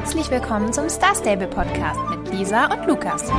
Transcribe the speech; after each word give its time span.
Herzlich 0.00 0.30
willkommen 0.30 0.72
zum 0.72 0.88
Star 0.88 1.14
Stable 1.14 1.46
Podcast 1.46 2.00
mit 2.08 2.32
Lisa 2.32 2.72
und 2.72 2.86
Lukas. 2.86 3.30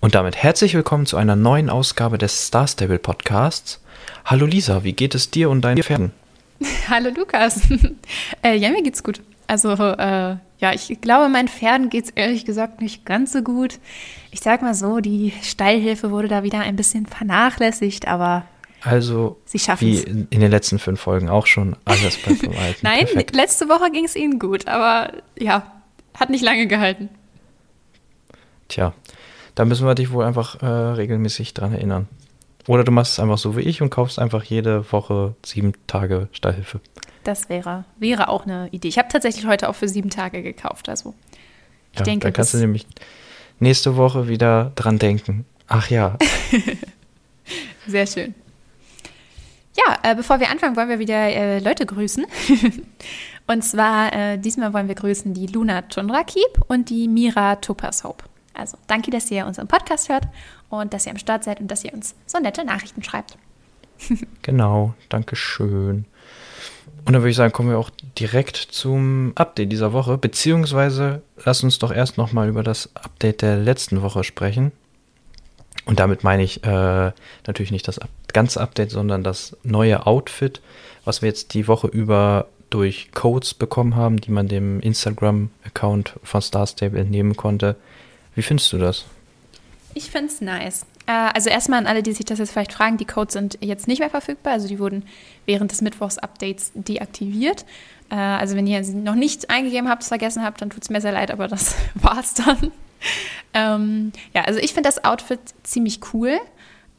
Und 0.00 0.14
damit 0.14 0.36
herzlich 0.36 0.74
willkommen 0.74 1.06
zu 1.06 1.16
einer 1.16 1.34
neuen 1.34 1.70
Ausgabe 1.70 2.18
des 2.18 2.46
Star 2.46 2.68
Stable 2.68 3.00
Podcasts. 3.00 3.82
Hallo 4.24 4.46
Lisa, 4.46 4.84
wie 4.84 4.92
geht 4.92 5.16
es 5.16 5.28
dir 5.28 5.50
und 5.50 5.62
deinen 5.62 5.82
Pferden? 5.82 6.12
Hallo 6.88 7.10
Lukas. 7.10 7.62
äh, 8.44 8.54
ja, 8.54 8.70
mir 8.70 8.84
geht's 8.84 9.02
gut. 9.02 9.20
Also, 9.48 9.72
äh, 9.72 10.36
ja, 10.58 10.72
ich 10.72 11.00
glaube, 11.00 11.28
meinen 11.30 11.48
Pferden 11.48 11.90
geht's 11.90 12.10
ehrlich 12.10 12.44
gesagt 12.44 12.80
nicht 12.80 13.04
ganz 13.04 13.32
so 13.32 13.42
gut. 13.42 13.80
Ich 14.30 14.38
sag 14.38 14.62
mal 14.62 14.74
so, 14.74 15.00
die 15.00 15.32
Steilhilfe 15.42 16.12
wurde 16.12 16.28
da 16.28 16.44
wieder 16.44 16.60
ein 16.60 16.76
bisschen 16.76 17.06
vernachlässigt, 17.06 18.06
aber 18.06 18.44
also, 18.86 19.40
Sie 19.44 19.58
wie 19.78 19.98
in, 19.98 20.28
in 20.30 20.40
den 20.40 20.50
letzten 20.50 20.78
fünf 20.78 21.00
Folgen 21.00 21.28
auch 21.28 21.46
schon, 21.46 21.76
alles 21.84 22.16
beim 22.18 22.36
Verwalten. 22.36 22.80
Nein, 22.82 23.00
Perfekt. 23.00 23.34
letzte 23.34 23.68
Woche 23.68 23.90
ging 23.90 24.04
es 24.04 24.16
ihnen 24.16 24.38
gut, 24.38 24.68
aber 24.68 25.12
ja, 25.38 25.82
hat 26.14 26.30
nicht 26.30 26.42
lange 26.42 26.66
gehalten. 26.66 27.08
Tja, 28.68 28.94
da 29.54 29.64
müssen 29.64 29.86
wir 29.86 29.94
dich 29.94 30.12
wohl 30.12 30.24
einfach 30.24 30.62
äh, 30.62 30.66
regelmäßig 30.66 31.54
dran 31.54 31.72
erinnern. 31.72 32.08
Oder 32.66 32.84
du 32.84 32.92
machst 32.92 33.12
es 33.12 33.20
einfach 33.20 33.38
so 33.38 33.56
wie 33.56 33.60
ich 33.60 33.82
und 33.82 33.90
kaufst 33.90 34.18
einfach 34.18 34.42
jede 34.42 34.90
Woche 34.92 35.34
sieben 35.44 35.72
Tage 35.86 36.28
Stallhilfe. 36.32 36.80
Das 37.24 37.48
wäre, 37.48 37.84
wäre 37.98 38.28
auch 38.28 38.44
eine 38.44 38.68
Idee. 38.70 38.88
Ich 38.88 38.98
habe 38.98 39.08
tatsächlich 39.08 39.46
heute 39.46 39.68
auch 39.68 39.74
für 39.74 39.88
sieben 39.88 40.10
Tage 40.10 40.42
gekauft. 40.42 40.88
Also 40.88 41.14
ich 41.92 42.00
ja, 42.00 42.04
denke, 42.04 42.24
dann 42.24 42.32
kannst 42.32 42.54
du 42.54 42.58
nämlich 42.58 42.86
nächste 43.60 43.96
Woche 43.96 44.28
wieder 44.28 44.72
dran 44.74 44.98
denken. 44.98 45.44
Ach 45.68 45.90
ja, 45.90 46.16
Sehr 47.86 48.06
schön. 48.06 48.34
Ja, 49.76 49.98
äh, 50.02 50.14
bevor 50.14 50.40
wir 50.40 50.50
anfangen, 50.50 50.76
wollen 50.76 50.88
wir 50.88 50.98
wieder 50.98 51.14
äh, 51.14 51.58
Leute 51.58 51.84
grüßen. 51.84 52.24
und 53.46 53.62
zwar, 53.62 54.12
äh, 54.12 54.38
diesmal 54.38 54.72
wollen 54.72 54.88
wir 54.88 54.94
grüßen 54.94 55.34
die 55.34 55.46
Luna 55.46 55.82
Tundra 55.82 56.24
Keep 56.24 56.62
und 56.68 56.88
die 56.88 57.08
Mira 57.08 57.56
Topaz 57.56 58.02
Hope. 58.04 58.24
Also 58.54 58.78
danke, 58.86 59.10
dass 59.10 59.30
ihr 59.30 59.46
unseren 59.46 59.68
Podcast 59.68 60.08
hört 60.08 60.26
und 60.70 60.94
dass 60.94 61.06
ihr 61.06 61.12
am 61.12 61.18
Start 61.18 61.44
seid 61.44 61.60
und 61.60 61.70
dass 61.70 61.84
ihr 61.84 61.92
uns 61.92 62.14
so 62.24 62.38
nette 62.38 62.64
Nachrichten 62.64 63.02
schreibt. 63.02 63.36
genau, 64.42 64.94
Dankeschön. 65.08 66.06
Und 67.04 67.12
dann 67.12 67.22
würde 67.22 67.30
ich 67.30 67.36
sagen, 67.36 67.52
kommen 67.52 67.70
wir 67.70 67.78
auch 67.78 67.90
direkt 68.18 68.56
zum 68.56 69.32
Update 69.36 69.70
dieser 69.70 69.92
Woche. 69.92 70.18
Beziehungsweise 70.18 71.22
lass 71.44 71.62
uns 71.62 71.78
doch 71.78 71.92
erst 71.92 72.16
nochmal 72.16 72.48
über 72.48 72.62
das 72.62 72.90
Update 72.96 73.42
der 73.42 73.56
letzten 73.56 74.02
Woche 74.02 74.24
sprechen. 74.24 74.72
Und 75.86 76.00
damit 76.00 76.24
meine 76.24 76.42
ich 76.42 76.62
äh, 76.64 77.12
natürlich 77.46 77.70
nicht 77.70 77.88
das 77.88 78.00
ganze 78.32 78.60
Update, 78.60 78.90
sondern 78.90 79.22
das 79.22 79.56
neue 79.62 80.06
Outfit, 80.06 80.60
was 81.04 81.22
wir 81.22 81.28
jetzt 81.28 81.54
die 81.54 81.68
Woche 81.68 81.86
über 81.86 82.48
durch 82.68 83.12
Codes 83.14 83.54
bekommen 83.54 83.94
haben, 83.94 84.20
die 84.20 84.32
man 84.32 84.48
dem 84.48 84.80
Instagram-Account 84.80 86.14
von 86.24 86.42
Star 86.42 86.66
Stable 86.66 86.98
entnehmen 86.98 87.36
konnte. 87.36 87.76
Wie 88.34 88.42
findest 88.42 88.72
du 88.72 88.78
das? 88.78 89.04
Ich 89.94 90.10
finde 90.10 90.32
es 90.32 90.40
nice. 90.40 90.84
Äh, 91.06 91.12
also 91.12 91.48
erstmal 91.48 91.78
an 91.78 91.86
alle, 91.86 92.02
die 92.02 92.12
sich 92.12 92.26
das 92.26 92.40
jetzt 92.40 92.50
vielleicht 92.50 92.72
fragen, 92.72 92.96
die 92.96 93.04
Codes 93.04 93.32
sind 93.32 93.58
jetzt 93.60 93.88
nicht 93.88 94.00
mehr 94.00 94.10
verfügbar. 94.10 94.54
Also 94.54 94.68
die 94.68 94.78
wurden 94.78 95.04
während 95.46 95.70
des 95.70 95.80
Mittwochs-Updates 95.80 96.72
deaktiviert. 96.74 97.64
Äh, 98.10 98.16
also 98.16 98.56
wenn 98.56 98.66
ihr 98.66 98.82
sie 98.84 98.94
noch 98.94 99.14
nicht 99.14 99.48
eingegeben 99.48 99.88
habt, 99.88 100.02
es 100.02 100.08
vergessen 100.08 100.42
habt, 100.42 100.60
dann 100.60 100.70
tut 100.70 100.82
es 100.82 100.90
mir 100.90 101.00
sehr 101.00 101.12
leid, 101.12 101.30
aber 101.30 101.48
das 101.48 101.76
war's 101.94 102.34
dann. 102.34 102.72
Ähm, 103.54 104.12
ja, 104.34 104.42
also 104.42 104.58
ich 104.60 104.72
finde 104.74 104.88
das 104.88 105.04
Outfit 105.04 105.40
ziemlich 105.62 106.00
cool. 106.12 106.38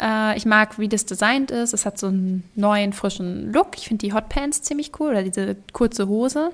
Äh, 0.02 0.38
ich 0.38 0.46
mag, 0.46 0.80
wie 0.80 0.88
das 0.88 1.06
designt 1.06 1.52
ist. 1.52 1.74
Es 1.74 1.86
hat 1.86 1.98
so 1.98 2.08
einen 2.08 2.44
neuen, 2.56 2.94
frischen 2.94 3.52
Look. 3.52 3.78
Ich 3.78 3.88
finde 3.88 4.06
die 4.06 4.14
Hotpants 4.14 4.62
ziemlich 4.62 4.92
cool 5.00 5.10
oder 5.10 5.24
diese 5.24 5.56
kurze 5.74 6.08
Hose. 6.08 6.52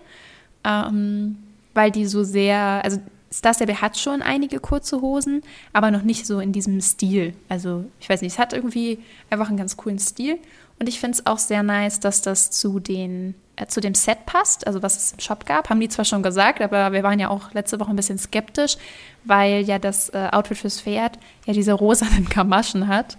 Ähm, 0.64 1.38
weil 1.74 1.92
die 1.92 2.06
so 2.06 2.24
sehr, 2.24 2.82
also 2.84 3.00
Star 3.32 3.54
Stable 3.54 3.82
hat 3.82 3.98
schon 3.98 4.22
einige 4.22 4.60
kurze 4.60 5.02
Hosen, 5.02 5.42
aber 5.74 5.90
noch 5.90 6.04
nicht 6.04 6.28
so 6.28 6.40
in 6.40 6.52
diesem 6.52 6.80
Stil. 6.82 7.34
Also 7.50 7.86
ich 8.00 8.08
weiß 8.08 8.22
nicht, 8.22 8.34
es 8.34 8.40
hat 8.40 8.54
irgendwie 8.54 9.00
einfach 9.30 9.48
einen 9.48 9.58
ganz 9.58 9.76
coolen 9.76 10.00
Stil. 10.00 10.38
Und 10.80 10.88
ich 10.88 11.00
finde 11.00 11.18
es 11.18 11.26
auch 11.26 11.40
sehr 11.40 11.64
nice, 11.64 12.00
dass 12.00 12.22
das 12.22 12.52
zu, 12.52 12.80
den, 12.80 13.36
zu 13.68 13.82
dem 13.82 13.94
Set 13.94 14.26
passt, 14.26 14.66
also 14.66 14.82
was 14.82 14.98
es 14.98 15.12
im 15.14 15.20
Shop 15.20 15.46
gab. 15.46 15.70
Haben 15.70 15.80
die 15.80 15.90
zwar 15.90 16.06
schon 16.06 16.24
gesagt, 16.24 16.62
aber 16.62 16.92
wir 16.92 17.04
waren 17.04 17.20
ja 17.20 17.30
auch 17.30 17.54
letzte 17.54 17.80
Woche 17.80 17.90
ein 17.90 17.96
bisschen 17.96 18.18
skeptisch, 18.18 18.78
weil 19.24 19.62
ja 19.62 19.80
das 19.80 20.10
äh, 20.10 20.30
Outfit 20.32 20.58
fürs 20.58 20.82
Pferd 20.82 21.20
ja 21.46 21.54
diese 21.54 21.74
rosanen 21.74 22.26
Gamaschen 22.30 22.88
hat. 22.88 23.18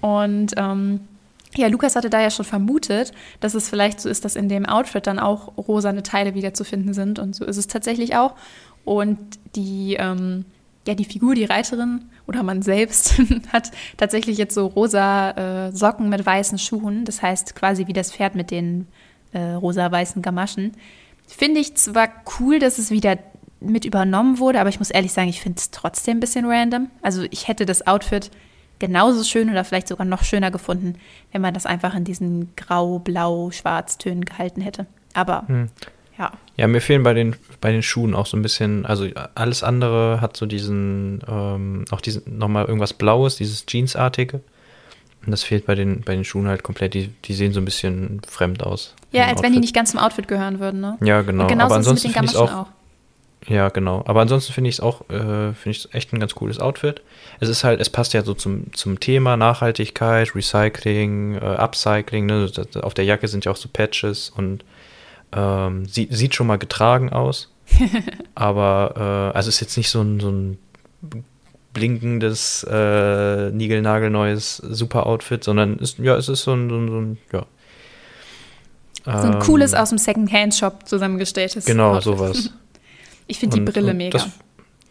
Und 0.00 0.54
ähm, 0.56 1.00
ja, 1.56 1.68
Lukas 1.68 1.96
hatte 1.96 2.10
da 2.10 2.20
ja 2.20 2.30
schon 2.30 2.44
vermutet, 2.44 3.12
dass 3.40 3.54
es 3.54 3.68
vielleicht 3.68 4.00
so 4.00 4.08
ist, 4.08 4.24
dass 4.24 4.36
in 4.36 4.48
dem 4.48 4.66
Outfit 4.66 5.06
dann 5.06 5.18
auch 5.18 5.56
rosane 5.56 6.02
Teile 6.02 6.34
wiederzufinden 6.34 6.94
sind. 6.94 7.18
Und 7.18 7.34
so 7.34 7.44
ist 7.44 7.56
es 7.56 7.66
tatsächlich 7.66 8.16
auch. 8.16 8.34
Und 8.84 9.18
die, 9.56 9.96
ähm, 9.98 10.44
ja, 10.86 10.94
die 10.94 11.04
Figur, 11.04 11.34
die 11.34 11.44
Reiterin 11.44 12.06
oder 12.26 12.42
man 12.42 12.62
selbst 12.62 13.14
hat 13.52 13.70
tatsächlich 13.96 14.38
jetzt 14.38 14.54
so 14.54 14.66
rosa 14.66 15.66
äh, 15.66 15.72
Socken 15.72 16.08
mit 16.08 16.24
weißen 16.24 16.58
Schuhen. 16.58 17.04
Das 17.04 17.22
heißt 17.22 17.54
quasi 17.54 17.86
wie 17.86 17.92
das 17.92 18.12
Pferd 18.12 18.34
mit 18.34 18.50
den 18.50 18.86
äh, 19.32 19.52
rosa-weißen 19.52 20.22
Gamaschen. 20.22 20.72
Finde 21.26 21.60
ich 21.60 21.74
zwar 21.76 22.08
cool, 22.38 22.58
dass 22.58 22.78
es 22.78 22.90
wieder 22.90 23.18
mit 23.60 23.84
übernommen 23.84 24.38
wurde, 24.38 24.60
aber 24.60 24.68
ich 24.68 24.78
muss 24.78 24.90
ehrlich 24.90 25.12
sagen, 25.12 25.28
ich 25.28 25.40
finde 25.40 25.58
es 25.58 25.70
trotzdem 25.70 26.18
ein 26.18 26.20
bisschen 26.20 26.46
random. 26.46 26.90
Also 27.02 27.24
ich 27.30 27.48
hätte 27.48 27.66
das 27.66 27.86
Outfit 27.86 28.30
genauso 28.78 29.24
schön 29.24 29.50
oder 29.50 29.64
vielleicht 29.64 29.88
sogar 29.88 30.06
noch 30.06 30.22
schöner 30.22 30.50
gefunden, 30.50 30.94
wenn 31.32 31.42
man 31.42 31.54
das 31.54 31.66
einfach 31.66 31.94
in 31.94 32.04
diesen 32.04 32.54
grau, 32.54 33.00
blau, 33.00 33.50
schwarz 33.50 33.98
Tönen 33.98 34.24
gehalten 34.24 34.60
hätte. 34.60 34.86
Aber 35.14 35.44
ja, 36.18 36.32
Ja, 36.56 36.66
mir 36.66 36.80
fehlen 36.80 37.02
bei 37.02 37.14
den, 37.14 37.36
bei 37.60 37.70
den 37.72 37.82
Schuhen 37.82 38.14
auch 38.14 38.26
so 38.26 38.36
ein 38.36 38.42
bisschen, 38.42 38.86
also 38.86 39.06
alles 39.34 39.62
andere 39.62 40.20
hat 40.20 40.36
so 40.36 40.46
diesen, 40.46 41.20
ähm, 41.28 41.84
auch 41.90 42.00
diesen, 42.00 42.38
nochmal 42.38 42.66
irgendwas 42.66 42.92
Blaues, 42.92 43.36
dieses 43.36 43.64
Jeansartige. 43.68 44.40
Und 45.24 45.32
das 45.32 45.42
fehlt 45.42 45.66
bei 45.66 45.74
den, 45.74 46.02
bei 46.02 46.14
den 46.14 46.24
Schuhen 46.24 46.48
halt 46.48 46.62
komplett. 46.62 46.94
Die, 46.94 47.08
die 47.24 47.34
sehen 47.34 47.52
so 47.52 47.60
ein 47.60 47.64
bisschen 47.64 48.20
fremd 48.26 48.62
aus. 48.62 48.94
ja 49.12 49.26
als 49.26 49.42
wenn 49.42 49.52
die 49.52 49.58
Outfit. 49.58 49.60
nicht 49.60 49.74
ganz 49.74 49.90
zum 49.90 50.00
Outfit 50.00 50.28
gehören 50.28 50.60
würden, 50.60 50.80
ne? 50.80 50.96
Ja, 51.02 51.22
genau. 51.22 51.44
Und 51.44 51.48
genauso 51.48 51.74
Aber 51.74 51.80
ist 51.80 51.86
es 51.86 52.04
mit 52.04 52.06
ansonsten 52.06 52.08
den 52.08 52.14
finde 52.14 52.32
ich 52.32 52.36
auch, 52.36 52.66
auch. 52.66 52.66
Ja, 53.46 53.68
genau. 53.68 54.02
Aber 54.06 54.20
ansonsten 54.20 54.52
finde 54.52 54.68
ich 54.68 54.76
es 54.76 54.80
auch, 54.80 55.08
äh, 55.10 55.52
finde 55.54 55.70
ich 55.70 55.94
echt 55.94 56.12
ein 56.12 56.20
ganz 56.20 56.34
cooles 56.34 56.58
Outfit. 56.58 57.02
Es 57.40 57.48
ist 57.48 57.64
halt, 57.64 57.80
es 57.80 57.88
passt 57.88 58.12
ja 58.12 58.22
so 58.22 58.34
zum, 58.34 58.72
zum 58.72 59.00
Thema 59.00 59.36
Nachhaltigkeit, 59.36 60.34
Recycling, 60.34 61.36
äh, 61.36 61.38
Upcycling. 61.38 62.26
Ne? 62.26 62.50
Auf 62.82 62.94
der 62.94 63.04
Jacke 63.04 63.28
sind 63.28 63.44
ja 63.44 63.52
auch 63.52 63.56
so 63.56 63.68
Patches 63.72 64.30
und 64.30 64.64
ähm, 65.32 65.86
sieht, 65.86 66.12
sieht 66.12 66.34
schon 66.34 66.46
mal 66.46 66.58
getragen 66.58 67.10
aus. 67.10 67.50
Aber 68.34 69.30
äh, 69.32 69.36
also 69.36 69.48
es 69.48 69.56
ist 69.56 69.60
jetzt 69.60 69.76
nicht 69.76 69.90
so 69.90 70.02
ein, 70.02 70.20
so 70.20 70.30
ein 70.30 70.58
blinkendes, 71.72 72.64
äh, 72.70 73.50
niegelnagelneues 73.50 74.56
Super-Outfit, 74.56 75.44
sondern 75.44 75.78
ist, 75.78 75.98
ja, 75.98 76.16
es 76.16 76.28
ist 76.28 76.42
so 76.42 76.54
ein, 76.54 76.68
so 76.68 76.76
ein, 76.76 76.88
so 76.88 76.98
ein 77.00 77.18
ja. 77.32 77.46
So 79.04 79.10
ein 79.28 79.32
Ähm, 79.34 79.38
cooles 79.40 79.74
aus 79.74 79.88
dem 79.90 79.98
Second-Hand-Shop 79.98 80.86
zusammengestelltes 80.88 81.64
Genau, 81.64 81.90
Outfit. 81.94 82.04
sowas. 82.04 82.50
Ich 83.30 83.38
finde 83.38 83.58
die 83.58 83.62
Brille 83.62 83.92
mega. 83.92 84.16
Das, 84.16 84.26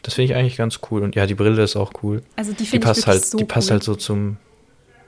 das 0.04 0.14
finde 0.14 0.32
ich 0.32 0.38
eigentlich 0.38 0.58
ganz 0.58 0.80
cool. 0.92 1.02
Und 1.02 1.16
ja, 1.16 1.26
die 1.26 1.34
Brille 1.34 1.64
ist 1.64 1.76
auch 1.76 1.92
cool. 2.04 2.22
also 2.36 2.52
die 2.52 2.66
finde 2.68 2.78
ich 2.78 2.82
passt 2.84 3.08
halt, 3.08 3.26
so 3.26 3.36
die 3.40 3.46
passt 3.46 3.70
cool. 3.70 3.72
halt 3.72 3.84
so 3.84 3.96
zum, 3.96 4.38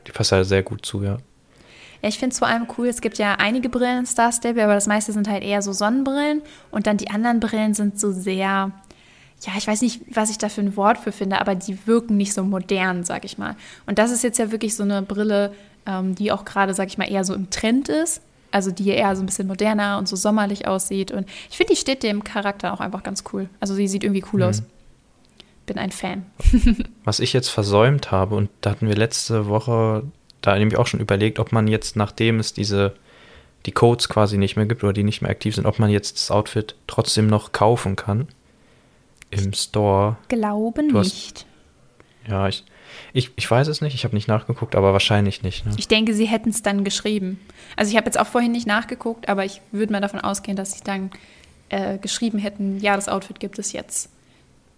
die 0.08 0.12
passt 0.12 0.32
halt 0.32 0.48
sehr 0.48 0.64
gut 0.64 0.84
zu, 0.84 1.04
ja. 1.04 1.18
Ja, 2.02 2.10
ich 2.10 2.18
finde 2.18 2.34
es 2.34 2.40
vor 2.40 2.48
allem 2.48 2.66
cool. 2.80 2.88
Es 2.88 3.02
gibt 3.02 3.20
ja 3.20 3.36
einige 3.36 3.70
Brillen 3.70 4.00
in 4.00 4.06
Star 4.08 4.32
Stable, 4.32 4.64
aber 4.64 4.74
das 4.74 4.88
meiste 4.88 5.12
sind 5.14 5.28
halt 5.30 5.44
eher 5.44 5.62
so 5.62 5.74
Sonnenbrillen. 5.74 6.42
Und 6.72 6.88
dann 6.88 6.98
die 6.98 7.12
anderen 7.12 7.40
Brillen 7.40 7.76
sind 7.76 8.00
so 8.00 8.12
sehr, 8.12 8.72
ja, 9.42 9.54
ich 9.58 9.68
weiß 9.68 9.82
nicht, 9.82 10.02
was 10.12 10.30
ich 10.30 10.38
da 10.38 10.50
für 10.50 10.62
ein 10.62 10.76
Wort 10.76 10.98
für 10.98 11.12
finde, 11.12 11.40
aber 11.40 11.56
die 11.56 11.88
wirken 11.88 12.18
nicht 12.18 12.34
so 12.34 12.44
modern, 12.44 13.04
sag 13.04 13.24
ich 13.24 13.38
mal. 13.38 13.56
Und 13.86 13.98
das 13.98 14.12
ist 14.12 14.24
jetzt 14.24 14.38
ja 14.38 14.52
wirklich 14.52 14.76
so 14.76 14.84
eine 14.84 15.02
Brille, 15.02 15.54
ähm, 15.86 16.16
die 16.16 16.32
auch 16.32 16.44
gerade, 16.44 16.74
sag 16.74 16.88
ich 16.88 16.98
mal, 16.98 17.10
eher 17.10 17.24
so 17.24 17.34
im 17.34 17.50
Trend 17.50 17.88
ist. 17.88 18.22
Also 18.52 18.72
die 18.72 18.90
eher 18.90 19.16
so 19.16 19.24
ein 19.24 19.28
bisschen 19.28 19.48
moderner 19.48 19.98
und 19.98 20.10
so 20.10 20.16
sommerlich 20.16 20.68
aussieht. 20.68 21.12
Und 21.12 21.30
ich 21.50 21.58
finde, 21.58 21.74
die 21.74 21.80
steht 21.80 22.04
dem 22.04 22.24
Charakter 22.24 22.74
auch 22.74 22.80
einfach 22.80 23.04
ganz 23.04 23.24
cool. 23.32 23.48
Also 23.60 23.76
die 23.76 23.88
sieht 23.88 24.04
irgendwie 24.04 24.26
cool 24.34 24.44
aus. 24.44 24.64
Bin 25.68 25.78
ein 25.78 25.92
Fan. 25.92 26.26
Was 27.04 27.20
ich 27.20 27.32
jetzt 27.32 27.50
versäumt 27.50 28.12
habe, 28.12 28.36
und 28.36 28.50
da 28.62 28.72
hatten 28.72 28.88
wir 28.88 28.96
letzte 28.96 29.48
Woche 29.48 30.04
da 30.42 30.58
nämlich 30.58 30.80
auch 30.80 30.88
schon 30.88 31.00
überlegt, 31.00 31.38
ob 31.38 31.52
man 31.52 31.68
jetzt, 31.68 31.96
nachdem 31.96 32.40
es 32.40 32.54
diese, 32.54 32.96
die 33.68 33.72
Codes 33.72 34.10
quasi 34.10 34.38
nicht 34.38 34.56
mehr 34.56 34.66
gibt 34.66 34.84
oder 34.84 34.94
die 34.94 35.04
nicht 35.04 35.22
mehr 35.22 35.32
aktiv 35.32 35.54
sind, 35.56 35.66
ob 35.66 35.78
man 35.80 35.92
jetzt 35.92 36.18
das 36.18 36.32
Outfit 36.32 36.76
trotzdem 36.88 37.28
noch 37.28 37.52
kaufen 37.52 37.96
kann 37.96 38.28
im 39.32 39.54
Store. 39.54 40.18
Glaube 40.28 40.84
Du 40.88 40.98
hast- 40.98 41.06
nicht. 41.14 41.46
Ja, 42.28 42.48
ich, 42.48 42.64
ich, 43.14 43.32
ich 43.38 43.50
weiß 43.50 43.68
es 43.70 43.82
nicht, 43.82 43.96
ich 43.96 44.04
habe 44.04 44.16
nicht 44.16 44.28
nachgeguckt, 44.28 44.76
aber 44.76 44.94
wahrscheinlich 44.94 45.42
nicht. 45.42 45.66
Ne? 45.66 45.72
Ich 45.78 45.88
denke, 45.88 46.14
sie 46.14 46.26
hätten 46.26 46.50
es 46.50 46.62
dann 46.62 46.84
geschrieben. 46.84 47.40
Also 47.76 47.90
ich 47.92 47.98
habe 47.98 48.06
jetzt 48.06 48.20
auch 48.20 48.28
vorhin 48.28 48.52
nicht 48.52 48.68
nachgeguckt, 48.68 49.30
aber 49.30 49.46
ich 49.46 49.62
würde 49.72 49.92
mal 49.94 50.02
davon 50.02 50.20
ausgehen, 50.20 50.56
dass 50.56 50.74
sie 50.74 50.84
dann 50.84 51.10
äh, 51.70 51.98
geschrieben 51.98 52.38
hätten, 52.38 52.80
ja, 52.80 52.96
das 52.96 53.08
Outfit 53.10 53.40
gibt 53.40 53.58
es 53.58 53.72
jetzt 53.72 54.10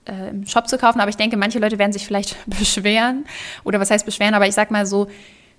äh, 0.06 0.30
im 0.30 0.45
Shop 0.48 0.68
zu 0.69 0.77
kaufen. 0.77 1.01
Aber 1.01 1.09
ich 1.09 1.18
denke, 1.18 1.36
manche 1.36 1.59
Leute 1.59 1.77
werden 1.80 1.92
sich 1.94 2.06
vielleicht 2.06 2.38
beschweren. 2.45 3.25
Oder 3.65 3.80
was 3.81 3.92
heißt 3.92 4.06
beschweren? 4.06 4.33
Aber 4.33 4.48
ich 4.48 4.53
sag 4.56 4.71
mal 4.71 4.86
so, 4.86 5.07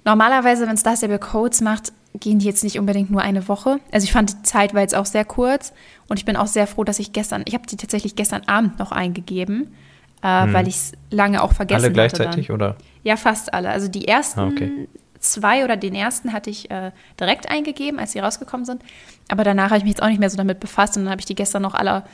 normalerweise, 0.05 0.67
wenn 0.67 0.77
Star 0.79 0.97
Stable 0.97 1.19
Codes 1.19 1.61
macht, 1.61 1.93
gehen 2.21 2.39
die 2.39 2.47
jetzt 2.47 2.63
nicht 2.63 2.79
unbedingt 2.79 3.11
nur 3.11 3.23
eine 3.23 3.49
Woche. 3.49 3.79
Also 3.91 4.05
ich 4.05 4.13
fand 4.13 4.33
die 4.33 4.43
Zeit 4.43 4.75
war 4.75 4.83
jetzt 4.83 4.95
auch 4.95 5.07
sehr 5.07 5.25
kurz 5.25 5.73
und 6.09 6.19
ich 6.19 6.25
bin 6.25 6.37
auch 6.37 6.47
sehr 6.47 6.67
froh, 6.67 6.85
dass 6.85 6.99
ich 6.99 7.13
gestern, 7.13 7.43
ich 7.47 7.55
habe 7.55 7.67
die 7.67 7.77
tatsächlich 7.77 8.17
gestern 8.17 8.43
Abend 8.47 8.79
noch 8.79 8.93
eingegeben, 8.93 9.75
äh, 10.23 10.43
hm. 10.43 10.53
weil 10.53 10.69
ich 10.69 10.77
es 10.77 10.93
lange 11.11 11.43
auch 11.43 11.53
vergessen 11.53 11.79
habe. 11.79 11.87
Alle 11.87 11.93
gleichzeitig 11.93 12.51
oder? 12.51 12.77
Ja, 13.03 13.17
fast 13.17 13.55
alle. 13.55 13.71
Also 13.71 13.89
die 13.89 14.07
ersten 14.07 14.41
ah, 14.41 14.49
okay. 14.49 14.89
zwei 15.21 15.65
oder 15.65 15.77
den 15.77 15.95
ersten 15.95 16.33
hatte 16.33 16.51
ich 16.51 16.71
äh, 16.71 16.93
direkt 17.19 17.51
eingegeben, 17.51 17.99
als 17.99 18.13
sie 18.13 18.19
rausgekommen 18.19 18.67
sind. 18.67 18.83
Aber 19.29 19.45
danach 19.45 19.67
habe 19.67 19.79
ich 19.79 19.85
mich 19.85 19.93
jetzt 19.93 20.03
auch 20.03 20.09
nicht 20.09 20.21
mehr 20.21 20.31
so 20.31 20.37
damit 20.37 20.61
befasst 20.61 20.97
und 20.97 21.05
dann 21.05 21.11
habe 21.11 21.21
ich 21.21 21.27
die 21.27 21.35
gestern 21.35 21.63
noch 21.63 21.75
alle 21.75 22.05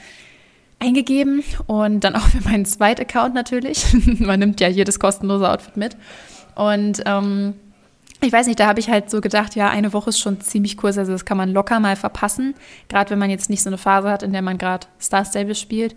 eingegeben 0.78 1.42
und 1.66 2.04
dann 2.04 2.14
auch 2.14 2.28
für 2.28 2.42
meinen 2.48 2.64
zweiten 2.64 3.02
Account 3.02 3.34
natürlich. 3.34 3.84
Man 4.20 4.38
nimmt 4.38 4.60
ja 4.60 4.68
jedes 4.68 5.00
kostenlose 5.00 5.50
Outfit 5.50 5.76
mit. 5.76 5.96
Und 6.54 7.02
ähm, 7.04 7.54
ich 8.20 8.32
weiß 8.32 8.46
nicht, 8.46 8.58
da 8.58 8.66
habe 8.66 8.80
ich 8.80 8.90
halt 8.90 9.10
so 9.10 9.20
gedacht, 9.20 9.54
ja, 9.54 9.68
eine 9.68 9.92
Woche 9.92 10.10
ist 10.10 10.18
schon 10.18 10.40
ziemlich 10.40 10.76
kurz, 10.76 10.98
also 10.98 11.12
das 11.12 11.24
kann 11.24 11.36
man 11.36 11.50
locker 11.50 11.78
mal 11.78 11.96
verpassen, 11.96 12.54
gerade 12.88 13.10
wenn 13.10 13.18
man 13.18 13.30
jetzt 13.30 13.48
nicht 13.48 13.62
so 13.62 13.70
eine 13.70 13.78
Phase 13.78 14.10
hat, 14.10 14.22
in 14.22 14.32
der 14.32 14.42
man 14.42 14.58
gerade 14.58 14.86
Star 15.00 15.24
Stable 15.24 15.54
spielt. 15.54 15.94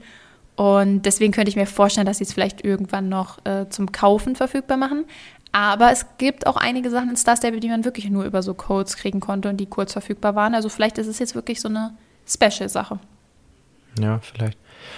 Und 0.56 1.04
deswegen 1.04 1.32
könnte 1.32 1.50
ich 1.50 1.56
mir 1.56 1.66
vorstellen, 1.66 2.06
dass 2.06 2.20
sie 2.20 2.26
es 2.26 2.34
vielleicht 2.34 2.64
irgendwann 2.64 3.10
noch 3.10 3.44
äh, 3.46 3.68
zum 3.70 3.92
Kaufen 3.92 4.36
verfügbar 4.36 4.78
machen. 4.78 5.06
Aber 5.52 5.92
es 5.92 6.06
gibt 6.18 6.46
auch 6.46 6.56
einige 6.56 6.90
Sachen 6.90 7.10
in 7.10 7.18
Star 7.18 7.36
Stable, 7.36 7.60
die 7.60 7.70
man 7.70 7.84
wirklich 7.84 8.10
nur 8.10 8.26
über 8.26 8.44
so 8.44 8.54
Codes 8.54 8.96
kriegen 8.96 9.20
konnte 9.20 9.50
und 9.50 9.58
die 9.58 9.66
kurz 9.66 9.94
verfügbar 9.94 10.36
waren. 10.36 10.54
Also 10.54 10.70
vielleicht 10.70 10.98
ist 10.98 11.08
es 11.08 11.20
jetzt 11.20 11.36
wirklich 11.36 11.60
so 11.60 11.68
eine 11.68 11.94
Special-Sache. 12.28 13.00
Ja, 14.00 14.20
vielleicht. 14.20 14.58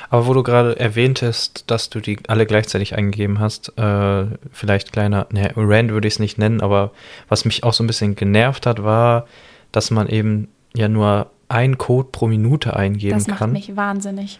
Aber 0.09 0.27
wo 0.27 0.33
du 0.33 0.43
gerade 0.43 0.79
erwähntest, 0.79 1.65
dass 1.67 1.89
du 1.89 1.99
die 1.99 2.19
alle 2.27 2.45
gleichzeitig 2.45 2.95
eingegeben 2.95 3.39
hast, 3.39 3.77
äh, 3.77 4.25
vielleicht 4.51 4.91
kleiner, 4.91 5.27
ne, 5.31 5.51
Rand 5.55 5.91
würde 5.91 6.07
ich 6.07 6.15
es 6.15 6.19
nicht 6.19 6.37
nennen, 6.37 6.61
aber 6.61 6.91
was 7.29 7.45
mich 7.45 7.63
auch 7.63 7.73
so 7.73 7.83
ein 7.83 7.87
bisschen 7.87 8.15
genervt 8.15 8.65
hat, 8.65 8.83
war, 8.83 9.27
dass 9.71 9.91
man 9.91 10.07
eben 10.07 10.49
ja 10.75 10.87
nur 10.87 11.31
einen 11.49 11.77
Code 11.77 12.09
pro 12.11 12.27
Minute 12.27 12.75
eingeben 12.75 13.23
kann. 13.23 13.27
Das 13.27 13.39
macht 13.39 13.51
mich 13.51 13.75
wahnsinnig. 13.75 14.39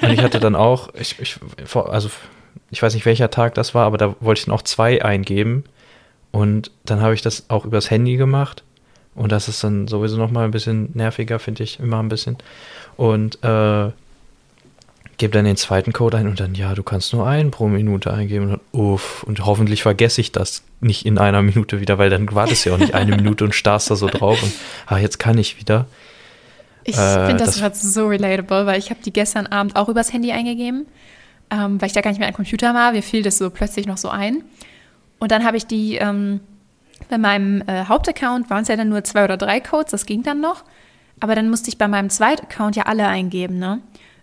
Und 0.00 0.10
ich 0.10 0.22
hatte 0.22 0.40
dann 0.40 0.54
auch, 0.56 0.90
ich, 0.94 1.18
ich, 1.18 1.38
also 1.74 2.10
ich 2.70 2.82
weiß 2.82 2.94
nicht 2.94 3.06
welcher 3.06 3.30
Tag 3.30 3.54
das 3.54 3.74
war, 3.74 3.86
aber 3.86 3.98
da 3.98 4.14
wollte 4.20 4.40
ich 4.40 4.44
dann 4.46 4.54
auch 4.54 4.62
zwei 4.62 5.04
eingeben. 5.04 5.64
Und 6.30 6.70
dann 6.84 7.00
habe 7.00 7.14
ich 7.14 7.22
das 7.22 7.50
auch 7.50 7.64
übers 7.64 7.90
Handy 7.90 8.16
gemacht. 8.16 8.64
Und 9.14 9.30
das 9.30 9.48
ist 9.48 9.62
dann 9.62 9.88
sowieso 9.88 10.16
nochmal 10.16 10.46
ein 10.46 10.50
bisschen 10.50 10.90
nerviger, 10.94 11.38
finde 11.38 11.64
ich 11.64 11.78
immer 11.78 12.02
ein 12.02 12.08
bisschen. 12.08 12.38
Und 12.96 13.42
äh, 13.44 13.90
gebe 15.22 15.32
dann 15.32 15.44
den 15.44 15.56
zweiten 15.56 15.92
Code 15.92 16.16
ein 16.16 16.26
und 16.26 16.40
dann, 16.40 16.56
ja, 16.56 16.74
du 16.74 16.82
kannst 16.82 17.12
nur 17.12 17.28
einen 17.28 17.52
pro 17.52 17.68
Minute 17.68 18.12
eingeben. 18.12 18.46
Und, 18.46 18.50
dann, 18.50 18.60
uff, 18.72 19.22
und 19.22 19.46
hoffentlich 19.46 19.80
vergesse 19.80 20.20
ich 20.20 20.32
das 20.32 20.64
nicht 20.80 21.06
in 21.06 21.16
einer 21.16 21.42
Minute 21.42 21.80
wieder, 21.80 21.96
weil 21.96 22.10
dann 22.10 22.28
wartest 22.34 22.64
du 22.64 22.70
ja 22.70 22.74
auch 22.74 22.80
nicht 22.80 22.94
eine 22.94 23.14
Minute 23.16 23.44
und 23.44 23.54
starrst 23.54 23.88
da 23.88 23.94
so 23.94 24.08
drauf 24.08 24.42
und, 24.42 24.52
ah, 24.86 24.98
jetzt 24.98 25.20
kann 25.20 25.38
ich 25.38 25.60
wieder. 25.60 25.86
Ich 26.82 26.98
äh, 26.98 27.26
finde 27.26 27.44
das, 27.44 27.60
das 27.60 27.82
so 27.82 28.08
relatable, 28.08 28.66
weil 28.66 28.80
ich 28.80 28.90
habe 28.90 28.98
die 29.00 29.12
gestern 29.12 29.46
Abend 29.46 29.76
auch 29.76 29.88
übers 29.88 30.12
Handy 30.12 30.32
eingegeben, 30.32 30.86
ähm, 31.52 31.80
weil 31.80 31.86
ich 31.86 31.92
da 31.92 32.00
gar 32.00 32.10
nicht 32.10 32.18
mehr 32.18 32.26
am 32.26 32.34
Computer 32.34 32.74
war. 32.74 32.90
Mir 32.90 33.04
fiel 33.04 33.22
das 33.22 33.38
so 33.38 33.48
plötzlich 33.48 33.86
noch 33.86 33.98
so 33.98 34.08
ein. 34.08 34.42
Und 35.20 35.30
dann 35.30 35.44
habe 35.44 35.56
ich 35.56 35.68
die, 35.68 35.98
ähm, 35.98 36.40
bei 37.08 37.18
meinem 37.18 37.62
äh, 37.68 37.84
Hauptaccount 37.84 38.50
waren 38.50 38.62
es 38.62 38.68
ja 38.68 38.74
dann 38.74 38.88
nur 38.88 39.04
zwei 39.04 39.22
oder 39.22 39.36
drei 39.36 39.60
Codes, 39.60 39.92
das 39.92 40.04
ging 40.04 40.24
dann 40.24 40.40
noch. 40.40 40.64
Aber 41.20 41.36
dann 41.36 41.48
musste 41.48 41.68
ich 41.68 41.78
bei 41.78 41.86
meinem 41.86 42.10
zweiten 42.10 42.46
Account 42.46 42.74
ja 42.74 42.86
alle 42.86 43.06
eingeben, 43.06 43.60
ne? 43.60 43.78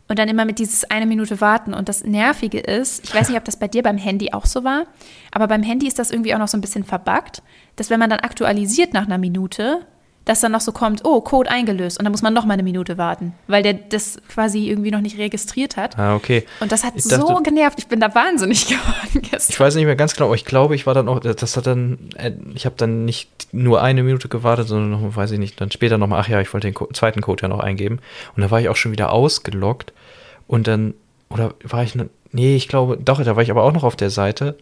Und 0.09 0.17
dann 0.17 0.27
immer 0.27 0.43
mit 0.43 0.57
dieses 0.57 0.89
eine 0.89 1.05
Minute 1.05 1.39
warten. 1.39 1.73
Und 1.73 1.87
das 1.87 2.03
Nervige 2.03 2.59
ist, 2.59 3.03
ich 3.03 3.13
weiß 3.13 3.29
nicht, 3.29 3.37
ob 3.37 3.45
das 3.45 3.57
bei 3.57 3.67
dir 3.67 3.83
beim 3.83 3.97
Handy 3.97 4.33
auch 4.33 4.47
so 4.47 4.63
war, 4.63 4.87
aber 5.31 5.47
beim 5.47 5.63
Handy 5.63 5.87
ist 5.87 5.99
das 5.99 6.09
irgendwie 6.09 6.33
auch 6.33 6.39
noch 6.39 6.47
so 6.47 6.57
ein 6.57 6.61
bisschen 6.61 6.83
verbuggt, 6.83 7.43
dass 7.75 7.91
wenn 7.91 7.99
man 7.99 8.09
dann 8.09 8.19
aktualisiert 8.19 8.93
nach 8.93 9.05
einer 9.05 9.19
Minute, 9.19 9.85
dass 10.29 10.41
dann 10.41 10.51
noch 10.51 10.61
so 10.61 10.71
kommt, 10.71 11.03
oh, 11.05 11.21
Code 11.21 11.49
eingelöst 11.49 11.97
und 11.97 12.05
dann 12.05 12.11
muss 12.11 12.21
man 12.21 12.35
noch 12.35 12.45
mal 12.45 12.53
eine 12.53 12.61
Minute 12.61 12.99
warten, 12.99 13.33
weil 13.47 13.63
der 13.63 13.73
das 13.73 14.21
quasi 14.27 14.69
irgendwie 14.69 14.91
noch 14.91 15.01
nicht 15.01 15.17
registriert 15.17 15.75
hat. 15.75 15.97
Ah, 15.97 16.13
okay. 16.13 16.45
Und 16.59 16.71
das 16.71 16.83
hat 16.83 16.93
dachte, 16.95 17.15
so 17.15 17.35
genervt, 17.37 17.79
ich 17.79 17.87
bin 17.87 17.99
da 17.99 18.13
wahnsinnig 18.13 18.67
geworden 18.67 19.23
gestern. 19.23 19.53
Ich 19.53 19.59
weiß 19.59 19.73
nicht 19.73 19.85
mehr 19.85 19.95
ganz 19.95 20.13
genau, 20.13 20.27
aber 20.27 20.35
ich 20.35 20.45
glaube, 20.45 20.75
ich 20.75 20.85
war 20.85 20.93
dann 20.93 21.09
auch, 21.09 21.19
das 21.19 21.57
hat 21.57 21.65
dann, 21.65 22.11
äh, 22.15 22.33
ich 22.53 22.67
habe 22.67 22.75
dann 22.77 23.05
nicht 23.05 23.47
nur 23.53 23.81
eine 23.81 24.03
Minute 24.03 24.29
gewartet, 24.29 24.67
sondern 24.67 25.01
noch, 25.01 25.15
weiß 25.15 25.31
ich 25.31 25.39
nicht, 25.39 25.59
dann 25.59 25.71
später 25.71 25.97
noch 25.97 26.05
mal, 26.05 26.19
ach 26.19 26.27
ja, 26.27 26.39
ich 26.39 26.53
wollte 26.53 26.67
den 26.67 26.75
Co 26.75 26.85
zweiten 26.93 27.21
Code 27.21 27.41
ja 27.41 27.47
noch 27.47 27.59
eingeben 27.59 27.97
und 28.35 28.43
da 28.43 28.51
war 28.51 28.61
ich 28.61 28.69
auch 28.69 28.75
schon 28.75 28.91
wieder 28.91 29.11
ausgeloggt 29.11 29.93
und 30.45 30.67
dann, 30.67 30.93
oder 31.29 31.55
war 31.63 31.81
ich, 31.81 31.97
nee, 32.33 32.55
ich 32.55 32.67
glaube, 32.67 32.97
doch, 32.97 33.23
da 33.23 33.35
war 33.35 33.41
ich 33.41 33.49
aber 33.49 33.63
auch 33.63 33.73
noch 33.73 33.83
auf 33.83 33.95
der 33.95 34.11
Seite 34.11 34.59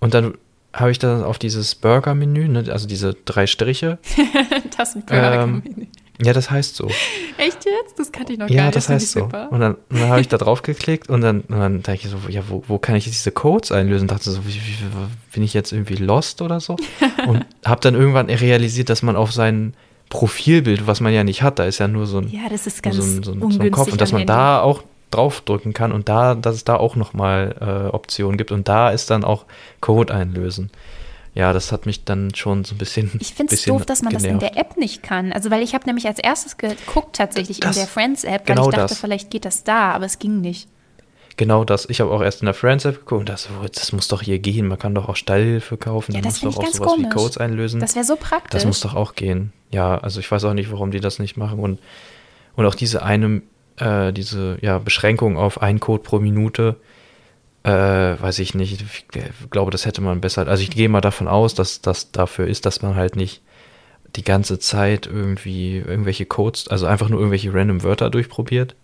und 0.00 0.14
dann 0.14 0.38
habe 0.74 0.90
ich 0.90 0.98
dann 0.98 1.22
auf 1.22 1.38
dieses 1.38 1.74
Burger-Menü, 1.76 2.48
ne, 2.48 2.64
also 2.70 2.86
diese 2.86 3.14
drei 3.24 3.46
Striche. 3.46 3.98
das 4.76 4.94
Burger-Menü. 4.94 5.62
Ähm, 5.62 5.88
ja, 6.22 6.32
das 6.32 6.50
heißt 6.50 6.76
so. 6.76 6.86
Echt 7.38 7.64
jetzt? 7.64 7.98
Das 7.98 8.12
kannte 8.12 8.32
ich 8.32 8.38
noch 8.38 8.48
ja, 8.48 8.56
gar 8.56 8.66
nicht. 8.66 8.74
Ja, 8.74 8.80
das 8.80 8.88
heißt 8.88 9.12
so. 9.12 9.20
Super. 9.20 9.50
Und 9.50 9.60
dann, 9.60 9.76
dann 9.88 10.08
habe 10.08 10.20
ich 10.20 10.28
da 10.28 10.38
drauf 10.38 10.62
geklickt 10.62 11.08
und 11.08 11.20
dann, 11.20 11.40
und 11.42 11.58
dann 11.58 11.82
denke 11.82 12.02
ich 12.04 12.10
so, 12.10 12.18
ja, 12.28 12.42
wo, 12.48 12.62
wo 12.68 12.78
kann 12.78 12.94
ich 12.96 13.06
jetzt 13.06 13.16
diese 13.16 13.32
Codes 13.32 13.72
einlösen? 13.72 14.06
Dachte 14.06 14.30
so, 14.30 14.46
wie, 14.46 14.54
wie, 14.54 14.76
bin 15.32 15.42
ich 15.42 15.54
jetzt 15.54 15.72
irgendwie 15.72 15.96
lost 15.96 16.42
oder 16.42 16.60
so? 16.60 16.76
und 17.26 17.44
habe 17.64 17.80
dann 17.80 17.94
irgendwann 17.94 18.26
realisiert, 18.30 18.90
dass 18.90 19.02
man 19.02 19.16
auf 19.16 19.32
sein 19.32 19.74
Profilbild, 20.08 20.86
was 20.86 21.00
man 21.00 21.12
ja 21.12 21.24
nicht 21.24 21.42
hat, 21.42 21.58
da 21.58 21.64
ist 21.64 21.78
ja 21.78 21.88
nur 21.88 22.06
so 22.06 22.18
ein, 22.18 22.28
ja, 22.28 22.48
das 22.48 22.66
ist 22.66 22.82
ganz 22.82 22.96
so 22.96 23.02
ein, 23.02 23.22
so 23.22 23.32
ein, 23.32 23.50
so 23.50 23.60
ein 23.60 23.70
Kopf 23.70 23.90
und 23.90 24.00
dass 24.00 24.12
man 24.12 24.26
da 24.26 24.60
auch 24.60 24.84
draufdrücken 25.14 25.72
kann 25.72 25.92
und 25.92 26.08
da, 26.08 26.34
dass 26.34 26.56
es 26.56 26.64
da 26.64 26.76
auch 26.76 26.96
nochmal 26.96 27.56
äh, 27.60 27.94
Optionen 27.94 28.36
gibt 28.36 28.52
und 28.52 28.68
da 28.68 28.90
ist 28.90 29.10
dann 29.10 29.24
auch 29.24 29.44
Code 29.80 30.14
einlösen. 30.14 30.70
Ja, 31.34 31.52
das 31.52 31.72
hat 31.72 31.84
mich 31.84 32.04
dann 32.04 32.32
schon 32.34 32.64
so 32.64 32.76
ein 32.76 32.78
bisschen. 32.78 33.10
Ich 33.18 33.34
finde 33.34 33.54
es 33.54 33.64
doof, 33.64 33.84
dass 33.84 34.02
man 34.02 34.12
genervt. 34.12 34.42
das 34.42 34.48
in 34.50 34.54
der 34.54 34.60
App 34.60 34.76
nicht 34.76 35.02
kann. 35.02 35.32
Also, 35.32 35.50
weil 35.50 35.62
ich 35.62 35.74
habe 35.74 35.84
nämlich 35.86 36.06
als 36.06 36.20
erstes 36.20 36.56
geguckt, 36.56 37.16
tatsächlich 37.16 37.58
das, 37.58 37.76
in 37.76 37.82
der 37.82 37.88
Friends-App, 37.88 38.48
weil 38.48 38.54
genau 38.54 38.68
ich 38.68 38.76
dachte, 38.76 38.90
das. 38.90 39.00
vielleicht 39.00 39.30
geht 39.30 39.44
das 39.44 39.64
da, 39.64 39.92
aber 39.92 40.06
es 40.06 40.20
ging 40.20 40.40
nicht. 40.40 40.68
Genau 41.36 41.64
das. 41.64 41.90
Ich 41.90 42.00
habe 42.00 42.12
auch 42.12 42.22
erst 42.22 42.42
in 42.42 42.46
der 42.46 42.54
Friends-App 42.54 43.00
geguckt 43.00 43.20
und 43.20 43.28
das, 43.28 43.48
das 43.74 43.90
muss 43.90 44.06
doch 44.06 44.22
hier 44.22 44.38
gehen. 44.38 44.68
Man 44.68 44.78
kann 44.78 44.94
doch 44.94 45.08
auch 45.08 45.16
Stallhilfe 45.16 45.76
kaufen. 45.76 46.14
Ja, 46.14 46.20
das 46.20 46.40
muss 46.42 46.54
doch 46.54 46.62
auch 46.62 46.68
sowas 46.68 46.92
komisch. 46.92 47.06
wie 47.06 47.10
Codes 47.10 47.38
einlösen. 47.38 47.80
Das 47.80 47.96
wäre 47.96 48.04
so 48.04 48.14
praktisch. 48.14 48.52
Das 48.52 48.64
muss 48.64 48.80
doch 48.80 48.94
auch 48.94 49.16
gehen. 49.16 49.52
Ja, 49.72 49.98
also 49.98 50.20
ich 50.20 50.30
weiß 50.30 50.44
auch 50.44 50.54
nicht, 50.54 50.70
warum 50.70 50.92
die 50.92 51.00
das 51.00 51.18
nicht 51.18 51.36
machen. 51.36 51.58
Und, 51.58 51.80
und 52.54 52.64
auch 52.64 52.76
diese 52.76 53.02
eine 53.02 53.42
äh, 53.76 54.12
diese 54.12 54.58
ja, 54.60 54.78
Beschränkung 54.78 55.36
auf 55.36 55.60
ein 55.62 55.80
Code 55.80 56.02
pro 56.02 56.18
Minute, 56.18 56.76
äh, 57.64 57.70
weiß 57.70 58.38
ich 58.40 58.54
nicht. 58.54 58.82
Ich 58.82 59.06
glaube, 59.50 59.70
das 59.70 59.86
hätte 59.86 60.00
man 60.00 60.20
besser. 60.20 60.46
Also 60.46 60.62
ich 60.62 60.70
gehe 60.70 60.88
mal 60.88 61.00
davon 61.00 61.28
aus, 61.28 61.54
dass 61.54 61.80
das 61.80 62.12
dafür 62.12 62.46
ist, 62.46 62.66
dass 62.66 62.82
man 62.82 62.94
halt 62.94 63.16
nicht 63.16 63.42
die 64.16 64.24
ganze 64.24 64.58
Zeit 64.58 65.06
irgendwie 65.06 65.78
irgendwelche 65.78 66.26
Codes, 66.26 66.68
also 66.68 66.86
einfach 66.86 67.08
nur 67.08 67.18
irgendwelche 67.18 67.52
random 67.52 67.82
Wörter 67.82 68.10
durchprobiert. 68.10 68.76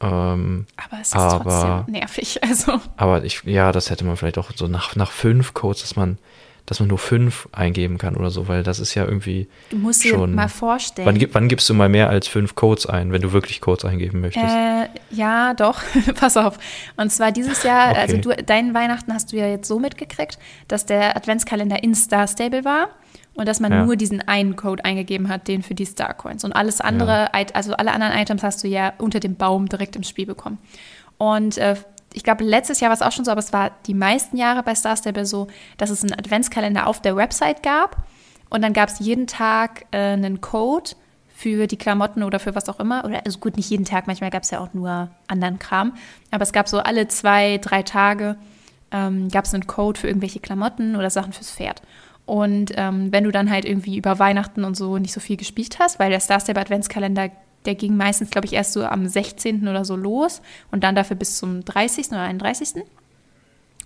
Ähm, 0.00 0.66
aber 0.76 1.00
es 1.00 1.08
ist 1.08 1.16
aber, 1.16 1.44
trotzdem 1.44 1.92
nervig, 1.92 2.42
also. 2.42 2.80
Aber 2.96 3.24
ich, 3.24 3.42
ja, 3.44 3.70
das 3.72 3.90
hätte 3.90 4.04
man 4.04 4.16
vielleicht 4.16 4.38
auch 4.38 4.50
so 4.54 4.66
nach, 4.66 4.96
nach 4.96 5.10
fünf 5.10 5.54
Codes, 5.54 5.82
dass 5.82 5.96
man 5.96 6.18
dass 6.66 6.78
man 6.78 6.88
nur 6.88 6.98
fünf 6.98 7.48
eingeben 7.52 7.98
kann 7.98 8.16
oder 8.16 8.30
so, 8.30 8.46
weil 8.48 8.62
das 8.62 8.78
ist 8.78 8.94
ja 8.94 9.04
irgendwie. 9.04 9.48
Du 9.70 9.76
musst 9.76 10.04
dir 10.04 10.16
mal 10.26 10.48
vorstellen. 10.48 11.06
Wann, 11.06 11.28
wann, 11.32 11.48
gibst 11.48 11.68
du 11.68 11.74
mal 11.74 11.88
mehr 11.88 12.08
als 12.08 12.28
fünf 12.28 12.54
Codes 12.54 12.86
ein, 12.86 13.12
wenn 13.12 13.22
du 13.22 13.32
wirklich 13.32 13.60
Codes 13.60 13.84
eingeben 13.84 14.20
möchtest? 14.20 14.46
Äh, 14.46 14.88
ja, 15.10 15.54
doch. 15.54 15.80
Pass 16.14 16.36
auf. 16.36 16.58
Und 16.96 17.10
zwar 17.10 17.32
dieses 17.32 17.62
Jahr, 17.64 17.90
okay. 17.90 18.00
also 18.00 18.16
du, 18.18 18.36
deinen 18.44 18.74
Weihnachten 18.74 19.12
hast 19.12 19.32
du 19.32 19.36
ja 19.36 19.48
jetzt 19.48 19.66
so 19.66 19.78
mitgekriegt, 19.78 20.38
dass 20.68 20.86
der 20.86 21.16
Adventskalender 21.16 21.82
in 21.82 21.94
Star 21.94 22.28
Stable 22.28 22.64
war 22.64 22.90
und 23.34 23.48
dass 23.48 23.60
man 23.60 23.72
ja. 23.72 23.84
nur 23.84 23.96
diesen 23.96 24.20
einen 24.20 24.56
Code 24.56 24.84
eingegeben 24.84 25.28
hat, 25.28 25.48
den 25.48 25.62
für 25.62 25.74
die 25.74 25.84
Star 25.84 26.14
Coins. 26.14 26.44
Und 26.44 26.52
alles 26.52 26.80
andere, 26.80 27.30
ja. 27.34 27.44
also 27.54 27.74
alle 27.74 27.92
anderen 27.92 28.12
Items 28.12 28.42
hast 28.42 28.62
du 28.62 28.68
ja 28.68 28.92
unter 28.98 29.20
dem 29.20 29.36
Baum 29.36 29.68
direkt 29.68 29.96
im 29.96 30.02
Spiel 30.02 30.26
bekommen. 30.26 30.58
Und 31.18 31.58
äh, 31.58 31.76
ich 32.14 32.24
glaube, 32.24 32.44
letztes 32.44 32.80
Jahr 32.80 32.90
war 32.90 32.96
es 32.96 33.02
auch 33.02 33.12
schon 33.12 33.24
so, 33.24 33.30
aber 33.30 33.40
es 33.40 33.52
war 33.52 33.70
die 33.86 33.94
meisten 33.94 34.36
Jahre 34.36 34.62
bei 34.62 34.74
Star 34.74 34.96
Stable 34.96 35.26
so, 35.26 35.48
dass 35.76 35.90
es 35.90 36.02
einen 36.02 36.12
Adventskalender 36.12 36.86
auf 36.86 37.00
der 37.00 37.16
Website 37.16 37.62
gab 37.62 38.04
und 38.50 38.62
dann 38.62 38.74
gab 38.74 38.90
es 38.90 38.98
jeden 38.98 39.26
Tag 39.26 39.86
äh, 39.92 39.98
einen 39.98 40.40
Code 40.40 40.90
für 41.34 41.66
die 41.66 41.78
Klamotten 41.78 42.22
oder 42.22 42.38
für 42.38 42.54
was 42.54 42.68
auch 42.68 42.78
immer. 42.78 43.04
Oder 43.04 43.24
also 43.24 43.38
gut, 43.38 43.56
nicht 43.56 43.70
jeden 43.70 43.84
Tag, 43.84 44.06
manchmal 44.06 44.30
gab 44.30 44.42
es 44.42 44.50
ja 44.50 44.60
auch 44.60 44.74
nur 44.74 45.08
anderen 45.26 45.58
Kram. 45.58 45.94
Aber 46.30 46.42
es 46.42 46.52
gab 46.52 46.68
so 46.68 46.78
alle 46.78 47.08
zwei, 47.08 47.58
drei 47.58 47.82
Tage 47.82 48.36
ähm, 48.92 49.28
gab 49.28 49.46
es 49.46 49.54
einen 49.54 49.66
Code 49.66 49.98
für 49.98 50.06
irgendwelche 50.06 50.38
Klamotten 50.38 50.96
oder 50.96 51.10
Sachen 51.10 51.32
fürs 51.32 51.50
Pferd. 51.50 51.82
Und 52.26 52.72
ähm, 52.76 53.10
wenn 53.10 53.24
du 53.24 53.32
dann 53.32 53.50
halt 53.50 53.64
irgendwie 53.64 53.96
über 53.96 54.18
Weihnachten 54.18 54.64
und 54.64 54.76
so 54.76 54.98
nicht 54.98 55.12
so 55.12 55.20
viel 55.20 55.36
gespielt 55.36 55.78
hast, 55.80 55.98
weil 55.98 56.10
der 56.10 56.20
Star 56.20 56.38
Stable 56.38 56.60
Adventskalender 56.60 57.30
der 57.64 57.74
ging 57.74 57.96
meistens, 57.96 58.30
glaube 58.30 58.46
ich, 58.46 58.52
erst 58.52 58.72
so 58.72 58.84
am 58.84 59.06
16. 59.06 59.68
oder 59.68 59.84
so 59.84 59.96
los 59.96 60.42
und 60.70 60.84
dann 60.84 60.94
dafür 60.94 61.16
bis 61.16 61.38
zum 61.38 61.64
30. 61.64 62.08
oder 62.08 62.22
31. 62.22 62.82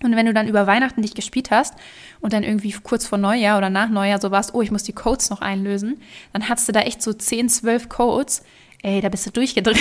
Und 0.03 0.15
wenn 0.15 0.27
du 0.27 0.33
dann 0.33 0.47
über 0.47 0.67
Weihnachten 0.67 1.01
dich 1.01 1.15
gespielt 1.15 1.49
hast 1.49 1.73
und 2.21 2.33
dann 2.33 2.43
irgendwie 2.43 2.71
kurz 2.71 3.07
vor 3.07 3.17
Neujahr 3.17 3.57
oder 3.57 3.69
nach 3.69 3.89
Neujahr 3.89 4.21
so 4.21 4.29
warst, 4.29 4.53
oh, 4.53 4.61
ich 4.61 4.71
muss 4.71 4.83
die 4.83 4.93
Codes 4.93 5.29
noch 5.29 5.41
einlösen, 5.41 6.01
dann 6.33 6.49
hattest 6.49 6.67
du 6.67 6.71
da 6.71 6.81
echt 6.81 7.01
so 7.01 7.13
10, 7.13 7.49
12 7.49 7.89
Codes. 7.89 8.43
Ey, 8.83 9.01
da 9.01 9.09
bist 9.09 9.25
du 9.25 9.31
durchgedreht. 9.31 9.79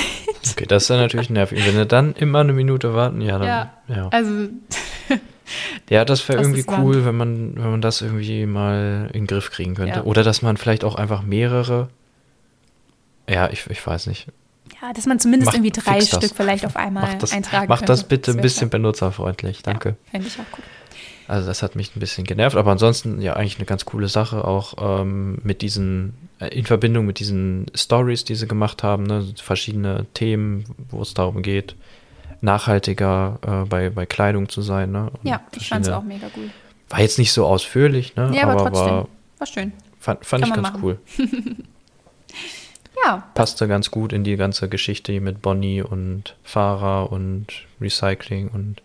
Okay, 0.52 0.64
das 0.66 0.84
ist 0.84 0.88
ja 0.88 0.96
natürlich 0.96 1.28
nervig. 1.28 1.66
Wenn 1.66 1.74
du 1.74 1.84
dann 1.84 2.14
immer 2.14 2.40
eine 2.40 2.54
Minute 2.54 2.94
warten, 2.94 3.20
ja, 3.20 3.38
dann. 3.38 3.46
Ja, 3.46 3.72
ja. 3.88 4.08
also. 4.08 4.48
Ja, 5.88 6.04
das 6.04 6.28
wäre 6.28 6.42
irgendwie 6.42 6.64
cool, 6.68 7.04
wenn 7.04 7.16
man, 7.16 7.54
wenn 7.56 7.70
man 7.70 7.80
das 7.80 8.02
irgendwie 8.02 8.46
mal 8.46 9.08
in 9.12 9.22
den 9.22 9.26
Griff 9.28 9.50
kriegen 9.50 9.74
könnte. 9.74 10.00
Ja. 10.00 10.04
Oder 10.04 10.24
dass 10.24 10.42
man 10.42 10.56
vielleicht 10.56 10.82
auch 10.82 10.96
einfach 10.96 11.22
mehrere. 11.22 11.88
Ja, 13.28 13.50
ich, 13.50 13.66
ich 13.68 13.84
weiß 13.86 14.06
nicht. 14.06 14.26
Ja, 14.82 14.92
dass 14.92 15.06
man 15.06 15.18
zumindest 15.18 15.46
Macht- 15.46 15.56
irgendwie 15.56 15.72
drei 15.72 15.94
fix 16.00 16.10
das. 16.10 16.24
Stück 16.24 16.36
vielleicht 16.36 16.66
auf 16.66 16.76
einmal 16.76 17.04
Mach 17.04 17.14
das, 17.14 17.32
eintragen 17.32 17.66
mach 17.68 17.82
das 17.82 18.04
bitte 18.04 18.32
ein 18.32 18.36
wär 18.36 18.42
bisschen 18.42 18.70
toll. 18.70 18.80
benutzerfreundlich. 18.80 19.62
Danke. 19.62 19.90
Ja, 19.90 20.10
Fände 20.12 20.26
ich 20.28 20.34
auch 20.38 20.50
gut. 20.52 20.64
Also 21.28 21.48
das 21.48 21.62
hat 21.64 21.74
mich 21.74 21.96
ein 21.96 22.00
bisschen 22.00 22.22
genervt, 22.24 22.56
aber 22.56 22.70
ansonsten 22.70 23.20
ja 23.20 23.32
eigentlich 23.34 23.56
eine 23.56 23.64
ganz 23.66 23.84
coole 23.84 24.08
Sache, 24.08 24.44
auch 24.44 25.00
ähm, 25.00 25.38
mit 25.42 25.60
diesen, 25.60 26.14
äh, 26.38 26.48
in 26.56 26.66
Verbindung 26.66 27.04
mit 27.04 27.18
diesen 27.18 27.66
Stories, 27.74 28.24
die 28.24 28.36
sie 28.36 28.46
gemacht 28.46 28.84
haben, 28.84 29.02
ne? 29.04 29.26
verschiedene 29.42 30.06
Themen, 30.14 30.64
wo 30.90 31.02
es 31.02 31.14
darum 31.14 31.42
geht, 31.42 31.74
nachhaltiger 32.42 33.38
äh, 33.44 33.66
bei, 33.66 33.90
bei 33.90 34.06
Kleidung 34.06 34.48
zu 34.48 34.62
sein. 34.62 34.92
Ne? 34.92 35.10
Und 35.10 35.28
Ja, 35.28 35.40
ich 35.56 35.68
fand 35.68 35.84
es 35.86 35.92
auch 35.92 36.04
mega 36.04 36.28
cool. 36.36 36.48
War 36.90 37.00
jetzt 37.00 37.18
nicht 37.18 37.32
so 37.32 37.44
ausführlich, 37.44 38.14
ne? 38.14 38.30
Ja, 38.32 38.44
aber 38.44 38.52
aber, 38.52 38.70
trotzdem. 38.70 38.86
war, 38.94 39.08
War 39.38 39.46
schön. 39.48 39.72
fand, 39.98 40.24
fand 40.24 40.46
ich 40.46 40.54
ganz 40.54 40.70
man 40.72 40.82
cool. 40.84 40.98
Ja, 43.06 43.22
Passte 43.34 43.68
ganz 43.68 43.92
gut 43.92 44.12
in 44.12 44.24
die 44.24 44.36
ganze 44.36 44.68
Geschichte 44.68 45.12
hier 45.12 45.20
mit 45.20 45.40
Bonnie 45.40 45.80
und 45.80 46.34
Fahrer 46.42 47.12
und 47.12 47.46
Recycling 47.80 48.48
und 48.48 48.82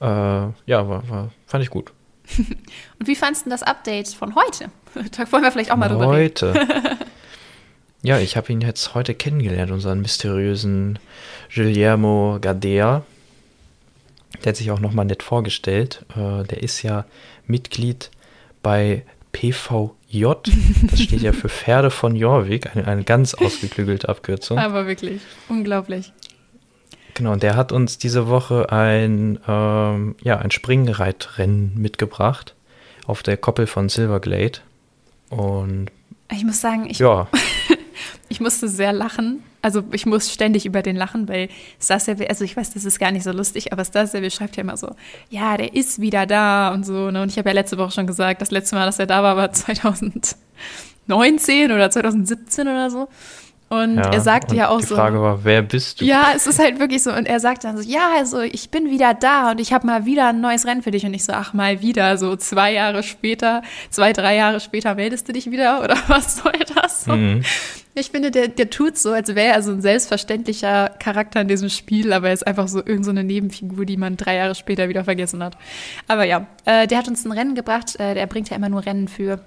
äh, 0.00 0.52
ja, 0.66 0.88
war, 0.88 1.08
war, 1.08 1.30
fand 1.46 1.62
ich 1.62 1.70
gut. 1.70 1.92
und 2.98 3.06
wie 3.06 3.14
fandst 3.14 3.46
du 3.46 3.50
das 3.50 3.62
Update 3.62 4.08
von 4.08 4.34
heute? 4.34 4.70
Da 5.16 5.30
wollen 5.30 5.44
wir 5.44 5.52
vielleicht 5.52 5.70
auch 5.70 5.76
mal 5.76 5.88
drüber 5.88 6.10
reden. 6.10 6.24
Heute. 6.24 6.98
ja, 8.02 8.18
ich 8.18 8.36
habe 8.36 8.50
ihn 8.50 8.60
jetzt 8.60 8.94
heute 8.94 9.14
kennengelernt, 9.14 9.70
unseren 9.70 10.00
mysteriösen 10.00 10.98
Guillermo 11.54 12.38
Gadea. 12.40 13.04
Der 14.42 14.50
hat 14.50 14.56
sich 14.56 14.72
auch 14.72 14.80
nochmal 14.80 15.04
nett 15.04 15.22
vorgestellt. 15.22 16.04
Äh, 16.16 16.42
der 16.42 16.62
ist 16.62 16.82
ja 16.82 17.04
Mitglied 17.46 18.10
bei 18.62 19.04
PVJ. 20.08 20.24
Das 20.90 21.00
steht 21.00 21.22
ja 21.22 21.32
für 21.32 21.48
Pferde 21.48 21.90
von 21.90 22.16
Jorvik, 22.16 22.74
eine, 22.74 22.86
eine 22.86 23.04
ganz 23.04 23.34
ausgeklügelte 23.34 24.08
Abkürzung. 24.08 24.58
Aber 24.58 24.86
wirklich, 24.86 25.20
unglaublich. 25.48 26.12
Genau, 27.14 27.32
und 27.32 27.42
der 27.42 27.56
hat 27.56 27.72
uns 27.72 27.98
diese 27.98 28.28
Woche 28.28 28.70
ein, 28.70 29.38
ähm, 29.48 30.14
ja, 30.22 30.38
ein 30.38 30.50
Springreitrennen 30.50 31.72
mitgebracht 31.76 32.54
auf 33.06 33.22
der 33.22 33.36
Koppel 33.36 33.66
von 33.66 33.88
Silverglade. 33.88 34.60
Und 35.30 35.90
Ich 36.32 36.44
muss 36.44 36.60
sagen, 36.60 36.86
ich, 36.88 36.98
ja, 36.98 37.28
ich 38.28 38.40
musste 38.40 38.68
sehr 38.68 38.92
lachen. 38.92 39.42
Also 39.60 39.82
ich 39.92 40.06
muss 40.06 40.32
ständig 40.32 40.66
über 40.66 40.82
den 40.82 40.96
lachen, 40.96 41.28
weil 41.28 41.48
Stasja, 41.80 42.14
also 42.28 42.44
ich 42.44 42.56
weiß, 42.56 42.74
das 42.74 42.84
ist 42.84 42.98
gar 42.98 43.10
nicht 43.10 43.24
so 43.24 43.32
lustig, 43.32 43.72
aber 43.72 43.84
Stasja 43.84 44.30
schreibt 44.30 44.56
ja 44.56 44.62
immer 44.62 44.76
so, 44.76 44.94
ja, 45.30 45.56
der 45.56 45.74
ist 45.74 46.00
wieder 46.00 46.26
da 46.26 46.72
und 46.72 46.86
so. 46.86 47.10
Ne? 47.10 47.22
Und 47.22 47.30
ich 47.30 47.38
habe 47.38 47.48
ja 47.48 47.54
letzte 47.54 47.78
Woche 47.78 47.90
schon 47.90 48.06
gesagt, 48.06 48.40
das 48.40 48.50
letzte 48.50 48.76
Mal, 48.76 48.86
dass 48.86 48.98
er 48.98 49.06
da 49.06 49.22
war, 49.22 49.36
war 49.36 49.52
2019 51.08 51.72
oder 51.72 51.90
2017 51.90 52.68
oder 52.68 52.90
so. 52.90 53.08
Und 53.68 53.96
ja, 53.96 54.12
er 54.12 54.20
sagte 54.22 54.56
ja 54.56 54.68
auch 54.70 54.80
die 54.80 54.86
so. 54.86 54.94
Frage 54.94 55.20
war, 55.20 55.44
wer 55.44 55.60
bist 55.60 56.00
du? 56.00 56.04
Ja, 56.06 56.28
es 56.34 56.46
ist 56.46 56.58
halt 56.58 56.80
wirklich 56.80 57.02
so. 57.02 57.12
Und 57.12 57.26
er 57.26 57.38
sagt 57.38 57.64
dann 57.64 57.76
so, 57.76 57.82
ja, 57.82 58.12
also 58.16 58.40
ich 58.40 58.70
bin 58.70 58.90
wieder 58.90 59.12
da 59.12 59.50
und 59.50 59.60
ich 59.60 59.74
habe 59.74 59.86
mal 59.86 60.06
wieder 60.06 60.28
ein 60.28 60.40
neues 60.40 60.66
Rennen 60.66 60.82
für 60.82 60.90
dich. 60.90 61.04
Und 61.04 61.12
ich 61.12 61.24
so, 61.24 61.32
ach, 61.32 61.52
mal 61.52 61.82
wieder, 61.82 62.16
so 62.16 62.34
zwei 62.36 62.72
Jahre 62.72 63.02
später, 63.02 63.62
zwei, 63.90 64.14
drei 64.14 64.36
Jahre 64.36 64.60
später 64.60 64.94
meldest 64.94 65.28
du 65.28 65.32
dich 65.32 65.50
wieder 65.50 65.82
oder 65.84 65.96
was 66.08 66.38
soll 66.38 66.52
das? 66.74 67.04
So? 67.04 67.12
Mhm. 67.12 67.42
Ich 67.94 68.10
finde, 68.10 68.30
der, 68.30 68.48
der 68.48 68.70
tut 68.70 68.96
so, 68.96 69.12
als 69.12 69.34
wäre 69.34 69.54
er 69.54 69.62
so 69.62 69.72
ein 69.72 69.82
selbstverständlicher 69.82 70.90
Charakter 70.98 71.40
in 71.40 71.48
diesem 71.48 71.68
Spiel, 71.68 72.12
aber 72.12 72.28
er 72.28 72.34
ist 72.34 72.46
einfach 72.46 72.68
so 72.68 72.78
irgendeine 72.78 73.04
so 73.04 73.10
eine 73.10 73.24
Nebenfigur, 73.24 73.84
die 73.84 73.96
man 73.96 74.16
drei 74.16 74.36
Jahre 74.36 74.54
später 74.54 74.88
wieder 74.88 75.04
vergessen 75.04 75.42
hat. 75.42 75.58
Aber 76.06 76.24
ja, 76.24 76.46
äh, 76.64 76.86
der 76.86 76.98
hat 76.98 77.08
uns 77.08 77.24
ein 77.24 77.32
Rennen 77.32 77.54
gebracht. 77.54 77.98
Äh, 77.98 78.14
der 78.14 78.26
bringt 78.26 78.50
ja 78.50 78.56
immer 78.56 78.68
nur 78.68 78.86
Rennen 78.86 79.08
für 79.08 79.40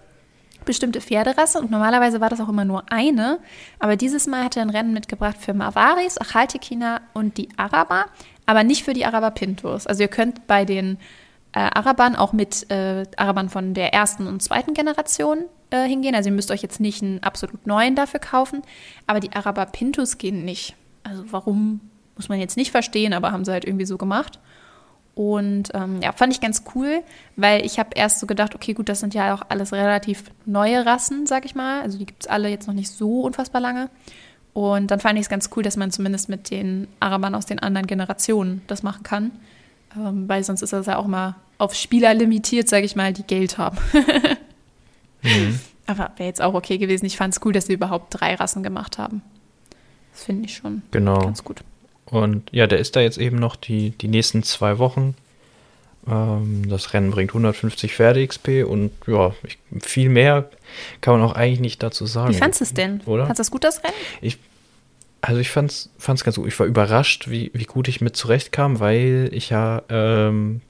bestimmte 0.66 1.02
Pferderasse 1.02 1.60
und 1.60 1.72
normalerweise 1.72 2.22
war 2.22 2.30
das 2.30 2.40
auch 2.42 2.50
immer 2.50 2.66
nur 2.66 2.92
eine. 2.92 3.40
Aber 3.80 3.96
dieses 3.96 4.28
Mal 4.28 4.44
hat 4.44 4.56
er 4.56 4.64
ein 4.64 4.70
Rennen 4.70 4.94
mitgebracht 4.94 5.38
für 5.40 5.54
Marvaris, 5.54 6.18
Achaltekina 6.18 7.02
und 7.14 7.38
die 7.38 7.50
Araber, 7.58 8.06
aber 8.46 8.64
nicht 8.64 8.84
für 8.84 8.94
die 8.94 9.06
Araber 9.06 9.32
Pintos. 9.32 9.88
Also 9.88 10.04
ihr 10.04 10.08
könnt 10.08 10.48
bei 10.48 10.66
den 10.66 10.98
äh, 11.54 11.60
Arabern 11.60 12.16
auch 12.16 12.34
mit 12.34 12.70
äh, 12.70 13.06
Arabern 13.18 13.50
von 13.50 13.74
der 13.74 13.94
ersten 13.94 14.28
und 14.28 14.42
zweiten 14.42 14.74
Generation 14.74 15.46
äh, 15.70 15.88
hingehen. 15.88 16.16
Also 16.16 16.30
ihr 16.30 16.36
müsst 16.36 16.52
euch 16.52 16.62
jetzt 16.62 16.80
nicht 16.80 17.02
einen 17.02 17.24
absolut 17.24 17.68
neuen 17.68 17.96
dafür 17.96 18.20
kaufen, 18.20 18.62
aber 19.08 19.20
die 19.20 19.34
Araber 19.34 19.66
Pintos 19.66 20.18
gehen 20.18 20.46
nicht. 20.46 20.76
Also 21.04 21.24
warum, 21.32 21.82
muss 22.16 22.30
man 22.30 22.40
jetzt 22.40 22.58
nicht 22.58 22.72
verstehen, 22.72 23.14
aber 23.14 23.32
haben 23.32 23.46
sie 23.46 23.52
halt 23.52 23.66
irgendwie 23.66 23.86
so 23.86 23.98
gemacht. 23.98 24.40
Und 25.14 25.70
ähm, 25.74 26.02
ja, 26.02 26.14
fand 26.14 26.34
ich 26.34 26.40
ganz 26.42 26.64
cool, 26.74 27.02
weil 27.36 27.66
ich 27.66 27.80
habe 27.80 27.90
erst 27.96 28.20
so 28.20 28.28
gedacht, 28.28 28.56
okay, 28.56 28.74
gut, 28.74 28.88
das 28.90 29.02
sind 29.02 29.14
ja 29.14 29.34
auch 29.34 29.42
alles 29.50 29.74
relativ 29.74 30.24
neue 30.46 30.86
Rassen, 30.86 31.26
sag 31.28 31.46
ich 31.46 31.54
mal. 31.54 31.82
Also 31.82 31.98
die 31.98 32.06
gibt 32.06 32.24
es 32.24 32.28
alle 32.30 32.48
jetzt 32.50 32.68
noch 32.68 32.74
nicht 32.74 32.90
so 32.90 33.22
unfassbar 33.22 33.62
lange. 33.62 33.90
Und 34.54 34.90
dann 34.92 35.00
fand 35.00 35.18
ich 35.18 35.24
es 35.24 35.30
ganz 35.30 35.50
cool, 35.56 35.64
dass 35.64 35.78
man 35.78 35.92
zumindest 35.92 36.30
mit 36.30 36.50
den 36.50 36.88
Arabern 37.00 37.36
aus 37.36 37.46
den 37.46 37.60
anderen 37.60 37.88
Generationen 37.88 38.62
das 38.68 38.84
machen 38.84 39.04
kann. 39.04 39.32
Ähm, 39.98 40.28
weil 40.30 40.44
sonst 40.44 40.62
ist 40.62 40.74
das 40.74 40.86
ja 40.86 40.98
auch 40.98 41.08
mal 41.08 41.36
auf 41.58 41.76
Spieler 41.76 42.14
limitiert, 42.14 42.68
sag 42.70 42.84
ich 42.84 42.96
mal, 42.96 43.14
die 43.14 43.24
Geld 43.24 43.58
haben. 43.58 43.78
Mhm. 45.24 45.60
Aber 45.86 46.12
wäre 46.18 46.30
jetzt 46.30 46.42
auch 46.42 46.56
okay 46.56 46.80
gewesen. 46.80 47.06
Ich 47.06 47.16
fand 47.16 47.32
es 47.36 47.42
cool, 47.46 47.54
dass 47.54 47.68
sie 47.68 47.74
überhaupt 47.74 48.08
drei 48.20 48.34
Rassen 48.34 48.64
gemacht 48.64 48.98
haben. 48.98 49.22
Das 50.14 50.24
finde 50.24 50.46
ich 50.46 50.56
schon 50.56 50.82
Genau. 50.90 51.20
ganz 51.20 51.44
gut. 51.44 51.62
Und 52.12 52.50
ja, 52.52 52.68
der 52.68 52.80
ist 52.80 52.96
da 52.96 53.00
jetzt 53.00 53.18
eben 53.18 53.38
noch 53.38 53.56
die, 53.56 53.92
die 53.92 54.10
nächsten 54.10 54.44
zwei 54.44 54.78
Wochen. 54.78 55.16
Ähm, 56.08 56.68
das 56.70 56.94
Rennen 56.94 57.10
bringt 57.10 57.32
150 57.32 57.96
Pferde 57.96 58.26
XP 58.28 58.66
und 58.68 58.92
ja, 59.08 59.34
ich, 59.44 59.58
viel 59.82 60.10
mehr 60.10 60.50
kann 61.00 61.20
man 61.20 61.28
auch 61.28 61.34
eigentlich 61.34 61.62
nicht 61.62 61.82
dazu 61.82 62.06
sagen. 62.06 62.34
Wie 62.34 62.38
fandest 62.38 62.62
du 62.62 62.66
es 62.66 62.74
denn? 62.74 63.02
Oder? 63.06 63.24
Fandest 63.26 63.40
du 63.40 63.44
es 63.44 63.52
gut, 63.52 63.64
das 63.64 63.82
Rennen? 63.84 64.36
Also 65.22 65.40
ich 65.40 65.50
fand's, 65.50 65.90
fand's 65.98 66.24
ganz 66.24 66.36
gut. 66.36 66.48
Ich 66.48 66.60
war 66.60 66.66
überrascht, 66.66 67.30
wie, 67.30 67.52
wie 67.54 67.66
gut 67.66 67.88
ich 67.88 68.02
mit 68.02 68.18
zurechtkam, 68.18 68.80
weil 68.80 69.30
ich 69.32 69.50
ja 69.52 69.84
ähm, 69.90 70.62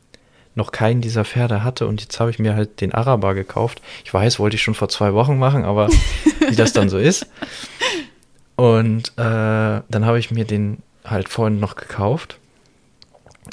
noch 0.54 0.72
keinen 0.72 1.02
dieser 1.02 1.26
Pferde 1.26 1.64
hatte 1.64 1.88
und 1.88 2.02
jetzt 2.02 2.20
habe 2.20 2.30
ich 2.30 2.38
mir 2.38 2.54
halt 2.54 2.82
den 2.82 2.94
Araber 2.94 3.34
gekauft. 3.34 3.82
Ich 4.04 4.14
weiß, 4.14 4.40
wollte 4.40 4.58
ich 4.58 4.62
schon 4.62 4.76
vor 4.76 4.90
zwei 4.90 5.14
Wochen 5.14 5.40
machen, 5.40 5.64
aber 5.64 5.90
wie 6.50 6.56
das 6.56 6.74
dann 6.74 6.90
so 6.90 6.98
ist. 6.98 7.26
Und 8.58 9.14
äh, 9.18 9.82
dann 9.88 10.06
habe 10.06 10.20
ich 10.20 10.30
mir 10.30 10.46
den 10.46 10.84
halt 11.06 11.30
vorhin 11.30 11.60
noch 11.60 11.76
gekauft. 11.76 12.38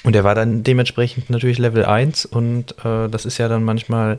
Und 0.05 0.13
der 0.15 0.25
war 0.25 0.35
dann 0.35 0.63
dementsprechend 0.63 1.31
natürlich 1.31 1.59
Level 1.59 1.85
1 1.85 2.27
und 2.27 2.73
äh, 2.85 3.09
das 3.09 3.25
ist 3.25 3.39
ja 3.39 3.49
dann 3.49 3.65
manchmal 3.65 4.19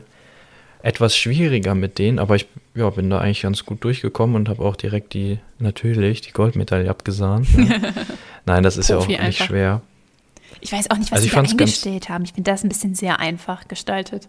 etwas 0.82 1.16
schwieriger 1.16 1.74
mit 1.74 1.98
denen, 1.98 2.18
aber 2.18 2.36
ich 2.36 2.46
ja, 2.74 2.88
bin 2.90 3.10
da 3.10 3.18
eigentlich 3.18 3.42
ganz 3.42 3.64
gut 3.66 3.84
durchgekommen 3.84 4.34
und 4.36 4.48
habe 4.48 4.62
auch 4.64 4.76
direkt 4.76 5.12
die, 5.14 5.38
natürlich, 5.58 6.22
die 6.22 6.32
Goldmedaille 6.32 6.88
abgesahnt. 6.88 7.54
Ne? 7.56 7.92
Nein, 8.46 8.62
das 8.62 8.76
ist 8.76 8.88
ja 8.88 8.96
auch 8.96 9.06
nicht 9.06 9.20
einfach. 9.20 9.46
schwer. 9.46 9.82
Ich 10.60 10.72
weiß 10.72 10.90
auch 10.90 10.96
nicht, 10.96 11.10
was 11.12 11.18
Also 11.18 11.28
sie 11.28 11.34
da 11.34 11.40
eingestellt 11.42 12.08
haben. 12.08 12.24
Ich 12.24 12.32
finde 12.32 12.50
das 12.50 12.62
ein 12.64 12.68
bisschen 12.68 12.94
sehr 12.94 13.20
einfach 13.20 13.68
gestaltet. 13.68 14.28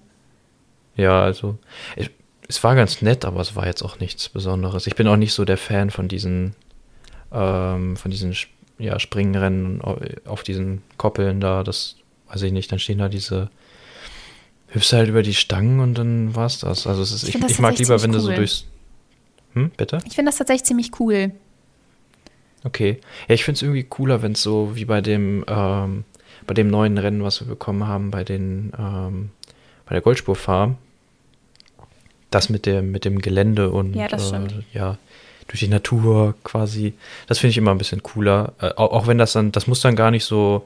Ja, 0.96 1.22
also 1.24 1.58
ich, 1.96 2.12
es 2.48 2.64
war 2.64 2.76
ganz 2.76 3.02
nett, 3.02 3.24
aber 3.26 3.40
es 3.40 3.56
war 3.56 3.66
jetzt 3.66 3.82
auch 3.82 4.00
nichts 4.00 4.28
Besonderes. 4.30 4.88
Ich 4.88 4.96
bin 4.96 5.08
auch 5.08 5.16
nicht 5.18 5.34
so 5.34 5.46
der 5.46 5.58
Fan 5.58 5.90
von 5.90 6.08
diesen, 6.10 6.54
ähm, 7.32 7.96
von 7.96 8.12
diesen 8.12 8.32
Sp- 8.36 8.52
ja, 8.82 9.00
Springrennen 9.00 9.82
au- 9.82 10.00
auf 10.26 10.44
diesen 10.44 10.82
Koppeln 10.98 11.40
da. 11.40 11.64
Das 11.64 11.96
weiß 12.30 12.42
ich 12.44 12.52
nicht. 12.52 12.72
Dann 12.72 12.80
stehen 12.80 12.98
da 12.98 13.10
diese 13.10 13.50
hüpfst 14.70 14.94
halt 14.94 15.10
über 15.10 15.22
die 15.22 15.34
Stangen 15.34 15.80
und 15.82 15.96
dann 15.96 16.34
war's 16.36 16.60
das. 16.60 16.88
Also 16.88 17.02
es 17.02 17.12
ist, 17.12 17.24
Ich 17.28 17.36
ich, 17.36 17.44
ich 17.50 17.60
mag 17.60 17.78
lieber, 17.78 18.02
wenn 18.02 18.12
du 18.12 18.20
ziemlich 18.20 18.24
so 18.24 18.30
cool. 18.30 18.36
durchs. 18.36 18.66
Hm, 19.54 19.72
bitte? 19.76 20.00
Ich 20.08 20.16
finde 20.16 20.30
das 20.30 20.38
tatsächlich 20.38 20.64
ziemlich 20.64 20.92
cool. 21.00 21.32
Okay. 22.64 23.00
Ja, 23.28 23.36
ich 23.36 23.44
finde 23.44 23.56
es 23.58 23.62
irgendwie 23.64 23.84
cooler, 23.84 24.22
wenn 24.22 24.32
es 24.34 24.42
so 24.44 24.72
wie 24.76 24.86
bei 24.86 25.02
dem, 25.02 25.44
ähm, 25.48 26.04
bei 26.48 26.54
dem 26.54 26.70
neuen 26.70 26.98
Rennen, 26.98 27.24
was 27.24 27.42
wir 27.42 27.48
bekommen 27.48 27.86
haben, 27.88 28.12
bei 28.12 28.24
den, 28.24 28.72
ähm, 28.80 29.32
bei 29.86 29.94
der 29.94 30.02
Goldspurfarm, 30.02 30.78
das 32.30 32.50
mit 32.50 32.66
dem, 32.66 32.92
mit 32.92 33.04
dem 33.04 33.20
Gelände 33.20 33.72
und 33.72 33.94
Ja, 33.94 34.08
das 34.08 34.32
äh, 34.32 34.40
ja, 34.74 34.98
durch 35.52 35.60
die 35.60 35.68
Natur 35.68 36.34
quasi, 36.46 36.94
das 37.28 37.40
finde 37.40 37.52
ich 37.52 37.58
immer 37.58 37.72
ein 37.72 37.78
bisschen 37.78 38.02
cooler. 38.02 38.54
Äh, 38.62 38.72
auch, 38.78 39.08
wenn 39.08 39.18
das 39.18 39.34
dann, 39.34 39.52
das 39.52 39.68
muss 39.68 39.82
dann 39.82 39.98
gar 39.98 40.10
nicht 40.10 40.24
so 40.24 40.66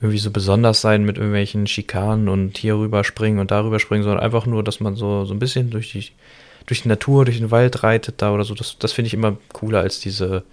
irgendwie 0.00 0.18
so 0.18 0.30
besonders 0.30 0.80
sein 0.80 1.04
mit 1.04 1.16
irgendwelchen 1.16 1.66
Schikanen 1.66 2.28
und 2.28 2.56
hier 2.56 2.76
rüber 2.76 3.02
springen 3.02 3.40
und 3.40 3.50
darüber 3.50 3.80
springen, 3.80 4.04
sondern 4.04 4.22
einfach 4.22 4.46
nur, 4.46 4.62
dass 4.62 4.78
man 4.78 4.94
so, 4.94 5.24
so 5.24 5.34
ein 5.34 5.40
bisschen 5.40 5.70
durch 5.70 5.90
die, 5.90 6.06
durch 6.66 6.82
die 6.82 6.88
Natur, 6.88 7.24
durch 7.24 7.38
den 7.38 7.50
Wald 7.50 7.82
reitet 7.82 8.22
da 8.22 8.32
oder 8.32 8.44
so. 8.44 8.54
Das, 8.54 8.78
das 8.78 8.92
finde 8.92 9.08
ich 9.08 9.14
immer 9.14 9.36
cooler 9.52 9.80
als 9.80 9.98
diese, 9.98 10.44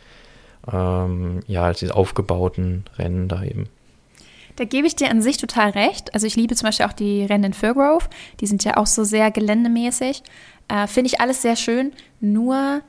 ähm, 0.71 1.41
ja, 1.45 1.63
als 1.63 1.79
diese 1.79 1.95
aufgebauten 1.95 2.83
Rennen 2.97 3.27
da 3.27 3.43
eben. 3.43 3.69
Da 4.55 4.65
gebe 4.65 4.87
ich 4.87 4.95
dir 4.95 5.11
an 5.11 5.21
sich 5.21 5.37
total 5.37 5.69
recht. 5.69 6.15
Also 6.15 6.25
ich 6.25 6.35
liebe 6.35 6.55
zum 6.55 6.65
Beispiel 6.65 6.87
auch 6.87 6.93
die 6.93 7.23
Rennen 7.25 7.43
in 7.43 7.53
Firgrove. 7.53 8.09
Die 8.39 8.47
sind 8.47 8.63
ja 8.63 8.77
auch 8.77 8.87
so 8.87 9.03
sehr 9.03 9.29
geländemäßig. 9.29 10.23
Äh, 10.67 10.87
Finde 10.87 11.09
ich 11.09 11.21
alles 11.21 11.43
sehr 11.43 11.55
schön. 11.55 11.93
Nur 12.19 12.81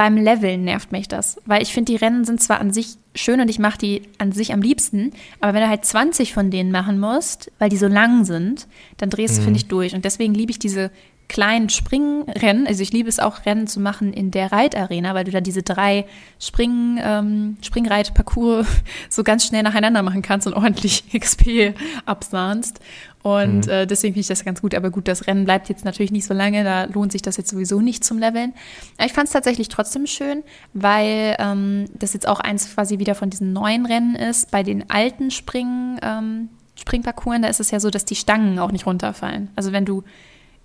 beim 0.00 0.16
Leveln 0.16 0.64
nervt 0.64 0.92
mich 0.92 1.08
das, 1.08 1.36
weil 1.44 1.60
ich 1.60 1.74
finde, 1.74 1.92
die 1.92 1.96
Rennen 1.96 2.24
sind 2.24 2.40
zwar 2.40 2.58
an 2.58 2.72
sich 2.72 2.94
schön 3.14 3.38
und 3.38 3.50
ich 3.50 3.58
mache 3.58 3.76
die 3.76 4.00
an 4.16 4.32
sich 4.32 4.54
am 4.54 4.62
liebsten, 4.62 5.10
aber 5.40 5.52
wenn 5.52 5.60
du 5.60 5.68
halt 5.68 5.84
20 5.84 6.32
von 6.32 6.50
denen 6.50 6.70
machen 6.70 6.98
musst, 6.98 7.52
weil 7.58 7.68
die 7.68 7.76
so 7.76 7.86
lang 7.86 8.24
sind, 8.24 8.66
dann 8.96 9.10
drehst 9.10 9.36
du, 9.36 9.40
Mhm. 9.42 9.44
finde 9.44 9.58
ich, 9.58 9.66
durch. 9.68 9.94
Und 9.94 10.06
deswegen 10.06 10.32
liebe 10.32 10.52
ich 10.52 10.58
diese 10.58 10.90
kleinen 11.30 11.68
Springrennen. 11.68 12.66
Also 12.66 12.82
ich 12.82 12.92
liebe 12.92 13.08
es 13.08 13.20
auch, 13.20 13.46
Rennen 13.46 13.68
zu 13.68 13.78
machen 13.78 14.12
in 14.12 14.32
der 14.32 14.50
Reitarena, 14.50 15.14
weil 15.14 15.24
du 15.24 15.30
da 15.30 15.40
diese 15.40 15.62
drei 15.62 16.04
Spring, 16.40 16.98
ähm, 17.00 17.56
Springreit-Parcours 17.62 18.66
so 19.08 19.22
ganz 19.22 19.46
schnell 19.46 19.62
nacheinander 19.62 20.02
machen 20.02 20.22
kannst 20.22 20.48
und 20.48 20.54
ordentlich 20.54 21.04
XP 21.18 21.74
absahnst. 22.04 22.80
Und 23.22 23.68
äh, 23.68 23.86
deswegen 23.86 24.14
finde 24.14 24.22
ich 24.22 24.26
das 24.26 24.44
ganz 24.44 24.60
gut. 24.60 24.74
Aber 24.74 24.90
gut, 24.90 25.06
das 25.06 25.28
Rennen 25.28 25.44
bleibt 25.44 25.68
jetzt 25.68 25.84
natürlich 25.84 26.10
nicht 26.10 26.26
so 26.26 26.34
lange, 26.34 26.64
da 26.64 26.84
lohnt 26.86 27.12
sich 27.12 27.22
das 27.22 27.36
jetzt 27.36 27.50
sowieso 27.50 27.80
nicht 27.80 28.02
zum 28.02 28.18
Leveln. 28.18 28.52
Aber 28.96 29.06
ich 29.06 29.12
fand 29.12 29.28
es 29.28 29.32
tatsächlich 29.32 29.68
trotzdem 29.68 30.06
schön, 30.06 30.42
weil 30.74 31.36
ähm, 31.38 31.84
das 31.94 32.12
jetzt 32.12 32.26
auch 32.26 32.40
eins 32.40 32.74
quasi 32.74 32.98
wieder 32.98 33.14
von 33.14 33.30
diesen 33.30 33.52
neuen 33.52 33.86
Rennen 33.86 34.16
ist. 34.16 34.50
Bei 34.50 34.64
den 34.64 34.90
alten 34.90 35.30
Spring, 35.30 36.00
ähm, 36.02 36.48
Springparcours, 36.74 37.42
da 37.42 37.48
ist 37.48 37.60
es 37.60 37.70
ja 37.70 37.78
so, 37.78 37.88
dass 37.90 38.04
die 38.04 38.16
Stangen 38.16 38.58
auch 38.58 38.72
nicht 38.72 38.86
runterfallen. 38.86 39.50
Also 39.54 39.70
wenn 39.70 39.84
du 39.84 40.02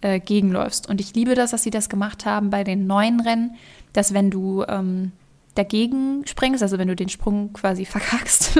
äh, 0.02 0.20
gegenläufst. 0.20 0.88
Und 0.90 1.02
ich 1.02 1.14
liebe 1.16 1.36
das, 1.36 1.52
dass 1.52 1.64
sie 1.64 1.72
das 1.72 1.90
gemacht 1.90 2.26
haben 2.26 2.50
bei 2.50 2.64
den 2.64 2.88
neuen 2.88 3.20
Rennen, 3.20 3.56
dass 3.94 4.14
wenn 4.14 4.30
du 4.30 4.64
ähm, 4.68 5.12
dagegen 5.56 6.24
springst, 6.26 6.62
also 6.62 6.78
wenn 6.78 6.88
du 6.88 6.96
den 6.96 7.10
Sprung 7.10 7.54
quasi 7.54 7.86
verkackst, 7.86 8.60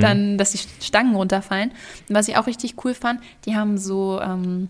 dann, 0.00 0.38
dass 0.38 0.52
die 0.52 0.84
Stangen 0.84 1.14
runterfallen. 1.14 1.70
Und 2.08 2.14
was 2.14 2.28
ich 2.28 2.36
auch 2.36 2.46
richtig 2.46 2.84
cool 2.84 2.94
fand, 2.94 3.20
die 3.46 3.56
haben 3.56 3.78
so, 3.78 4.20
ähm, 4.20 4.68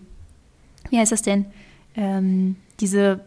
wie 0.89 0.97
heißt 0.97 1.11
das 1.11 1.21
denn, 1.21 1.45
ähm, 1.95 2.55
diese, 2.79 3.19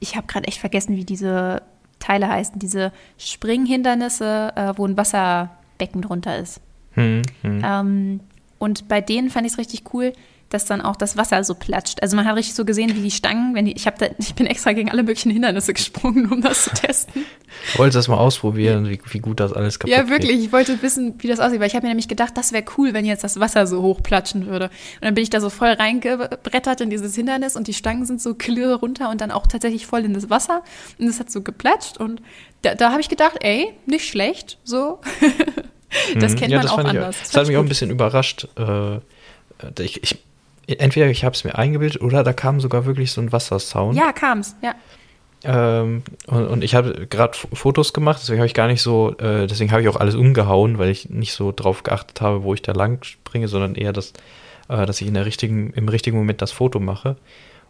ich 0.00 0.16
habe 0.16 0.26
gerade 0.26 0.46
echt 0.46 0.58
vergessen, 0.58 0.96
wie 0.96 1.04
diese 1.04 1.62
Teile 1.98 2.28
heißen, 2.28 2.58
diese 2.58 2.92
Springhindernisse, 3.18 4.52
äh, 4.56 4.72
wo 4.76 4.86
ein 4.86 4.96
Wasserbecken 4.96 6.02
drunter 6.02 6.38
ist. 6.38 6.60
Hm, 6.92 7.22
hm. 7.42 7.62
Ähm, 7.64 8.20
und 8.58 8.88
bei 8.88 9.00
denen 9.00 9.30
fand 9.30 9.46
ich 9.46 9.52
es 9.52 9.58
richtig 9.58 9.92
cool, 9.92 10.12
dass 10.54 10.64
dann 10.64 10.80
auch 10.80 10.96
das 10.96 11.16
Wasser 11.16 11.42
so 11.44 11.54
platscht. 11.54 12.00
Also 12.02 12.16
man 12.16 12.24
hat 12.26 12.36
richtig 12.36 12.54
so 12.54 12.64
gesehen, 12.64 12.94
wie 12.96 13.02
die 13.02 13.10
Stangen, 13.10 13.54
wenn 13.54 13.66
die, 13.66 13.72
ich 13.72 13.86
habe 13.86 13.96
da, 13.98 14.06
ich 14.18 14.34
bin 14.34 14.46
extra 14.46 14.72
gegen 14.72 14.90
alle 14.90 15.02
möglichen 15.02 15.30
Hindernisse 15.30 15.74
gesprungen, 15.74 16.30
um 16.32 16.40
das 16.40 16.64
zu 16.64 16.70
testen. 16.70 17.24
Ich 17.72 17.78
wollte 17.78 17.98
das 17.98 18.08
mal 18.08 18.16
ausprobieren, 18.16 18.88
wie, 18.88 19.00
wie 19.10 19.18
gut 19.18 19.40
das 19.40 19.52
alles 19.52 19.78
kaputt 19.78 19.92
Ja, 19.94 20.08
wirklich. 20.08 20.38
Ich 20.44 20.52
wollte 20.52 20.80
wissen, 20.82 21.14
wie 21.18 21.28
das 21.28 21.40
aussieht, 21.40 21.60
weil 21.60 21.66
ich 21.66 21.74
habe 21.74 21.84
mir 21.84 21.90
nämlich 21.90 22.08
gedacht, 22.08 22.36
das 22.36 22.52
wäre 22.52 22.64
cool, 22.78 22.94
wenn 22.94 23.04
jetzt 23.04 23.24
das 23.24 23.38
Wasser 23.40 23.66
so 23.66 23.82
hoch 23.82 24.02
platschen 24.02 24.46
würde. 24.46 24.66
Und 24.66 25.02
dann 25.02 25.14
bin 25.14 25.22
ich 25.22 25.30
da 25.30 25.40
so 25.40 25.50
voll 25.50 25.68
reingebrettert 25.70 26.80
in 26.80 26.90
dieses 26.90 27.14
Hindernis 27.14 27.56
und 27.56 27.66
die 27.66 27.74
Stangen 27.74 28.06
sind 28.06 28.22
so 28.22 28.34
klirre 28.34 28.76
runter 28.76 29.10
und 29.10 29.20
dann 29.20 29.30
auch 29.30 29.46
tatsächlich 29.46 29.86
voll 29.86 30.04
in 30.04 30.14
das 30.14 30.30
Wasser. 30.30 30.62
Und 30.98 31.08
es 31.08 31.20
hat 31.20 31.30
so 31.30 31.42
geplatscht 31.42 31.98
und 31.98 32.22
da, 32.62 32.74
da 32.74 32.90
habe 32.92 33.00
ich 33.00 33.08
gedacht, 33.08 33.36
ey, 33.40 33.72
nicht 33.86 34.08
schlecht, 34.08 34.58
so. 34.64 35.00
das 36.18 36.32
Mhm. 36.32 36.36
kennt 36.38 36.50
ja, 36.50 36.58
man 36.58 36.66
das 36.66 36.72
auch 36.72 36.78
anders. 36.78 37.18
Das, 37.20 37.30
fand 37.30 37.34
hat 37.36 37.42
ich 37.44 37.48
mich 37.48 37.56
auch 37.56 37.60
ein 37.60 37.64
gut. 37.64 37.68
bisschen 37.68 37.90
überrascht. 37.90 38.48
Äh, 38.58 38.98
ich, 39.82 40.02
ich, 40.02 40.18
entweder 40.66 41.08
ich 41.08 41.24
habe 41.24 41.34
es 41.34 41.44
mir 41.44 41.56
eingebildet 41.56 42.00
oder 42.00 42.22
da 42.22 42.32
kam 42.32 42.60
sogar 42.60 42.86
wirklich 42.86 43.12
so 43.12 43.20
ein 43.20 43.32
Wassersound. 43.32 43.96
Ja, 43.96 44.12
kam's, 44.12 44.56
ja. 44.62 44.74
Ähm, 45.44 46.02
und, 46.26 46.46
und 46.46 46.64
ich 46.64 46.74
habe 46.74 47.06
gerade 47.06 47.36
Fotos 47.52 47.92
gemacht, 47.92 48.18
deswegen 48.22 48.38
habe 48.38 48.46
ich 48.46 48.54
gar 48.54 48.66
nicht 48.66 48.80
so, 48.80 49.14
äh, 49.18 49.46
deswegen 49.46 49.70
habe 49.72 49.82
ich 49.82 49.88
auch 49.88 49.96
alles 49.96 50.14
umgehauen, 50.14 50.78
weil 50.78 50.88
ich 50.88 51.10
nicht 51.10 51.34
so 51.34 51.52
drauf 51.52 51.82
geachtet 51.82 52.22
habe, 52.22 52.42
wo 52.44 52.54
ich 52.54 52.62
da 52.62 52.72
lang 52.72 53.04
springe, 53.04 53.46
sondern 53.48 53.74
eher, 53.74 53.92
dass, 53.92 54.14
äh, 54.68 54.86
dass 54.86 55.00
ich 55.02 55.06
in 55.06 55.14
der 55.14 55.26
richtigen, 55.26 55.72
im 55.74 55.88
richtigen 55.88 56.16
Moment 56.16 56.40
das 56.40 56.50
Foto 56.50 56.80
mache. 56.80 57.16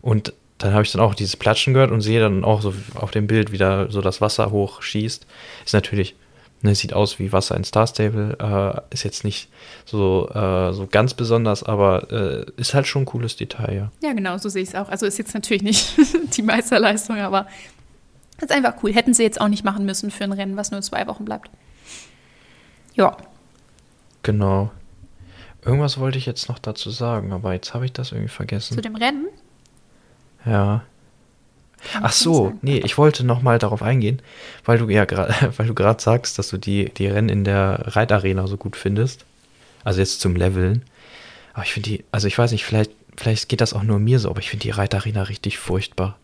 Und 0.00 0.32
dann 0.58 0.72
habe 0.72 0.84
ich 0.84 0.92
dann 0.92 1.02
auch 1.02 1.14
dieses 1.14 1.36
Platschen 1.36 1.74
gehört 1.74 1.90
und 1.90 2.00
sehe 2.00 2.20
dann 2.20 2.44
auch 2.44 2.60
so 2.60 2.72
auf 2.94 3.10
dem 3.10 3.26
Bild, 3.26 3.50
wie 3.50 3.58
da 3.58 3.90
so 3.90 4.00
das 4.00 4.20
Wasser 4.20 4.52
hochschießt. 4.52 5.26
Ist 5.64 5.74
natürlich, 5.74 6.14
ne, 6.64 6.74
sieht 6.74 6.92
aus 6.92 7.18
wie 7.18 7.32
Wasser 7.32 7.56
in 7.56 7.64
Star 7.64 7.86
Stable, 7.86 8.36
äh, 8.40 8.94
ist 8.94 9.04
jetzt 9.04 9.24
nicht 9.24 9.48
so, 9.84 10.28
äh, 10.30 10.72
so 10.72 10.86
ganz 10.86 11.14
besonders, 11.14 11.62
aber 11.62 12.10
äh, 12.10 12.46
ist 12.56 12.74
halt 12.74 12.86
schon 12.86 13.02
ein 13.02 13.06
cooles 13.06 13.36
Detail, 13.36 13.74
ja. 13.74 13.92
Ja, 14.02 14.12
genau, 14.12 14.36
so 14.38 14.48
sehe 14.48 14.62
ich 14.62 14.70
es 14.70 14.74
auch. 14.74 14.88
Also 14.88 15.06
ist 15.06 15.18
jetzt 15.18 15.34
natürlich 15.34 15.62
nicht 15.62 15.94
die 16.36 16.42
Meisterleistung, 16.42 17.18
aber 17.18 17.46
ist 18.40 18.50
einfach 18.50 18.74
cool. 18.82 18.92
Hätten 18.92 19.14
sie 19.14 19.22
jetzt 19.22 19.40
auch 19.40 19.48
nicht 19.48 19.64
machen 19.64 19.84
müssen 19.84 20.10
für 20.10 20.24
ein 20.24 20.32
Rennen, 20.32 20.56
was 20.56 20.70
nur 20.70 20.82
zwei 20.82 21.06
Wochen 21.06 21.24
bleibt. 21.24 21.50
Ja, 22.94 23.16
Genau. 24.24 24.72
Irgendwas 25.64 25.98
wollte 25.98 26.18
ich 26.18 26.26
jetzt 26.26 26.48
noch 26.48 26.58
dazu 26.58 26.90
sagen, 26.90 27.32
aber 27.32 27.52
jetzt 27.52 27.72
habe 27.72 27.84
ich 27.84 27.92
das 27.92 28.10
irgendwie 28.10 28.28
vergessen. 28.28 28.74
zu 28.74 28.80
dem 28.80 28.96
Rennen. 28.96 29.26
Ja. 30.44 30.82
Ach 32.00 32.12
so, 32.12 32.54
nee, 32.62 32.78
ich 32.78 32.98
wollte 32.98 33.24
noch 33.24 33.42
mal 33.42 33.58
darauf 33.58 33.82
eingehen, 33.82 34.20
weil 34.64 34.78
du 34.78 34.88
ja 34.88 35.04
gerade, 35.04 35.34
weil 35.56 35.66
du 35.66 35.74
gerade 35.74 36.02
sagst, 36.02 36.38
dass 36.38 36.48
du 36.48 36.58
die, 36.58 36.86
die 36.86 37.06
Rennen 37.06 37.28
in 37.28 37.44
der 37.44 37.96
Reitarena 37.96 38.46
so 38.46 38.56
gut 38.56 38.76
findest. 38.76 39.24
Also 39.84 40.00
jetzt 40.00 40.20
zum 40.20 40.36
Leveln. 40.36 40.82
Aber 41.52 41.64
ich 41.64 41.72
finde 41.72 41.90
die, 41.90 42.04
also 42.10 42.26
ich 42.26 42.36
weiß 42.36 42.52
nicht, 42.52 42.64
vielleicht, 42.64 42.90
vielleicht 43.16 43.48
geht 43.48 43.60
das 43.60 43.74
auch 43.74 43.82
nur 43.82 43.98
mir 43.98 44.18
so, 44.18 44.30
aber 44.30 44.40
ich 44.40 44.50
finde 44.50 44.62
die 44.62 44.70
Reitarena 44.70 45.22
richtig 45.22 45.58
furchtbar. 45.58 46.16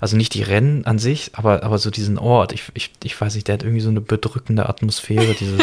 Also 0.00 0.16
nicht 0.16 0.34
die 0.34 0.42
Rennen 0.42 0.84
an 0.84 0.98
sich, 0.98 1.30
aber, 1.34 1.62
aber 1.62 1.78
so 1.78 1.90
diesen 1.90 2.18
Ort. 2.18 2.52
Ich, 2.52 2.64
ich, 2.74 2.90
ich 3.04 3.20
weiß 3.20 3.34
nicht, 3.34 3.46
der 3.46 3.54
hat 3.54 3.62
irgendwie 3.62 3.80
so 3.80 3.88
eine 3.88 4.00
bedrückende 4.00 4.68
Atmosphäre, 4.68 5.34
dieses. 5.34 5.60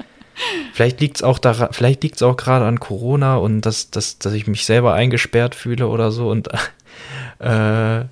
vielleicht 0.72 1.00
liegt 1.00 1.16
es 1.16 1.22
auch 1.22 1.38
daran, 1.38 1.68
vielleicht 1.72 2.02
liegt 2.02 2.16
es 2.16 2.22
auch 2.22 2.36
gerade 2.36 2.64
an 2.64 2.80
Corona 2.80 3.36
und 3.36 3.62
dass, 3.62 3.90
dass, 3.90 4.18
dass 4.18 4.32
ich 4.32 4.46
mich 4.46 4.64
selber 4.64 4.94
eingesperrt 4.94 5.54
fühle 5.54 5.88
oder 5.88 6.10
so 6.10 6.30
und 6.30 6.48
äh, 7.40 8.04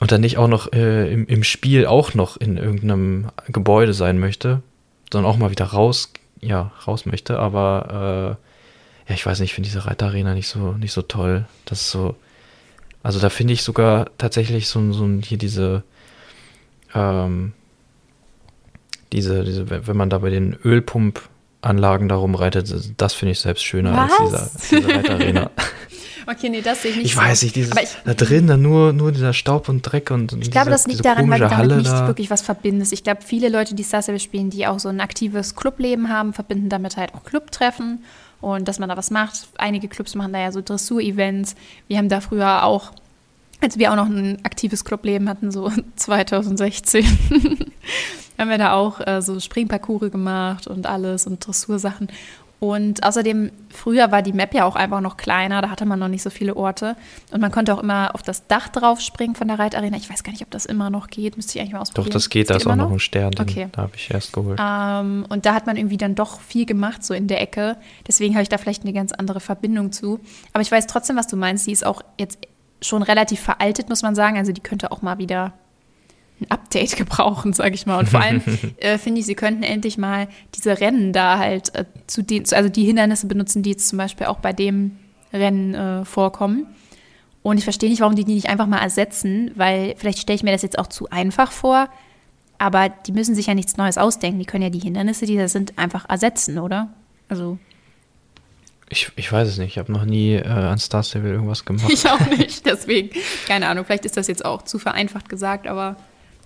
und 0.00 0.12
dann 0.12 0.20
nicht 0.20 0.38
auch 0.38 0.48
noch 0.48 0.72
äh, 0.72 1.12
im, 1.12 1.26
im 1.26 1.42
Spiel 1.44 1.86
auch 1.86 2.14
noch 2.14 2.36
in 2.36 2.56
irgendeinem 2.56 3.30
Gebäude 3.48 3.92
sein 3.94 4.18
möchte, 4.18 4.62
sondern 5.12 5.30
auch 5.32 5.38
mal 5.38 5.50
wieder 5.50 5.66
raus, 5.66 6.12
ja, 6.40 6.72
raus 6.86 7.04
möchte, 7.06 7.38
aber 7.38 8.36
äh, 9.06 9.08
ja, 9.10 9.14
ich 9.14 9.24
weiß 9.26 9.40
nicht, 9.40 9.50
ich 9.50 9.54
finde 9.54 9.68
diese 9.68 9.86
Reitarena 9.86 10.34
nicht 10.34 10.48
so, 10.48 10.72
nicht 10.72 10.92
so 10.92 11.02
toll. 11.02 11.46
Das 11.64 11.80
ist 11.80 11.90
so, 11.90 12.14
also 13.02 13.18
da 13.18 13.30
finde 13.30 13.54
ich 13.54 13.62
sogar 13.62 14.10
tatsächlich 14.18 14.68
so, 14.68 14.78
ein- 14.80 14.92
so 14.92 15.04
ein- 15.04 15.22
hier 15.22 15.38
diese, 15.38 15.82
ähm, 16.94 17.52
diese, 19.12 19.44
diese, 19.44 19.68
wenn 19.86 19.96
man 19.96 20.10
da 20.10 20.18
bei 20.18 20.30
den 20.30 20.54
Ölpumpanlagen 20.64 22.08
da 22.08 22.16
rumreitet, 22.16 22.92
das 22.98 23.14
finde 23.14 23.32
ich 23.32 23.40
selbst 23.40 23.64
schöner 23.64 23.96
Was? 23.96 24.20
als 24.20 24.54
diese, 24.68 24.80
diese 24.82 24.94
Reitarena. 24.94 25.50
Okay, 26.30 26.50
nee, 26.50 26.60
das 26.60 26.82
sehe 26.82 26.90
ich 26.90 26.96
nicht. 26.98 27.06
Ich 27.06 27.14
so. 27.14 27.20
weiß 27.20 27.42
nicht, 27.42 27.56
dieses, 27.56 27.74
ich, 27.74 27.88
da 28.04 28.12
drin 28.12 28.46
dann 28.46 28.60
nur, 28.60 28.92
nur 28.92 29.12
dieser 29.12 29.32
Staub 29.32 29.70
und 29.70 29.80
Dreck 29.80 30.10
und 30.10 30.34
ich 30.34 30.50
glaube, 30.50 30.66
diese, 30.66 30.70
das 30.70 30.86
liegt 30.86 31.04
daran, 31.04 31.30
weil 31.30 31.38
du 31.38 31.48
damit 31.48 31.56
Halle 31.56 31.76
nicht 31.78 31.90
da. 31.90 32.06
wirklich 32.06 32.28
was 32.28 32.42
verbindest. 32.42 32.92
Ich 32.92 33.02
glaube, 33.02 33.22
viele 33.24 33.48
Leute, 33.48 33.74
die 33.74 33.82
Star 33.82 34.02
Stable 34.02 34.20
spielen, 34.20 34.50
die 34.50 34.66
auch 34.66 34.78
so 34.78 34.90
ein 34.90 35.00
aktives 35.00 35.56
Clubleben 35.56 36.10
haben, 36.10 36.34
verbinden 36.34 36.68
damit 36.68 36.98
halt 36.98 37.14
auch 37.14 37.24
Clubtreffen 37.24 38.04
und 38.42 38.68
dass 38.68 38.78
man 38.78 38.90
da 38.90 38.96
was 38.98 39.10
macht. 39.10 39.48
Einige 39.56 39.88
Clubs 39.88 40.14
machen 40.14 40.34
da 40.34 40.38
ja 40.38 40.52
so 40.52 40.60
Dressur-Events. 40.60 41.56
Wir 41.86 41.96
haben 41.96 42.10
da 42.10 42.20
früher 42.20 42.62
auch, 42.64 42.92
als 43.62 43.78
wir 43.78 43.90
auch 43.90 43.96
noch 43.96 44.06
ein 44.06 44.44
aktives 44.44 44.84
Clubleben 44.84 45.30
hatten, 45.30 45.50
so 45.50 45.72
2016, 45.96 47.06
haben 48.38 48.50
wir 48.50 48.58
da 48.58 48.74
auch 48.74 49.00
äh, 49.06 49.22
so 49.22 49.40
Springparcours 49.40 50.12
gemacht 50.12 50.66
und 50.66 50.86
alles 50.86 51.26
und 51.26 51.46
Dressursachen. 51.46 52.08
Und 52.60 53.04
außerdem, 53.04 53.52
früher 53.70 54.10
war 54.10 54.20
die 54.22 54.32
Map 54.32 54.52
ja 54.52 54.64
auch 54.64 54.74
einfach 54.74 55.00
noch 55.00 55.16
kleiner, 55.16 55.62
da 55.62 55.70
hatte 55.70 55.86
man 55.86 56.00
noch 56.00 56.08
nicht 56.08 56.24
so 56.24 56.30
viele 56.30 56.56
Orte. 56.56 56.96
Und 57.30 57.40
man 57.40 57.52
konnte 57.52 57.72
auch 57.72 57.80
immer 57.80 58.14
auf 58.16 58.22
das 58.22 58.48
Dach 58.48 58.66
drauf 58.68 59.00
springen 59.00 59.36
von 59.36 59.46
der 59.46 59.60
Reitarena. 59.60 59.96
Ich 59.96 60.10
weiß 60.10 60.24
gar 60.24 60.32
nicht, 60.32 60.42
ob 60.42 60.50
das 60.50 60.66
immer 60.66 60.90
noch 60.90 61.06
geht, 61.06 61.36
müsste 61.36 61.56
ich 61.56 61.60
eigentlich 61.60 61.72
mal 61.74 61.78
Doch, 61.78 61.82
ausprobieren. 61.82 62.12
das 62.14 62.30
geht, 62.30 62.50
da 62.50 62.56
ist 62.56 62.66
auch 62.66 62.74
noch 62.74 62.90
ein 62.90 62.98
Stern, 62.98 63.30
den 63.30 63.42
Okay. 63.48 63.68
da 63.70 63.82
habe 63.82 63.92
ich 63.94 64.10
erst 64.10 64.32
geholt. 64.32 64.58
ähm, 64.60 65.24
und 65.28 65.46
da 65.46 65.54
hat 65.54 65.66
man 65.66 65.76
irgendwie 65.76 65.98
dann 65.98 66.16
doch 66.16 66.40
viel 66.40 66.66
gemacht, 66.66 67.04
so 67.04 67.14
in 67.14 67.28
der 67.28 67.40
Ecke. 67.40 67.76
Deswegen 68.08 68.34
habe 68.34 68.42
ich 68.42 68.48
da 68.48 68.58
vielleicht 68.58 68.82
eine 68.82 68.92
ganz 68.92 69.12
andere 69.12 69.38
Verbindung 69.38 69.92
zu. 69.92 70.18
Aber 70.52 70.60
ich 70.62 70.72
weiß 70.72 70.88
trotzdem, 70.88 71.14
was 71.16 71.28
du 71.28 71.36
meinst. 71.36 71.66
Die 71.68 71.72
ist 71.72 71.86
auch 71.86 72.02
jetzt 72.18 72.38
schon 72.82 73.02
relativ 73.02 73.38
veraltet, 73.40 73.88
muss 73.88 74.02
man 74.02 74.14
sagen. 74.16 74.36
Also 74.36 74.50
die 74.52 74.60
könnte 74.60 74.90
auch 74.90 75.02
mal 75.02 75.18
wieder 75.18 75.52
ein 76.40 76.50
Update 76.50 76.96
gebrauchen, 76.96 77.52
sage 77.52 77.74
ich 77.74 77.86
mal. 77.86 77.98
Und 77.98 78.08
vor 78.08 78.20
allem 78.20 78.42
äh, 78.78 78.98
finde 78.98 79.20
ich, 79.20 79.26
sie 79.26 79.34
könnten 79.34 79.62
endlich 79.62 79.98
mal 79.98 80.28
diese 80.54 80.80
Rennen 80.80 81.12
da 81.12 81.38
halt 81.38 81.74
äh, 81.74 81.84
zu 82.06 82.22
den, 82.22 82.44
also 82.52 82.68
die 82.68 82.84
Hindernisse 82.84 83.26
benutzen, 83.26 83.62
die 83.62 83.70
jetzt 83.70 83.88
zum 83.88 83.98
Beispiel 83.98 84.26
auch 84.26 84.38
bei 84.38 84.52
dem 84.52 84.98
Rennen 85.32 85.74
äh, 85.74 86.04
vorkommen. 86.04 86.66
Und 87.42 87.58
ich 87.58 87.64
verstehe 87.64 87.88
nicht, 87.88 88.00
warum 88.00 88.14
die 88.16 88.24
die 88.24 88.34
nicht 88.34 88.48
einfach 88.48 88.66
mal 88.66 88.78
ersetzen, 88.78 89.52
weil 89.54 89.94
vielleicht 89.96 90.18
stelle 90.18 90.36
ich 90.36 90.42
mir 90.42 90.52
das 90.52 90.62
jetzt 90.62 90.78
auch 90.78 90.88
zu 90.88 91.08
einfach 91.10 91.52
vor. 91.52 91.88
Aber 92.58 92.88
die 92.88 93.12
müssen 93.12 93.34
sich 93.34 93.46
ja 93.46 93.54
nichts 93.54 93.76
Neues 93.76 93.98
ausdenken. 93.98 94.38
Die 94.40 94.44
können 94.44 94.64
ja 94.64 94.70
die 94.70 94.80
Hindernisse, 94.80 95.26
die 95.26 95.36
da 95.36 95.46
sind, 95.46 95.78
einfach 95.78 96.08
ersetzen, 96.08 96.58
oder? 96.58 96.92
Also, 97.28 97.56
Ich, 98.88 99.12
ich 99.14 99.30
weiß 99.30 99.48
es 99.48 99.58
nicht, 99.58 99.68
ich 99.68 99.78
habe 99.78 99.92
noch 99.92 100.04
nie 100.04 100.34
äh, 100.34 100.46
an 100.46 100.78
Star 100.78 101.04
Stable 101.04 101.30
irgendwas 101.30 101.64
gemacht. 101.64 101.88
ich 101.88 102.08
auch 102.08 102.20
nicht. 102.38 102.66
Deswegen, 102.66 103.10
keine 103.46 103.68
Ahnung, 103.68 103.84
vielleicht 103.84 104.04
ist 104.04 104.16
das 104.16 104.26
jetzt 104.26 104.44
auch 104.44 104.62
zu 104.62 104.78
vereinfacht 104.80 105.28
gesagt, 105.28 105.68
aber 105.68 105.96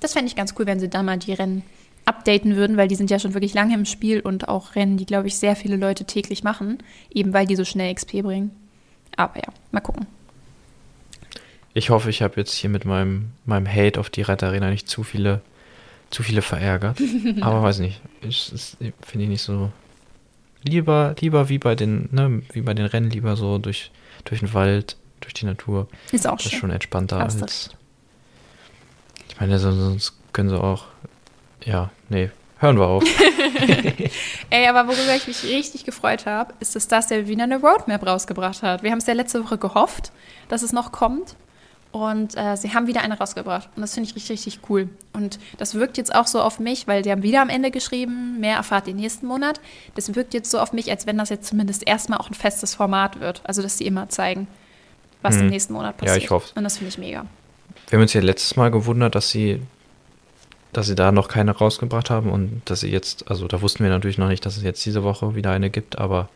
das 0.02 0.12
fände 0.12 0.28
ich 0.28 0.36
ganz 0.36 0.54
cool, 0.58 0.66
wenn 0.66 0.80
sie 0.80 0.88
da 0.88 1.02
mal 1.02 1.18
die 1.18 1.32
Rennen 1.32 1.62
updaten 2.04 2.56
würden, 2.56 2.76
weil 2.76 2.88
die 2.88 2.96
sind 2.96 3.10
ja 3.10 3.18
schon 3.18 3.34
wirklich 3.34 3.54
lange 3.54 3.74
im 3.74 3.84
Spiel 3.84 4.20
und 4.20 4.48
auch 4.48 4.74
Rennen, 4.74 4.96
die, 4.96 5.06
glaube 5.06 5.28
ich, 5.28 5.36
sehr 5.36 5.56
viele 5.56 5.76
Leute 5.76 6.04
täglich 6.04 6.42
machen, 6.42 6.78
eben 7.12 7.32
weil 7.32 7.46
die 7.46 7.56
so 7.56 7.64
schnell 7.64 7.94
XP 7.94 8.22
bringen. 8.22 8.50
Aber 9.16 9.36
ja, 9.36 9.48
mal 9.70 9.80
gucken. 9.80 10.06
Ich 11.74 11.90
hoffe, 11.90 12.10
ich 12.10 12.22
habe 12.22 12.34
jetzt 12.36 12.52
hier 12.52 12.70
mit 12.70 12.84
meinem, 12.84 13.30
meinem 13.46 13.66
Hate 13.66 13.98
auf 14.00 14.10
die 14.10 14.22
Rettarena 14.22 14.70
nicht 14.70 14.88
zu 14.88 15.04
viele, 15.04 15.40
zu 16.10 16.22
viele 16.22 16.42
verärgert. 16.42 17.00
Aber 17.40 17.62
weiß 17.62 17.78
nicht. 17.78 18.00
Finde 18.20 19.24
ich 19.24 19.28
nicht 19.28 19.42
so. 19.42 19.70
Lieber, 20.64 21.14
lieber 21.20 21.48
wie 21.48 21.58
bei 21.58 21.74
den, 21.74 22.08
ne, 22.12 22.42
wie 22.52 22.60
bei 22.60 22.74
den 22.74 22.86
Rennen, 22.86 23.10
lieber 23.10 23.36
so 23.36 23.58
durch, 23.58 23.90
durch 24.24 24.40
den 24.40 24.52
Wald, 24.54 24.96
durch 25.20 25.34
die 25.34 25.46
Natur. 25.46 25.88
Ist 26.12 26.26
auch 26.26 26.36
das 26.36 26.42
schön. 26.42 26.52
ist 26.52 26.60
schon 26.60 26.70
entspannter 26.70 27.20
als. 27.20 27.70
Ich 29.34 29.40
meine, 29.40 29.58
sonst 29.58 30.14
können 30.32 30.48
sie 30.50 30.60
auch. 30.60 30.84
Ja, 31.64 31.90
nee. 32.08 32.30
Hören 32.58 32.78
wir 32.78 32.86
auf. 32.86 33.02
Ey, 34.50 34.68
aber 34.68 34.86
worüber 34.86 35.16
ich 35.16 35.26
mich 35.26 35.42
richtig 35.44 35.84
gefreut 35.84 36.26
habe, 36.26 36.54
ist, 36.60 36.76
dass 36.76 36.86
das 36.86 37.08
der 37.08 37.26
wieder 37.26 37.42
eine 37.44 37.60
Roadmap 37.60 38.06
rausgebracht 38.06 38.62
hat. 38.62 38.82
Wir 38.84 38.92
haben 38.92 38.98
es 38.98 39.06
ja 39.06 39.14
letzte 39.14 39.42
Woche 39.44 39.58
gehofft, 39.58 40.12
dass 40.48 40.62
es 40.62 40.72
noch 40.72 40.92
kommt. 40.92 41.34
Und 41.90 42.36
äh, 42.38 42.56
sie 42.56 42.72
haben 42.72 42.86
wieder 42.86 43.02
eine 43.02 43.18
rausgebracht. 43.18 43.68
Und 43.76 43.82
das 43.82 43.92
finde 43.94 44.08
ich 44.08 44.16
richtig, 44.16 44.30
richtig 44.46 44.60
cool. 44.70 44.88
Und 45.12 45.38
das 45.58 45.74
wirkt 45.74 45.98
jetzt 45.98 46.14
auch 46.14 46.26
so 46.26 46.40
auf 46.40 46.58
mich, 46.58 46.86
weil 46.86 47.02
die 47.02 47.10
haben 47.10 47.22
wieder 47.22 47.42
am 47.42 47.50
Ende 47.50 47.70
geschrieben, 47.70 48.40
mehr 48.40 48.56
erfahrt 48.56 48.86
ihr 48.88 48.94
nächsten 48.94 49.26
Monat. 49.26 49.60
Das 49.94 50.14
wirkt 50.14 50.32
jetzt 50.32 50.50
so 50.50 50.58
auf 50.58 50.72
mich, 50.72 50.90
als 50.90 51.06
wenn 51.06 51.18
das 51.18 51.28
jetzt 51.28 51.48
zumindest 51.48 51.86
erstmal 51.86 52.18
auch 52.18 52.30
ein 52.30 52.34
festes 52.34 52.74
Format 52.74 53.20
wird. 53.20 53.42
Also, 53.44 53.60
dass 53.60 53.76
sie 53.76 53.86
immer 53.86 54.08
zeigen, 54.08 54.46
was 55.20 55.34
Hm. 55.34 55.42
im 55.42 55.46
nächsten 55.48 55.74
Monat 55.74 55.96
Ja, 56.00 56.06
passiert. 56.06 56.24
ich 56.24 56.30
hoffe. 56.30 56.52
Und 56.54 56.64
das 56.64 56.78
finde 56.78 56.88
ich 56.90 56.98
mega. 56.98 57.26
Wir 57.88 57.96
haben 57.98 58.02
uns 58.02 58.12
ja 58.14 58.20
letztes 58.20 58.56
Mal 58.56 58.70
gewundert, 58.70 59.14
dass 59.14 59.30
sie, 59.30 59.60
dass 60.72 60.86
sie 60.86 60.94
da 60.94 61.12
noch 61.12 61.28
keine 61.28 61.52
rausgebracht 61.52 62.10
haben 62.10 62.30
und 62.30 62.62
dass 62.66 62.80
sie 62.80 62.90
jetzt, 62.90 63.30
also 63.30 63.48
da 63.48 63.60
wussten 63.62 63.84
wir 63.84 63.90
natürlich 63.90 64.18
noch 64.18 64.28
nicht, 64.28 64.44
dass 64.46 64.56
es 64.56 64.62
jetzt 64.62 64.84
diese 64.86 65.04
Woche 65.04 65.34
wieder 65.34 65.50
eine 65.50 65.70
gibt, 65.70 65.98
aber 65.98 66.28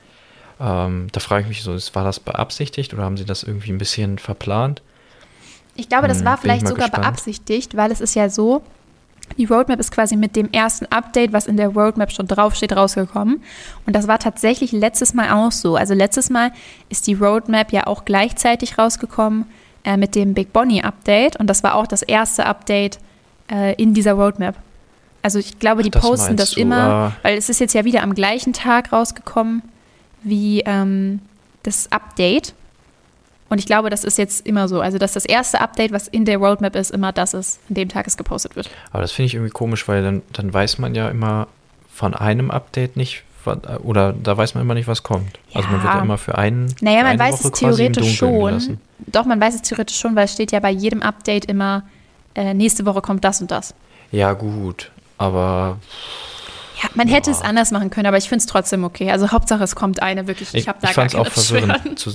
ähm, 0.61 1.09
da 1.13 1.21
frage 1.21 1.43
ich 1.43 1.49
mich 1.49 1.63
so, 1.63 1.73
war 1.95 2.05
das 2.05 2.21
beabsichtigt 2.21 2.95
oder 2.95 3.05
haben 3.05 3.17
sie 3.17 3.25
das 3.25 3.43
irgendwie 3.43 3.73
ein 3.73 3.79
bisschen 3.79 4.19
verplant? 4.19 4.83
Ich 5.75 5.89
glaube, 5.89 6.09
das 6.09 6.19
Hm, 6.19 6.25
war 6.25 6.39
vielleicht 6.39 6.67
sogar 6.69 6.89
gespannt. 6.89 6.97
beabsichtigt, 7.03 7.77
weil 7.77 7.91
es 7.91 8.01
ist 8.01 8.15
ja 8.15 8.29
so, 8.31 8.63
die 9.37 9.45
Roadmap 9.45 9.81
ist 9.81 9.91
quasi 9.91 10.17
mit 10.17 10.37
dem 10.37 10.51
ersten 10.53 10.87
Update, 10.87 11.33
was 11.33 11.47
in 11.47 11.57
der 11.57 11.69
Roadmap 11.69 12.13
schon 12.13 12.27
draufsteht, 12.29 12.75
rausgekommen. 12.75 13.43
Und 13.87 13.95
das 13.97 14.07
war 14.09 14.19
tatsächlich 14.19 14.73
letztes 14.73 15.15
Mal 15.15 15.31
auch 15.33 15.53
so. 15.53 15.77
Also 15.77 15.95
letztes 15.95 16.31
Mal 16.31 16.53
ist 16.89 17.07
die 17.07 17.15
Roadmap 17.15 17.73
ja 17.73 17.87
auch 17.87 18.05
gleichzeitig 18.05 18.79
rausgekommen 18.79 19.47
äh, 19.87 19.97
mit 19.97 20.15
dem 20.15 20.35
Big 20.35 20.53
Bonnie 20.53 20.83
Update. 20.83 21.37
Und 21.37 21.47
das 21.47 21.63
war 21.63 21.77
auch 21.77 21.87
das 21.87 22.03
erste 22.03 22.45
Update 22.45 22.99
äh, 23.51 23.75
in 23.81 23.95
dieser 23.95 24.13
Roadmap. 24.13 24.57
Also 25.23 25.39
ich 25.39 25.59
glaube, 25.59 25.83
die 25.83 25.91
das 25.91 26.03
posten 26.03 26.37
das 26.37 26.53
du, 26.53 26.61
immer, 26.61 26.77
ah. 26.77 27.13
weil 27.23 27.39
es 27.39 27.49
ist 27.49 27.61
jetzt 27.61 27.73
ja 27.73 27.85
wieder 27.85 28.03
am 28.03 28.15
gleichen 28.15 28.53
Tag 28.53 28.93
rausgekommen 28.93 29.63
wie 30.23 30.61
ähm, 30.67 31.21
das 31.63 31.91
Update. 31.91 32.53
Und 33.49 33.59
ich 33.59 33.67
glaube, 33.67 33.91
das 33.91 34.03
ist 34.03 34.19
jetzt 34.19 34.45
immer 34.45 34.67
so. 34.67 34.81
Also, 34.81 34.99
dass 34.99 35.13
das 35.13 35.25
erste 35.25 35.61
Update, 35.61 35.93
was 35.93 36.09
in 36.09 36.25
der 36.25 36.39
Roadmap 36.39 36.75
ist, 36.75 36.91
immer 36.91 37.13
das 37.13 37.33
ist, 37.33 37.61
an 37.69 37.77
dem 37.77 37.89
Tag 37.89 38.09
es 38.09 38.17
gepostet 38.17 38.57
wird. 38.57 38.69
Aber 38.91 39.03
das 39.03 39.13
finde 39.13 39.27
ich 39.27 39.35
irgendwie 39.35 39.53
komisch, 39.53 39.87
weil 39.87 40.03
dann, 40.03 40.23
dann 40.33 40.53
weiß 40.53 40.79
man 40.79 40.97
ja 40.97 41.09
immer 41.09 41.47
von 41.93 42.15
einem 42.15 42.51
Update 42.51 42.97
nicht, 42.97 43.23
oder 43.83 44.13
da 44.13 44.37
weiß 44.37 44.55
man 44.55 44.63
immer 44.63 44.75
nicht, 44.75 44.89
was 44.89 45.03
kommt. 45.03 45.39
Also 45.55 45.69
man 45.69 45.83
wird 45.83 45.93
ja 45.93 45.99
Ja. 45.99 46.05
immer 46.05 46.19
für 46.19 46.37
einen. 46.37 46.75
Naja, 46.81 47.03
man 47.03 47.19
weiß 47.19 47.45
Woche 47.45 47.49
es 47.53 47.59
theoretisch 47.61 48.17
schon. 48.17 48.45
gelassen. 48.45 48.81
Doch, 49.07 49.25
man 49.25 49.41
weiß 49.41 49.55
es 49.57 49.63
theoretisch 49.63 49.99
schon, 49.99 50.17
weil 50.17 50.25
es 50.25 50.33
steht 50.33 50.53
ja 50.53 50.61
bei 50.61 50.71
jedem 50.71 51.03
Update 51.03 51.45
immer, 51.47 51.83
äh, 52.35 52.55
nächste 52.55 52.85
Woche 52.87 53.01
kommt 53.03 53.25
das 53.25 53.41
und 53.41 53.51
das. 53.51 53.75
Ja, 54.13 54.33
gut. 54.33 54.91
Aber 55.19 55.79
Ja, 56.83 56.91
man 56.95 57.09
hätte 57.09 57.31
Ja. 57.31 57.37
es 57.37 57.43
anders 57.43 57.71
machen 57.71 57.89
können, 57.91 58.07
aber 58.07 58.19
ich 58.19 58.29
finde 58.29 58.41
es 58.41 58.47
trotzdem 58.47 58.85
okay. 58.85 59.11
Also 59.11 59.31
Hauptsache 59.33 59.65
es 59.65 59.75
kommt 59.75 60.03
eine, 60.03 60.27
wirklich. 60.27 60.51
Ich, 60.51 60.63
ich, 60.63 60.69
habe 60.69 60.79
da 60.83 60.91
ich 60.91 60.95
gar 60.97 61.09
fand 61.09 61.15
es 61.15 61.19
auch 61.19 61.25
keine 61.25 61.35
Beschwerden. 61.35 61.71
verwirrend. 61.71 61.99
Zu, 61.99 62.11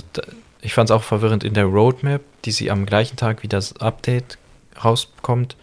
ich 0.60 0.72
fand 0.74 0.90
es 0.90 0.94
auch 0.94 1.02
verwirrend 1.02 1.42
in 1.42 1.54
der 1.54 1.64
Roadmap, 1.64 2.20
die 2.44 2.52
sie 2.52 2.70
am 2.70 2.86
gleichen 2.86 3.16
Tag 3.16 3.42
wie 3.42 3.48
das 3.48 3.76
Update 3.80 4.38
rauskommt, 4.84 5.56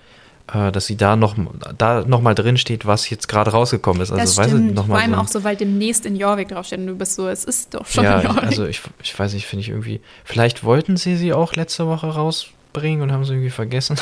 dass 0.52 0.88
sie 0.88 0.98
da 0.98 1.16
noch, 1.16 1.36
da 1.78 2.04
noch 2.06 2.22
mal 2.22 2.34
drin 2.34 2.58
steht, 2.58 2.86
was 2.86 3.10
jetzt 3.10 3.28
gerade 3.28 3.52
rausgekommen 3.52 4.02
ist. 4.02 4.12
Also, 4.12 4.22
das 4.22 4.38
weißt 4.38 4.54
du, 4.54 4.58
noch 4.58 4.88
Vor 4.88 4.96
mal 4.96 5.02
allem 5.02 5.14
so 5.14 5.20
auch 5.20 5.28
so, 5.28 5.44
weil 5.44 5.56
demnächst 5.56 6.06
in 6.06 6.16
Jorvik 6.16 6.50
draufsteht 6.50 6.80
und 6.80 6.88
du 6.88 6.96
bist 6.96 7.16
so, 7.16 7.28
es 7.28 7.46
ist 7.46 7.74
doch 7.74 7.86
schon 7.86 8.04
ja, 8.04 8.20
in 8.20 8.26
Jorvik. 8.26 8.44
also 8.44 8.66
ich, 8.66 8.82
ich 9.04 9.18
weiß 9.18 9.34
nicht, 9.34 9.46
finde 9.46 9.62
ich 9.62 9.70
irgendwie. 9.70 10.02
Vielleicht 10.24 10.64
wollten 10.64 10.98
sie 10.98 11.18
sie 11.18 11.34
auch 11.34 11.54
letzte 11.54 11.88
Woche 11.88 12.08
rausbringen 12.08 13.02
und 13.02 13.12
haben 13.12 13.26
sie 13.26 13.34
irgendwie 13.34 13.52
vergessen. 13.52 13.98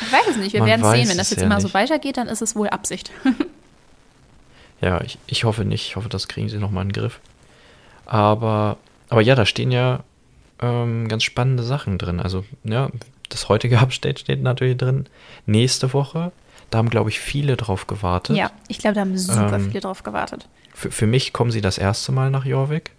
ich 0.00 0.12
weiß 0.12 0.28
es 0.30 0.36
nicht, 0.36 0.52
wir 0.54 0.60
man 0.60 0.68
werden 0.70 0.90
sehen. 0.90 1.08
Wenn 1.08 1.18
das 1.18 1.30
jetzt 1.30 1.40
ja 1.40 1.46
immer 1.46 1.60
so 1.60 1.66
nicht. 1.66 1.74
weitergeht, 1.74 2.16
dann 2.16 2.28
ist 2.28 2.40
es 2.40 2.56
wohl 2.56 2.68
Absicht. 2.68 3.10
Ja, 4.82 5.00
ich, 5.00 5.16
ich 5.28 5.44
hoffe 5.44 5.64
nicht. 5.64 5.86
Ich 5.86 5.96
hoffe, 5.96 6.08
das 6.08 6.26
kriegen 6.26 6.48
sie 6.48 6.58
nochmal 6.58 6.82
in 6.82 6.88
den 6.88 7.00
Griff. 7.00 7.20
Aber, 8.04 8.78
aber 9.08 9.20
ja, 9.20 9.36
da 9.36 9.46
stehen 9.46 9.70
ja 9.70 10.00
ähm, 10.60 11.06
ganz 11.06 11.22
spannende 11.22 11.62
Sachen 11.62 11.98
drin. 11.98 12.18
Also, 12.18 12.44
ja, 12.64 12.90
das 13.32 13.48
heutige 13.48 13.78
Update 13.80 14.20
steht 14.20 14.42
natürlich 14.42 14.76
drin. 14.76 15.06
Nächste 15.46 15.92
Woche, 15.92 16.32
da 16.70 16.78
haben, 16.78 16.90
glaube 16.90 17.10
ich, 17.10 17.20
viele 17.20 17.56
drauf 17.56 17.86
gewartet. 17.86 18.36
Ja, 18.36 18.50
ich 18.68 18.78
glaube, 18.78 18.94
da 18.94 19.00
haben 19.02 19.16
super 19.18 19.54
Ähm, 19.56 19.68
viele 19.68 19.80
drauf 19.80 20.02
gewartet. 20.02 20.48
Für, 20.74 20.90
für 20.90 21.06
mich 21.06 21.32
kommen 21.32 21.50
sie 21.50 21.60
das 21.60 21.78
erste 21.78 22.12
Mal 22.12 22.30
nach 22.30 22.44
Jorvik. 22.46 22.92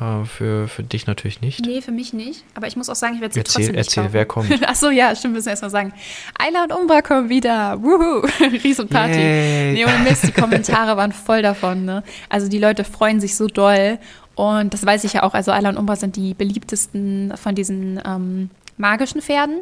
Äh, 0.00 0.24
für, 0.24 0.68
für 0.68 0.82
dich 0.82 1.06
natürlich 1.06 1.40
nicht. 1.40 1.60
Nee, 1.66 1.82
für 1.82 1.90
mich 1.90 2.12
nicht. 2.12 2.44
Aber 2.54 2.66
ich 2.66 2.76
muss 2.76 2.88
auch 2.88 2.94
sagen, 2.94 3.16
ich 3.16 3.20
werde 3.20 3.34
sie 3.34 3.40
Erzähl, 3.40 3.54
trotzdem 3.64 3.74
nicht 3.76 3.86
erzähl 3.86 4.02
kaufen. 4.04 4.14
wer 4.14 4.24
kommt. 4.26 4.60
Ach 4.66 4.74
so, 4.74 4.90
ja, 4.90 5.14
stimmt, 5.14 5.34
müssen 5.34 5.46
wir 5.46 5.50
erstmal 5.50 5.70
sagen. 5.70 5.92
Ayla 6.38 6.64
und 6.64 6.72
Umbra 6.72 7.02
kommen 7.02 7.28
wieder. 7.28 7.82
Wuhu, 7.82 8.26
Riesenparty. 8.64 9.18
Yay. 9.18 9.72
Nee, 9.72 9.84
ohne 9.84 9.98
Mist, 10.08 10.26
die 10.26 10.32
Kommentare 10.32 10.96
waren 10.96 11.12
voll 11.12 11.42
davon. 11.42 11.84
Ne? 11.84 12.02
Also 12.28 12.48
die 12.48 12.58
Leute 12.58 12.84
freuen 12.84 13.20
sich 13.20 13.36
so 13.36 13.46
doll. 13.46 13.98
Und 14.36 14.72
das 14.72 14.86
weiß 14.86 15.04
ich 15.04 15.12
ja 15.14 15.22
auch. 15.24 15.34
Also 15.34 15.52
Ayla 15.52 15.68
und 15.68 15.76
Umbra 15.76 15.96
sind 15.96 16.16
die 16.16 16.32
beliebtesten 16.32 17.34
von 17.36 17.54
diesen 17.54 18.00
ähm, 18.06 18.48
magischen 18.80 19.20
Pferden. 19.20 19.60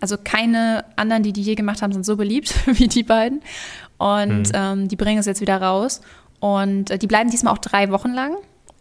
Also 0.00 0.16
keine 0.22 0.84
anderen, 0.96 1.22
die 1.22 1.32
die 1.32 1.42
je 1.42 1.54
gemacht 1.54 1.82
haben, 1.82 1.92
sind 1.92 2.04
so 2.04 2.16
beliebt 2.16 2.54
wie 2.66 2.88
die 2.88 3.02
beiden. 3.02 3.42
Und 3.98 4.50
ähm, 4.54 4.88
die 4.88 4.96
bringen 4.96 5.18
es 5.18 5.26
jetzt 5.26 5.40
wieder 5.40 5.60
raus. 5.60 6.00
Und 6.40 6.90
äh, 6.90 6.98
die 6.98 7.06
bleiben 7.06 7.30
diesmal 7.30 7.52
auch 7.52 7.58
drei 7.58 7.90
Wochen 7.90 8.12
lang. 8.12 8.32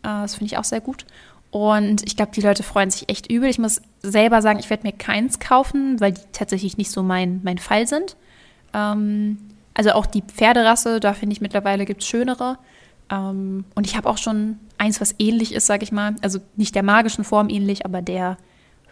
Äh, 0.04 0.24
das 0.24 0.36
finde 0.36 0.46
ich 0.46 0.58
auch 0.58 0.64
sehr 0.64 0.82
gut. 0.82 1.06
Und 1.52 2.02
ich 2.08 2.16
glaube, 2.16 2.32
die 2.34 2.42
Leute 2.42 2.64
freuen 2.64 2.90
sich 2.90 3.10
echt 3.10 3.30
übel. 3.30 3.50
Ich 3.50 3.60
muss 3.60 3.82
selber 4.02 4.42
sagen, 4.42 4.58
ich 4.58 4.70
werde 4.70 4.88
mir 4.88 4.94
keins 4.94 5.40
kaufen, 5.40 6.00
weil 6.00 6.14
die 6.14 6.22
tatsächlich 6.32 6.78
nicht 6.78 6.90
so 6.90 7.04
mein, 7.04 7.42
mein 7.44 7.58
Fall 7.58 7.86
sind. 7.88 8.16
Ähm, 8.74 9.38
also 9.74 9.92
auch 9.92 10.06
die 10.06 10.22
Pferderasse, 10.22 11.00
da 11.00 11.14
finde 11.14 11.34
ich 11.34 11.42
mittlerweile 11.42 11.86
gibt 11.86 12.02
es 12.02 12.08
schönere. 12.08 12.58
Ähm, 13.12 13.66
und 13.76 13.86
ich 13.86 13.96
habe 13.96 14.10
auch 14.10 14.18
schon 14.18 14.58
eins, 14.78 15.02
was 15.02 15.14
ähnlich 15.20 15.54
ist, 15.54 15.68
sage 15.68 15.84
ich 15.84 15.92
mal. 15.92 16.16
Also 16.22 16.40
nicht 16.56 16.74
der 16.74 16.84
magischen 16.84 17.24
Form 17.24 17.50
ähnlich, 17.50 17.86
aber 17.86 18.02
der 18.02 18.38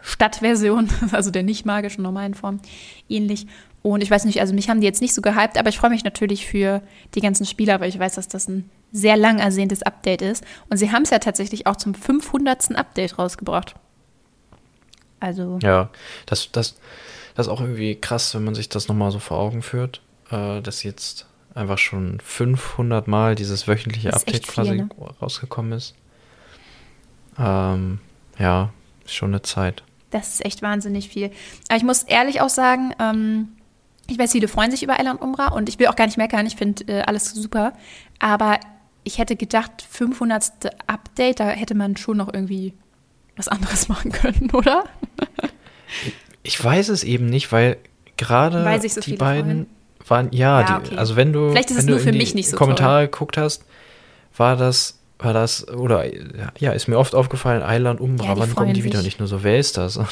Stadtversion, 0.01 0.89
also 1.11 1.31
der 1.31 1.43
nicht 1.43 1.65
magischen 1.65 2.03
normalen 2.03 2.33
Form 2.33 2.59
ähnlich. 3.07 3.47
Und 3.81 4.01
ich 4.01 4.11
weiß 4.11 4.25
nicht, 4.25 4.41
also 4.41 4.53
mich 4.53 4.69
haben 4.69 4.81
die 4.81 4.87
jetzt 4.87 5.01
nicht 5.01 5.13
so 5.13 5.21
gehypt, 5.21 5.57
aber 5.57 5.69
ich 5.69 5.77
freue 5.77 5.89
mich 5.89 6.03
natürlich 6.03 6.45
für 6.45 6.81
die 7.15 7.21
ganzen 7.21 7.45
Spieler, 7.45 7.79
weil 7.79 7.89
ich 7.89 7.97
weiß, 7.97 8.15
dass 8.15 8.27
das 8.27 8.47
ein 8.47 8.69
sehr 8.91 9.15
lang 9.15 9.39
ersehntes 9.39 9.83
Update 9.83 10.21
ist. 10.21 10.43
Und 10.69 10.77
sie 10.77 10.91
haben 10.91 11.03
es 11.03 11.11
ja 11.11 11.19
tatsächlich 11.19 11.65
auch 11.67 11.77
zum 11.77 11.93
500. 11.93 12.75
Update 12.75 13.17
rausgebracht. 13.17 13.75
Also, 15.19 15.59
Ja, 15.61 15.89
das, 16.25 16.51
das, 16.51 16.77
das 17.35 17.47
ist 17.47 17.51
auch 17.51 17.61
irgendwie 17.61 17.95
krass, 17.95 18.33
wenn 18.35 18.43
man 18.43 18.55
sich 18.55 18.69
das 18.69 18.87
nochmal 18.87 19.11
so 19.11 19.19
vor 19.19 19.37
Augen 19.37 19.61
führt, 19.61 20.01
äh, 20.31 20.61
dass 20.61 20.83
jetzt 20.83 21.27
einfach 21.53 21.77
schon 21.77 22.19
500 22.21 23.07
Mal 23.07 23.35
dieses 23.35 23.67
wöchentliche 23.67 24.13
Update 24.13 24.47
quasi 24.47 24.75
ne? 24.75 24.89
rausgekommen 25.21 25.73
ist. 25.73 25.95
Ähm, 27.37 27.99
ja, 28.37 28.71
ist 29.05 29.15
schon 29.15 29.31
eine 29.31 29.41
Zeit. 29.41 29.83
Das 30.11 30.29
ist 30.29 30.45
echt 30.45 30.61
wahnsinnig 30.61 31.09
viel. 31.09 31.31
Aber 31.67 31.77
ich 31.77 31.83
muss 31.83 32.03
ehrlich 32.03 32.41
auch 32.41 32.49
sagen, 32.49 32.93
ähm, 32.99 33.49
ich 34.07 34.17
weiß, 34.17 34.31
viele 34.31 34.47
freuen 34.47 34.71
sich 34.71 34.83
über 34.83 34.99
Ella 34.99 35.11
und 35.11 35.21
Umbra 35.21 35.49
und 35.53 35.69
ich 35.69 35.79
will 35.79 35.87
auch 35.87 35.95
gar 35.95 36.05
nicht 36.05 36.17
meckern, 36.17 36.45
ich 36.45 36.55
finde 36.55 36.83
äh, 36.91 37.01
alles 37.01 37.31
super. 37.31 37.73
Aber 38.19 38.59
ich 39.03 39.17
hätte 39.17 39.35
gedacht, 39.35 39.85
500. 39.89 40.51
Update, 40.87 41.39
da 41.39 41.49
hätte 41.49 41.75
man 41.75 41.97
schon 41.97 42.17
noch 42.17 42.33
irgendwie 42.33 42.73
was 43.35 43.47
anderes 43.47 43.87
machen 43.89 44.11
können, 44.11 44.49
oder? 44.51 44.83
Ich 46.43 46.63
weiß 46.63 46.89
es 46.89 47.03
eben 47.03 47.27
nicht, 47.27 47.51
weil 47.51 47.77
gerade 48.17 48.79
so 48.87 49.01
die 49.01 49.13
beiden 49.15 49.67
waren, 50.07 50.31
ja, 50.31 50.61
Ja, 50.61 50.79
die, 50.79 50.87
okay. 50.87 50.97
also 50.97 51.15
wenn 51.15 51.33
du, 51.33 51.51
Vielleicht 51.51 51.71
ist 51.71 51.77
es 51.77 51.85
nur 51.85 51.99
für 51.99 52.11
mich 52.11 52.35
nicht 52.35 52.49
so 52.49 52.57
Kommentare 52.57 53.03
geguckt 53.03 53.37
hast, 53.37 53.63
war 54.35 54.55
das, 54.55 54.98
war 55.19 55.33
das, 55.33 55.67
oder 55.67 56.05
ja, 56.59 56.71
ist 56.71 56.87
mir 56.87 56.97
oft 56.97 57.13
aufgefallen, 57.13 57.61
Island 57.65 57.99
Umbra, 57.99 58.25
Ja, 58.27 58.37
wann 58.39 58.55
kommen 58.55 58.73
die 58.73 58.81
freuen 58.81 58.91
wieder? 58.91 58.97
sich. 58.99 59.05
Nicht 59.05 59.19
nur 59.19 59.27
so, 59.27 59.43
wer 59.43 59.59
ist 59.59 59.77
das? 59.77 59.99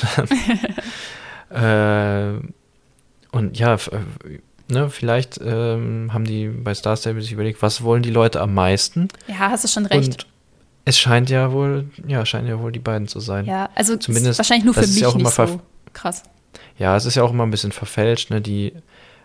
Äh, 1.49 2.33
und 3.31 3.57
ja, 3.57 3.75
äh, 3.75 3.79
ne, 4.69 4.89
vielleicht 4.89 5.39
ähm, 5.43 6.11
haben 6.13 6.25
die 6.25 6.47
bei 6.49 6.73
Star 6.73 6.97
Stable 6.97 7.21
sich 7.21 7.31
überlegt, 7.31 7.61
was 7.61 7.83
wollen 7.83 8.03
die 8.03 8.09
Leute 8.11 8.41
am 8.41 8.53
meisten? 8.53 9.07
Ja, 9.27 9.51
hast 9.51 9.63
du 9.63 9.67
schon 9.69 9.85
recht. 9.85 10.07
Und 10.07 10.27
es 10.85 10.99
scheint 10.99 11.29
ja 11.29 11.51
wohl, 11.51 11.85
ja, 12.05 12.25
scheinen 12.25 12.47
ja 12.47 12.59
wohl 12.59 12.71
die 12.71 12.79
beiden 12.79 13.07
zu 13.07 13.19
sein. 13.19 13.45
ja, 13.45 13.69
also 13.75 13.95
zumindest- 13.95 14.39
wahrscheinlich 14.39 14.65
nur 14.65 14.73
für 14.73 14.81
mich 14.81 14.99
ja 14.99 15.07
auch 15.07 15.15
immer 15.15 15.29
nicht 15.29 15.35
so 15.35 15.61
krass. 15.93 16.23
Ja, 16.77 16.95
es 16.95 17.05
ist 17.05 17.15
ja 17.15 17.23
auch 17.23 17.31
immer 17.31 17.45
ein 17.45 17.51
bisschen 17.51 17.71
verfälscht, 17.71 18.29
ne? 18.29 18.41
Die, 18.41 18.73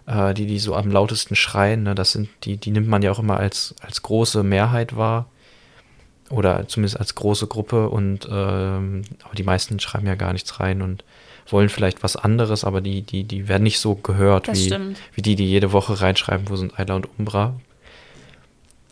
äh, 0.06 0.32
die, 0.34 0.46
die 0.46 0.58
so 0.58 0.74
am 0.74 0.90
lautesten 0.90 1.34
schreien, 1.34 1.82
ne? 1.82 1.94
Das 1.94 2.12
sind, 2.12 2.28
die, 2.44 2.56
die 2.56 2.70
nimmt 2.70 2.88
man 2.88 3.02
ja 3.02 3.10
auch 3.10 3.18
immer 3.18 3.36
als, 3.36 3.74
als 3.80 4.02
große 4.02 4.42
Mehrheit 4.42 4.96
wahr. 4.96 5.26
Oder 6.32 6.66
zumindest 6.66 6.98
als 6.98 7.14
große 7.14 7.46
Gruppe 7.46 7.88
und 7.90 8.26
ähm, 8.30 9.02
aber 9.22 9.34
die 9.34 9.42
meisten 9.42 9.78
schreiben 9.78 10.06
ja 10.06 10.14
gar 10.14 10.32
nichts 10.32 10.60
rein 10.60 10.82
und 10.82 11.04
wollen 11.48 11.68
vielleicht 11.68 12.02
was 12.02 12.16
anderes, 12.16 12.64
aber 12.64 12.80
die, 12.80 13.02
die, 13.02 13.24
die 13.24 13.48
werden 13.48 13.64
nicht 13.64 13.78
so 13.78 13.94
gehört 13.94 14.48
wie, 14.48 14.74
wie 15.14 15.22
die, 15.22 15.36
die 15.36 15.46
jede 15.46 15.72
Woche 15.72 16.00
reinschreiben, 16.00 16.48
wo 16.48 16.56
sind 16.56 16.78
Ayla 16.78 16.94
und 16.94 17.08
Umbra. 17.18 17.54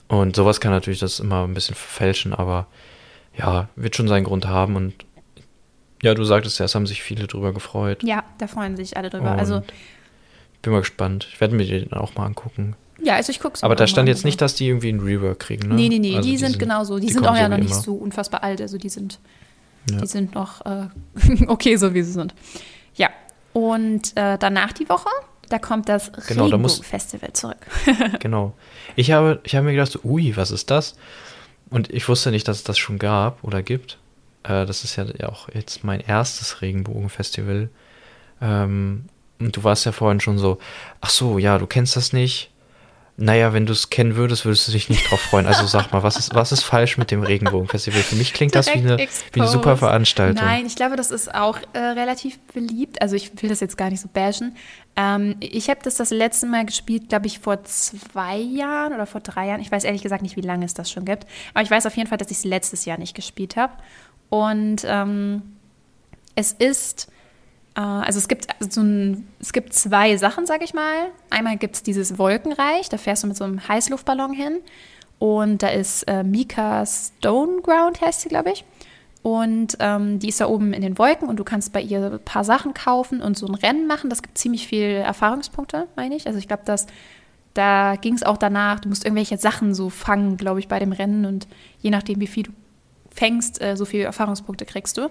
Und 0.08 0.36
sowas 0.36 0.60
kann 0.60 0.72
natürlich 0.72 0.98
das 0.98 1.20
immer 1.20 1.44
ein 1.44 1.54
bisschen 1.54 1.76
verfälschen, 1.76 2.34
aber 2.34 2.66
ja, 3.38 3.68
wird 3.76 3.96
schon 3.96 4.08
seinen 4.08 4.24
Grund 4.24 4.46
haben 4.46 4.76
und 4.76 4.94
ja, 6.02 6.14
du 6.14 6.24
sagtest 6.24 6.58
ja, 6.58 6.64
es 6.64 6.74
haben 6.74 6.86
sich 6.86 7.02
viele 7.02 7.26
drüber 7.26 7.52
gefreut. 7.52 8.02
Ja, 8.02 8.24
da 8.38 8.46
freuen 8.48 8.76
sich 8.76 8.96
alle 8.96 9.10
drüber. 9.10 9.32
Also 9.32 9.56
und 9.56 9.62
also 9.62 9.72
bin 10.62 10.72
mal 10.72 10.80
gespannt. 10.80 11.26
Ich 11.30 11.40
werde 11.40 11.54
mir 11.54 11.64
den 11.64 11.92
auch 11.92 12.14
mal 12.16 12.26
angucken. 12.26 12.74
Ja, 13.02 13.14
also 13.14 13.30
ich 13.30 13.40
gucke 13.40 13.54
es 13.54 13.62
Aber 13.62 13.76
da 13.76 13.86
stand 13.86 14.08
jetzt 14.08 14.24
nicht, 14.24 14.40
dass 14.40 14.54
die 14.54 14.68
irgendwie 14.68 14.90
ein 14.90 15.00
Rework 15.00 15.40
kriegen, 15.40 15.68
ne? 15.68 15.74
Nee, 15.74 15.88
nee, 15.88 15.98
nee, 15.98 16.16
also 16.16 16.26
die, 16.26 16.32
die, 16.32 16.38
sind, 16.38 16.50
sind 16.50 16.58
genauso. 16.58 16.98
Die, 16.98 17.06
die 17.06 17.12
sind 17.12 17.26
auch 17.26 17.36
ja 17.36 17.48
noch 17.48 17.58
nicht 17.58 17.74
so 17.74 17.94
unfassbar 17.94 18.42
alt. 18.42 18.60
Also 18.60 18.78
die 18.78 18.88
sind, 18.88 19.18
ja. 19.90 19.98
die 19.98 20.06
sind 20.06 20.34
noch 20.34 20.64
äh, 20.66 20.88
okay, 21.46 21.76
so 21.76 21.94
wie 21.94 22.02
sie 22.02 22.12
sind. 22.12 22.34
Ja, 22.94 23.10
und 23.52 24.16
äh, 24.16 24.36
danach 24.38 24.72
die 24.72 24.88
Woche, 24.88 25.08
da 25.48 25.58
kommt 25.58 25.88
das 25.88 26.12
genau, 26.28 26.44
Regenbogen-Festival 26.44 27.32
zurück. 27.32 27.58
genau. 28.20 28.54
Ich 28.96 29.10
habe, 29.12 29.40
ich 29.44 29.54
habe 29.54 29.66
mir 29.66 29.72
gedacht, 29.72 30.04
ui, 30.04 30.36
was 30.36 30.50
ist 30.50 30.70
das? 30.70 30.96
Und 31.70 31.90
ich 31.90 32.08
wusste 32.08 32.30
nicht, 32.30 32.46
dass 32.48 32.58
es 32.58 32.64
das 32.64 32.78
schon 32.78 32.98
gab 32.98 33.42
oder 33.42 33.62
gibt. 33.62 33.98
Äh, 34.42 34.66
das 34.66 34.84
ist 34.84 34.96
ja 34.96 35.06
auch 35.28 35.48
jetzt 35.52 35.84
mein 35.84 36.00
erstes 36.00 36.62
Regenbogen-Festival. 36.62 37.68
Ähm, 38.40 39.04
und 39.38 39.56
du 39.56 39.64
warst 39.64 39.86
ja 39.86 39.92
vorhin 39.92 40.20
schon 40.20 40.38
so, 40.38 40.58
ach 41.00 41.10
so, 41.10 41.38
ja, 41.38 41.58
du 41.58 41.66
kennst 41.66 41.96
das 41.96 42.12
nicht. 42.12 42.49
Naja, 43.22 43.52
wenn 43.52 43.66
du 43.66 43.74
es 43.74 43.90
kennen 43.90 44.16
würdest, 44.16 44.46
würdest 44.46 44.66
du 44.66 44.72
dich 44.72 44.88
nicht 44.88 45.10
drauf 45.10 45.20
freuen. 45.20 45.46
Also 45.46 45.66
sag 45.66 45.92
mal, 45.92 46.02
was 46.02 46.16
ist, 46.16 46.34
was 46.34 46.52
ist 46.52 46.62
falsch 46.62 46.96
mit 46.96 47.10
dem 47.10 47.22
Regenbogenfestival? 47.22 48.00
Für 48.00 48.16
mich 48.16 48.32
klingt 48.32 48.54
das 48.54 48.68
wie 48.68 48.78
eine, 48.78 48.96
wie 49.32 49.40
eine 49.40 49.48
super 49.48 49.76
Veranstaltung. 49.76 50.42
Nein, 50.42 50.64
ich 50.64 50.74
glaube, 50.74 50.96
das 50.96 51.10
ist 51.10 51.34
auch 51.34 51.58
äh, 51.74 51.78
relativ 51.78 52.38
beliebt. 52.54 53.02
Also 53.02 53.16
ich 53.16 53.42
will 53.42 53.50
das 53.50 53.60
jetzt 53.60 53.76
gar 53.76 53.90
nicht 53.90 54.00
so 54.00 54.08
bashen. 54.10 54.56
Ähm, 54.96 55.36
ich 55.40 55.68
habe 55.68 55.80
das 55.82 55.96
das 55.96 56.08
letzte 56.08 56.46
Mal 56.46 56.64
gespielt, 56.64 57.10
glaube 57.10 57.26
ich, 57.26 57.40
vor 57.40 57.62
zwei 57.64 58.38
Jahren 58.38 58.94
oder 58.94 59.04
vor 59.04 59.20
drei 59.20 59.48
Jahren. 59.48 59.60
Ich 59.60 59.70
weiß 59.70 59.84
ehrlich 59.84 60.02
gesagt 60.02 60.22
nicht, 60.22 60.38
wie 60.38 60.40
lange 60.40 60.64
es 60.64 60.72
das 60.72 60.90
schon 60.90 61.04
gibt. 61.04 61.26
Aber 61.52 61.62
ich 61.62 61.70
weiß 61.70 61.84
auf 61.84 61.96
jeden 61.98 62.08
Fall, 62.08 62.16
dass 62.16 62.30
ich 62.30 62.38
es 62.38 62.44
letztes 62.44 62.86
Jahr 62.86 62.98
nicht 62.98 63.14
gespielt 63.14 63.56
habe. 63.56 63.74
Und 64.30 64.82
ähm, 64.86 65.42
es 66.36 66.52
ist 66.52 67.08
also 67.78 68.18
es 68.18 68.28
gibt 68.28 68.46
so 68.58 68.80
ein, 68.80 69.28
es 69.38 69.52
gibt 69.52 69.72
zwei 69.74 70.16
Sachen, 70.16 70.46
sag 70.46 70.62
ich 70.62 70.74
mal. 70.74 71.06
Einmal 71.30 71.56
gibt 71.56 71.76
es 71.76 71.82
dieses 71.82 72.18
Wolkenreich, 72.18 72.88
da 72.88 72.98
fährst 72.98 73.22
du 73.22 73.28
mit 73.28 73.36
so 73.36 73.44
einem 73.44 73.66
Heißluftballon 73.66 74.32
hin. 74.32 74.58
Und 75.18 75.62
da 75.62 75.68
ist 75.68 76.04
äh, 76.04 76.22
Mika 76.24 76.84
Stoneground, 76.86 78.00
heißt 78.00 78.22
sie, 78.22 78.28
glaube 78.28 78.52
ich. 78.52 78.64
Und 79.22 79.76
ähm, 79.80 80.18
die 80.18 80.28
ist 80.28 80.40
da 80.40 80.46
oben 80.46 80.72
in 80.72 80.80
den 80.80 80.96
Wolken 80.96 81.28
und 81.28 81.36
du 81.36 81.44
kannst 81.44 81.74
bei 81.74 81.82
ihr 81.82 82.12
ein 82.12 82.24
paar 82.24 82.42
Sachen 82.42 82.72
kaufen 82.72 83.20
und 83.20 83.36
so 83.36 83.46
ein 83.46 83.54
Rennen 83.54 83.86
machen. 83.86 84.08
Das 84.08 84.22
gibt 84.22 84.38
ziemlich 84.38 84.66
viele 84.66 84.94
Erfahrungspunkte, 84.94 85.88
meine 85.94 86.16
ich. 86.16 86.26
Also 86.26 86.38
ich 86.38 86.48
glaube, 86.48 86.62
dass 86.64 86.86
da 87.52 87.96
ging 87.96 88.14
es 88.14 88.22
auch 88.22 88.38
danach, 88.38 88.80
du 88.80 88.88
musst 88.88 89.04
irgendwelche 89.04 89.36
Sachen 89.36 89.74
so 89.74 89.90
fangen, 89.90 90.36
glaube 90.36 90.60
ich, 90.60 90.68
bei 90.68 90.78
dem 90.78 90.92
Rennen 90.92 91.26
und 91.26 91.48
je 91.80 91.90
nachdem, 91.90 92.20
wie 92.20 92.26
viel 92.26 92.44
du 92.44 92.52
fängst, 93.10 93.60
äh, 93.60 93.76
so 93.76 93.84
viele 93.84 94.04
Erfahrungspunkte 94.04 94.64
kriegst 94.64 94.96
du. 94.96 95.10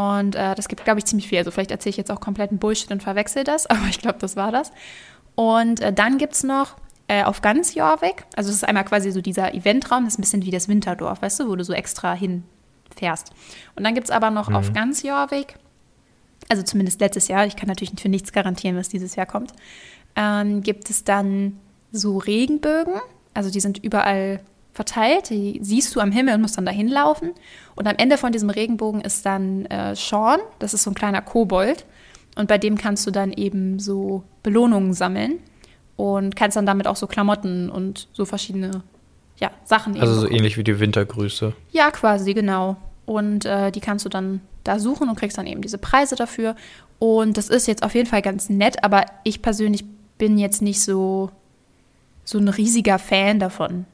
Und 0.00 0.34
äh, 0.34 0.54
das 0.54 0.68
gibt, 0.68 0.84
glaube 0.84 0.98
ich, 0.98 1.04
ziemlich 1.04 1.28
viel. 1.28 1.38
Also 1.38 1.50
vielleicht 1.50 1.70
erzähle 1.70 1.90
ich 1.90 1.96
jetzt 1.96 2.10
auch 2.10 2.20
kompletten 2.20 2.58
Bullshit 2.58 2.90
und 2.90 3.02
verwechsel 3.02 3.44
das, 3.44 3.66
aber 3.70 3.86
ich 3.88 3.98
glaube, 3.98 4.18
das 4.18 4.36
war 4.36 4.50
das. 4.52 4.72
Und 5.34 5.80
äh, 5.80 5.92
dann 5.92 6.16
gibt 6.18 6.34
es 6.34 6.42
noch 6.42 6.76
äh, 7.08 7.24
auf 7.24 7.42
ganz 7.42 7.74
Jorvik, 7.74 8.24
also 8.36 8.50
es 8.50 8.56
ist 8.56 8.64
einmal 8.64 8.84
quasi 8.84 9.10
so 9.10 9.20
dieser 9.20 9.54
Eventraum, 9.54 10.04
das 10.04 10.14
ist 10.14 10.18
ein 10.18 10.22
bisschen 10.22 10.44
wie 10.44 10.50
das 10.50 10.68
Winterdorf, 10.68 11.22
weißt 11.22 11.40
du, 11.40 11.48
wo 11.48 11.56
du 11.56 11.64
so 11.64 11.72
extra 11.72 12.14
hinfährst. 12.14 13.32
Und 13.76 13.84
dann 13.84 13.94
gibt 13.94 14.06
es 14.06 14.10
aber 14.10 14.30
noch 14.30 14.48
mhm. 14.48 14.56
auf 14.56 14.72
ganz 14.72 15.02
Jorvik, 15.02 15.56
also 16.48 16.62
zumindest 16.62 17.00
letztes 17.00 17.28
Jahr, 17.28 17.46
ich 17.46 17.56
kann 17.56 17.68
natürlich 17.68 17.92
für 18.00 18.08
nichts 18.08 18.32
garantieren, 18.32 18.76
was 18.76 18.88
dieses 18.88 19.16
Jahr 19.16 19.26
kommt, 19.26 19.52
ähm, 20.16 20.62
gibt 20.62 20.88
es 20.88 21.04
dann 21.04 21.58
so 21.92 22.18
Regenbögen, 22.18 22.94
also 23.34 23.50
die 23.50 23.60
sind 23.60 23.78
überall 23.78 24.40
verteilt. 24.80 25.28
Die 25.28 25.60
siehst 25.62 25.94
du 25.94 26.00
am 26.00 26.10
Himmel 26.10 26.36
und 26.36 26.40
musst 26.40 26.56
dann 26.56 26.64
dahin 26.64 26.88
laufen. 26.88 27.32
Und 27.74 27.86
am 27.86 27.96
Ende 27.98 28.16
von 28.16 28.32
diesem 28.32 28.48
Regenbogen 28.48 29.02
ist 29.02 29.26
dann 29.26 29.66
äh, 29.66 29.94
Sean, 29.94 30.40
das 30.58 30.72
ist 30.72 30.84
so 30.84 30.90
ein 30.90 30.94
kleiner 30.94 31.20
Kobold. 31.20 31.84
Und 32.34 32.48
bei 32.48 32.56
dem 32.56 32.78
kannst 32.78 33.06
du 33.06 33.10
dann 33.10 33.30
eben 33.34 33.78
so 33.78 34.24
Belohnungen 34.42 34.94
sammeln 34.94 35.38
und 35.96 36.34
kannst 36.34 36.56
dann 36.56 36.64
damit 36.64 36.86
auch 36.86 36.96
so 36.96 37.06
Klamotten 37.06 37.68
und 37.68 38.08
so 38.14 38.24
verschiedene 38.24 38.82
ja, 39.38 39.50
Sachen. 39.64 40.00
Also 40.00 40.14
so 40.14 40.30
ähnlich 40.30 40.56
wie 40.56 40.64
die 40.64 40.80
Wintergrüße. 40.80 41.52
Ja, 41.72 41.90
quasi, 41.90 42.32
genau. 42.32 42.76
Und 43.04 43.44
äh, 43.44 43.70
die 43.72 43.80
kannst 43.80 44.06
du 44.06 44.08
dann 44.08 44.40
da 44.64 44.78
suchen 44.78 45.10
und 45.10 45.16
kriegst 45.16 45.36
dann 45.36 45.46
eben 45.46 45.60
diese 45.60 45.76
Preise 45.76 46.16
dafür. 46.16 46.56
Und 46.98 47.36
das 47.36 47.50
ist 47.50 47.68
jetzt 47.68 47.82
auf 47.82 47.94
jeden 47.94 48.08
Fall 48.08 48.22
ganz 48.22 48.48
nett, 48.48 48.82
aber 48.82 49.04
ich 49.24 49.42
persönlich 49.42 49.84
bin 50.16 50.38
jetzt 50.38 50.62
nicht 50.62 50.80
so, 50.80 51.30
so 52.24 52.38
ein 52.38 52.48
riesiger 52.48 52.98
Fan 52.98 53.40
davon 53.40 53.84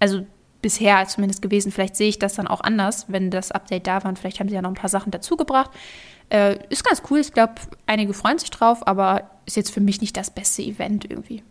also 0.00 0.26
bisher 0.62 1.06
zumindest 1.06 1.42
gewesen. 1.42 1.72
Vielleicht 1.72 1.96
sehe 1.96 2.08
ich 2.08 2.18
das 2.18 2.34
dann 2.34 2.46
auch 2.46 2.60
anders, 2.60 3.06
wenn 3.08 3.30
das 3.30 3.52
Update 3.52 3.86
da 3.86 4.02
war. 4.02 4.08
Und 4.08 4.18
vielleicht 4.18 4.40
haben 4.40 4.48
sie 4.48 4.54
ja 4.54 4.62
noch 4.62 4.70
ein 4.70 4.74
paar 4.74 4.90
Sachen 4.90 5.10
dazugebracht. 5.10 5.70
Äh, 6.28 6.58
ist 6.68 6.84
ganz 6.84 7.02
cool. 7.10 7.18
Ich 7.20 7.32
glaube, 7.32 7.54
einige 7.86 8.12
freuen 8.12 8.38
sich 8.38 8.50
drauf, 8.50 8.86
aber 8.86 9.30
ist 9.46 9.56
jetzt 9.56 9.72
für 9.72 9.80
mich 9.80 10.00
nicht 10.00 10.16
das 10.16 10.30
beste 10.30 10.62
Event 10.62 11.08
irgendwie. 11.08 11.42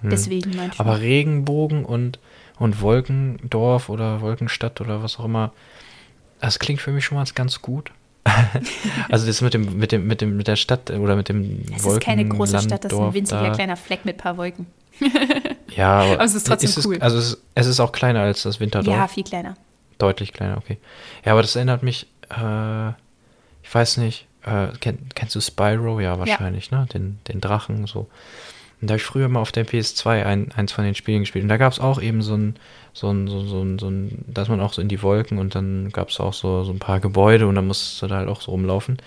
Hm. 0.00 0.10
Deswegen 0.10 0.56
manchmal. 0.56 0.86
Aber 0.86 1.00
Regenbogen 1.00 1.84
und, 1.84 2.18
und 2.58 2.80
Wolkendorf 2.80 3.88
oder 3.88 4.20
Wolkenstadt 4.20 4.80
oder 4.80 5.02
was 5.02 5.18
auch 5.18 5.24
immer, 5.24 5.52
das 6.40 6.58
klingt 6.58 6.80
für 6.80 6.92
mich 6.92 7.04
schon 7.04 7.16
mal 7.16 7.24
ganz 7.34 7.62
gut. 7.62 7.92
also 9.08 9.26
das 9.26 9.40
mit 9.40 9.54
dem, 9.54 9.78
mit 9.78 9.92
dem, 9.92 10.06
mit 10.06 10.20
dem, 10.20 10.36
mit 10.36 10.48
der 10.48 10.56
Stadt 10.56 10.90
oder 10.90 11.14
mit 11.14 11.28
dem 11.28 11.62
Es 11.74 11.84
ist 11.84 12.00
keine 12.00 12.26
große 12.26 12.58
Stadt, 12.60 12.84
das 12.84 12.92
ist 12.92 12.98
ein 12.98 13.14
winziger 13.14 13.42
da. 13.42 13.50
kleiner 13.50 13.76
Fleck 13.76 14.04
mit 14.04 14.16
ein 14.16 14.18
paar 14.18 14.36
Wolken. 14.36 14.66
ja, 15.76 16.00
aber, 16.00 16.12
aber, 16.14 16.24
es 16.24 16.34
ist 16.34 16.46
trotzdem 16.46 16.70
ist 16.70 16.86
cool. 16.86 16.96
Es, 16.96 17.02
also 17.02 17.18
es 17.18 17.24
ist, 17.24 17.42
es 17.54 17.66
ist, 17.66 17.80
auch 17.80 17.92
kleiner 17.92 18.20
als 18.20 18.42
das 18.42 18.60
Winterdorf. 18.60 18.96
Ja, 18.96 19.08
viel 19.08 19.24
kleiner. 19.24 19.56
Deutlich 19.98 20.32
kleiner, 20.32 20.58
okay. 20.58 20.78
Ja, 21.24 21.32
aber 21.32 21.42
das 21.42 21.56
erinnert 21.56 21.82
mich, 21.82 22.06
äh, 22.30 22.88
ich 23.62 23.74
weiß 23.74 23.98
nicht, 23.98 24.26
äh, 24.44 24.68
kenn, 24.80 24.98
kennst 25.14 25.34
du 25.34 25.40
Spyro? 25.40 26.00
Ja, 26.00 26.18
wahrscheinlich, 26.18 26.70
ja. 26.70 26.80
ne? 26.80 26.86
Den, 26.86 27.18
den 27.28 27.40
Drachen, 27.40 27.86
so. 27.86 28.08
Und 28.80 28.88
da 28.88 28.92
habe 28.92 28.98
ich 28.98 29.04
früher 29.04 29.28
mal 29.28 29.40
auf 29.40 29.52
der 29.52 29.66
PS2 29.66 30.24
ein, 30.24 30.52
eins 30.52 30.72
von 30.72 30.84
den 30.84 30.94
Spielen 30.94 31.20
gespielt. 31.20 31.42
Und 31.44 31.48
da 31.48 31.56
gab 31.56 31.72
es 31.72 31.80
auch 31.80 32.00
eben 32.00 32.20
so 32.20 32.36
ein, 32.36 32.56
so 32.92 33.10
ein, 33.10 33.26
so, 33.26 33.40
so, 33.40 33.62
ein, 33.62 33.78
so 33.78 33.88
ein, 33.88 34.24
da 34.28 34.42
ist 34.42 34.48
man 34.48 34.60
auch 34.60 34.74
so 34.74 34.82
in 34.82 34.88
die 34.88 35.02
Wolken 35.02 35.38
und 35.38 35.54
dann 35.54 35.90
gab 35.90 36.10
es 36.10 36.20
auch 36.20 36.34
so, 36.34 36.62
so 36.62 36.72
ein 36.72 36.78
paar 36.78 37.00
Gebäude 37.00 37.46
und 37.46 37.54
dann 37.54 37.66
musste 37.66 38.06
du 38.06 38.10
da 38.10 38.18
halt 38.18 38.28
auch 38.28 38.42
so 38.42 38.50
rumlaufen. 38.50 38.98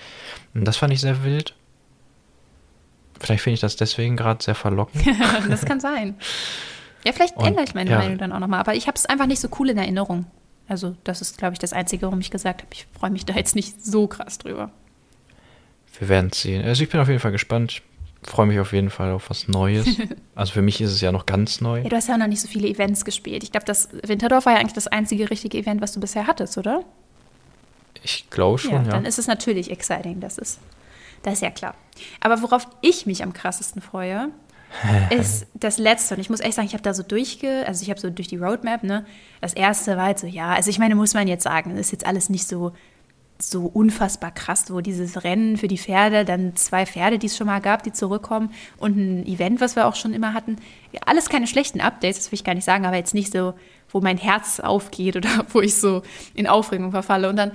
Und 0.55 0.65
das 0.65 0.77
fand 0.77 0.91
ich 0.91 1.01
sehr 1.01 1.23
wild. 1.23 1.53
Vielleicht 3.19 3.43
finde 3.43 3.55
ich 3.55 3.59
das 3.59 3.75
deswegen 3.75 4.15
gerade 4.15 4.43
sehr 4.43 4.55
verlockend. 4.55 5.05
das 5.49 5.65
kann 5.65 5.79
sein. 5.79 6.15
Ja, 7.05 7.13
vielleicht 7.13 7.37
und, 7.37 7.45
ändere 7.45 7.65
ich 7.65 7.73
meine 7.73 7.89
ja. 7.89 7.97
Meinung 7.97 8.17
dann 8.17 8.31
auch 8.31 8.39
nochmal. 8.39 8.59
Aber 8.59 8.75
ich 8.75 8.87
habe 8.87 8.95
es 8.95 9.05
einfach 9.05 9.25
nicht 9.25 9.39
so 9.39 9.49
cool 9.59 9.69
in 9.69 9.77
Erinnerung. 9.77 10.25
Also, 10.67 10.95
das 11.03 11.21
ist, 11.21 11.37
glaube 11.37 11.53
ich, 11.53 11.59
das 11.59 11.73
Einzige, 11.73 12.03
warum 12.03 12.19
ich 12.19 12.31
gesagt 12.31 12.61
habe, 12.61 12.71
ich 12.73 12.85
freue 12.97 13.09
mich 13.09 13.25
da 13.25 13.33
jetzt 13.33 13.55
nicht 13.55 13.83
so 13.83 14.07
krass 14.07 14.37
drüber. 14.37 14.71
Wir 15.97 16.09
werden 16.09 16.29
es 16.31 16.41
sehen. 16.41 16.63
Also, 16.63 16.83
ich 16.83 16.89
bin 16.89 16.99
auf 16.99 17.07
jeden 17.07 17.19
Fall 17.19 17.31
gespannt. 17.31 17.81
Ich 18.21 18.29
freue 18.29 18.45
mich 18.45 18.59
auf 18.59 18.73
jeden 18.73 18.89
Fall 18.89 19.11
auf 19.11 19.29
was 19.29 19.47
Neues. 19.47 19.87
also, 20.35 20.53
für 20.53 20.61
mich 20.61 20.79
ist 20.79 20.91
es 20.91 21.01
ja 21.01 21.11
noch 21.11 21.25
ganz 21.25 21.61
neu. 21.61 21.81
Ja, 21.81 21.89
du 21.89 21.95
hast 21.95 22.07
ja 22.07 22.15
auch 22.15 22.19
noch 22.19 22.27
nicht 22.27 22.41
so 22.41 22.47
viele 22.47 22.67
Events 22.67 23.03
gespielt. 23.03 23.43
Ich 23.43 23.51
glaube, 23.51 23.65
das 23.65 23.89
Winterdorf 24.03 24.45
war 24.45 24.53
ja 24.53 24.59
eigentlich 24.59 24.73
das 24.73 24.87
einzige 24.87 25.29
richtige 25.29 25.57
Event, 25.57 25.81
was 25.81 25.93
du 25.93 25.99
bisher 25.99 26.27
hattest, 26.27 26.57
oder? 26.57 26.83
Ich 28.03 28.29
glaube 28.29 28.59
schon, 28.59 28.71
ja, 28.71 28.83
ja. 28.83 28.89
Dann 28.89 29.05
ist 29.05 29.19
es 29.19 29.27
natürlich 29.27 29.71
exciting. 29.71 30.19
Das 30.19 30.37
ist 30.37 30.59
das 31.23 31.35
ist 31.35 31.41
ja 31.41 31.51
klar. 31.51 31.75
Aber 32.21 32.41
worauf 32.41 32.67
ich 32.81 33.05
mich 33.05 33.23
am 33.23 33.33
krassesten 33.33 33.81
freue, 33.81 34.29
ist 35.09 35.47
das 35.53 35.77
letzte. 35.77 36.15
Und 36.15 36.21
ich 36.21 36.29
muss 36.29 36.39
echt 36.39 36.53
sagen, 36.53 36.67
ich 36.67 36.73
habe 36.73 36.83
da 36.83 36.93
so 36.93 37.03
durchge, 37.03 37.65
also 37.67 37.83
ich 37.83 37.89
habe 37.89 37.99
so 37.99 38.09
durch 38.09 38.27
die 38.27 38.37
Roadmap, 38.37 38.83
ne, 38.83 39.05
das 39.41 39.53
erste 39.53 39.97
war 39.97 40.05
halt 40.05 40.19
so, 40.19 40.27
ja, 40.27 40.53
also 40.53 40.69
ich 40.69 40.79
meine, 40.79 40.95
muss 40.95 41.13
man 41.13 41.27
jetzt 41.27 41.43
sagen, 41.43 41.71
das 41.71 41.87
ist 41.87 41.91
jetzt 41.91 42.05
alles 42.05 42.29
nicht 42.29 42.47
so, 42.47 42.73
so 43.41 43.65
unfassbar 43.65 44.31
krass, 44.31 44.65
wo 44.69 44.81
dieses 44.81 45.23
Rennen 45.23 45.57
für 45.57 45.69
die 45.69 45.77
Pferde, 45.77 46.25
dann 46.25 46.55
zwei 46.55 46.85
Pferde, 46.85 47.17
die 47.17 47.27
es 47.27 47.37
schon 47.37 47.47
mal 47.47 47.61
gab, 47.61 47.83
die 47.83 47.93
zurückkommen 47.93 48.51
und 48.77 48.97
ein 48.97 49.25
Event, 49.25 49.61
was 49.61 49.75
wir 49.75 49.87
auch 49.87 49.95
schon 49.95 50.13
immer 50.13 50.33
hatten. 50.33 50.57
Ja, 50.91 51.01
alles 51.05 51.29
keine 51.29 51.47
schlechten 51.47 51.79
Updates, 51.79 52.17
das 52.17 52.31
will 52.31 52.35
ich 52.35 52.43
gar 52.43 52.53
nicht 52.53 52.65
sagen, 52.65 52.85
aber 52.85 52.97
jetzt 52.97 53.13
nicht 53.13 53.31
so, 53.31 53.53
wo 53.91 54.01
mein 54.01 54.17
Herz 54.17 54.59
aufgeht 54.59 55.15
oder 55.15 55.29
wo 55.49 55.61
ich 55.61 55.75
so 55.75 56.03
in 56.33 56.47
Aufregung 56.47 56.91
verfalle. 56.91 57.29
Und 57.29 57.37
dann 57.37 57.53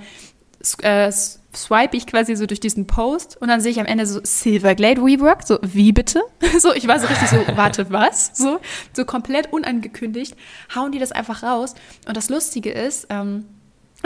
äh, 0.82 1.10
swipe 1.10 1.96
ich 1.96 2.06
quasi 2.06 2.36
so 2.36 2.46
durch 2.46 2.60
diesen 2.60 2.86
Post 2.86 3.40
und 3.40 3.48
dann 3.48 3.60
sehe 3.60 3.70
ich 3.70 3.80
am 3.80 3.86
Ende 3.86 4.06
so 4.06 4.20
Silverglade 4.22 5.00
Rework, 5.00 5.46
so 5.46 5.58
wie 5.62 5.92
bitte? 5.92 6.22
So, 6.58 6.72
ich 6.72 6.86
war 6.86 7.00
so 7.00 7.06
richtig 7.06 7.28
so, 7.28 7.36
warte, 7.56 7.90
was? 7.90 8.30
So, 8.34 8.60
so 8.92 9.04
komplett 9.04 9.52
unangekündigt, 9.52 10.36
hauen 10.74 10.92
die 10.92 10.98
das 10.98 11.12
einfach 11.12 11.42
raus. 11.42 11.74
Und 12.06 12.16
das 12.16 12.28
Lustige 12.28 12.70
ist, 12.70 13.08
ähm, 13.10 13.44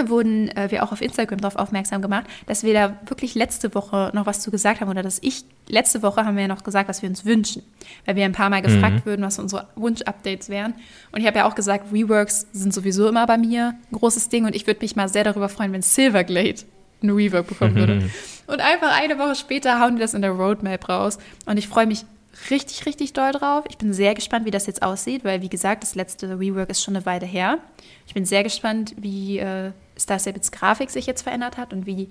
wurden 0.06 0.48
äh, 0.56 0.70
wir 0.70 0.84
auch 0.84 0.92
auf 0.92 1.00
Instagram 1.00 1.40
darauf 1.40 1.56
aufmerksam 1.56 2.02
gemacht, 2.02 2.26
dass 2.46 2.62
wir 2.62 2.72
da 2.72 2.96
wirklich 3.06 3.34
letzte 3.34 3.74
Woche 3.74 4.10
noch 4.14 4.26
was 4.26 4.40
zu 4.40 4.50
gesagt 4.50 4.80
haben 4.80 4.90
oder 4.90 5.02
dass 5.02 5.18
ich, 5.22 5.44
letzte 5.68 6.02
Woche 6.02 6.24
haben 6.24 6.36
wir 6.36 6.42
ja 6.42 6.48
noch 6.48 6.64
gesagt, 6.64 6.88
was 6.88 7.02
wir 7.02 7.08
uns 7.08 7.24
wünschen, 7.24 7.62
weil 8.04 8.16
wir 8.16 8.24
ein 8.24 8.32
paar 8.32 8.50
Mal 8.50 8.62
gefragt 8.62 9.04
mhm. 9.04 9.06
würden, 9.06 9.22
was 9.22 9.38
unsere 9.38 9.68
Wunsch-Updates 9.76 10.48
wären. 10.48 10.74
Und 11.12 11.20
ich 11.20 11.26
habe 11.26 11.38
ja 11.38 11.48
auch 11.48 11.54
gesagt, 11.54 11.92
Reworks 11.92 12.46
sind 12.52 12.72
sowieso 12.72 13.08
immer 13.08 13.26
bei 13.26 13.38
mir 13.38 13.74
ein 13.90 13.98
großes 13.98 14.28
Ding 14.28 14.44
und 14.44 14.54
ich 14.54 14.66
würde 14.66 14.80
mich 14.80 14.96
mal 14.96 15.08
sehr 15.08 15.24
darüber 15.24 15.48
freuen, 15.48 15.72
wenn 15.72 15.82
Silverglade 15.82 16.62
ein 17.02 17.10
Rework 17.10 17.46
bekommen 17.46 17.74
würde. 17.76 17.94
Mhm. 17.96 18.10
Und 18.46 18.60
einfach 18.60 18.98
eine 18.98 19.18
Woche 19.18 19.34
später 19.34 19.80
hauen 19.80 19.96
die 19.96 20.00
das 20.00 20.14
in 20.14 20.22
der 20.22 20.32
Roadmap 20.32 20.88
raus 20.88 21.18
und 21.46 21.56
ich 21.56 21.68
freue 21.68 21.86
mich 21.86 22.04
richtig, 22.50 22.86
richtig 22.86 23.12
doll 23.12 23.32
drauf. 23.32 23.64
Ich 23.68 23.78
bin 23.78 23.92
sehr 23.92 24.14
gespannt, 24.14 24.46
wie 24.46 24.50
das 24.50 24.66
jetzt 24.66 24.82
aussieht, 24.82 25.24
weil, 25.24 25.42
wie 25.42 25.48
gesagt, 25.48 25.82
das 25.82 25.94
letzte 25.94 26.38
Rework 26.38 26.70
ist 26.70 26.82
schon 26.82 26.96
eine 26.96 27.06
Weile 27.06 27.26
her. 27.26 27.58
Ich 28.06 28.14
bin 28.14 28.24
sehr 28.24 28.42
gespannt, 28.42 28.94
wie 28.96 29.38
äh, 29.38 29.72
Star 29.98 30.18
Sabbats 30.18 30.52
Grafik 30.52 30.90
sich 30.90 31.06
jetzt 31.06 31.22
verändert 31.22 31.56
hat 31.56 31.72
und 31.72 31.86
wie, 31.86 32.08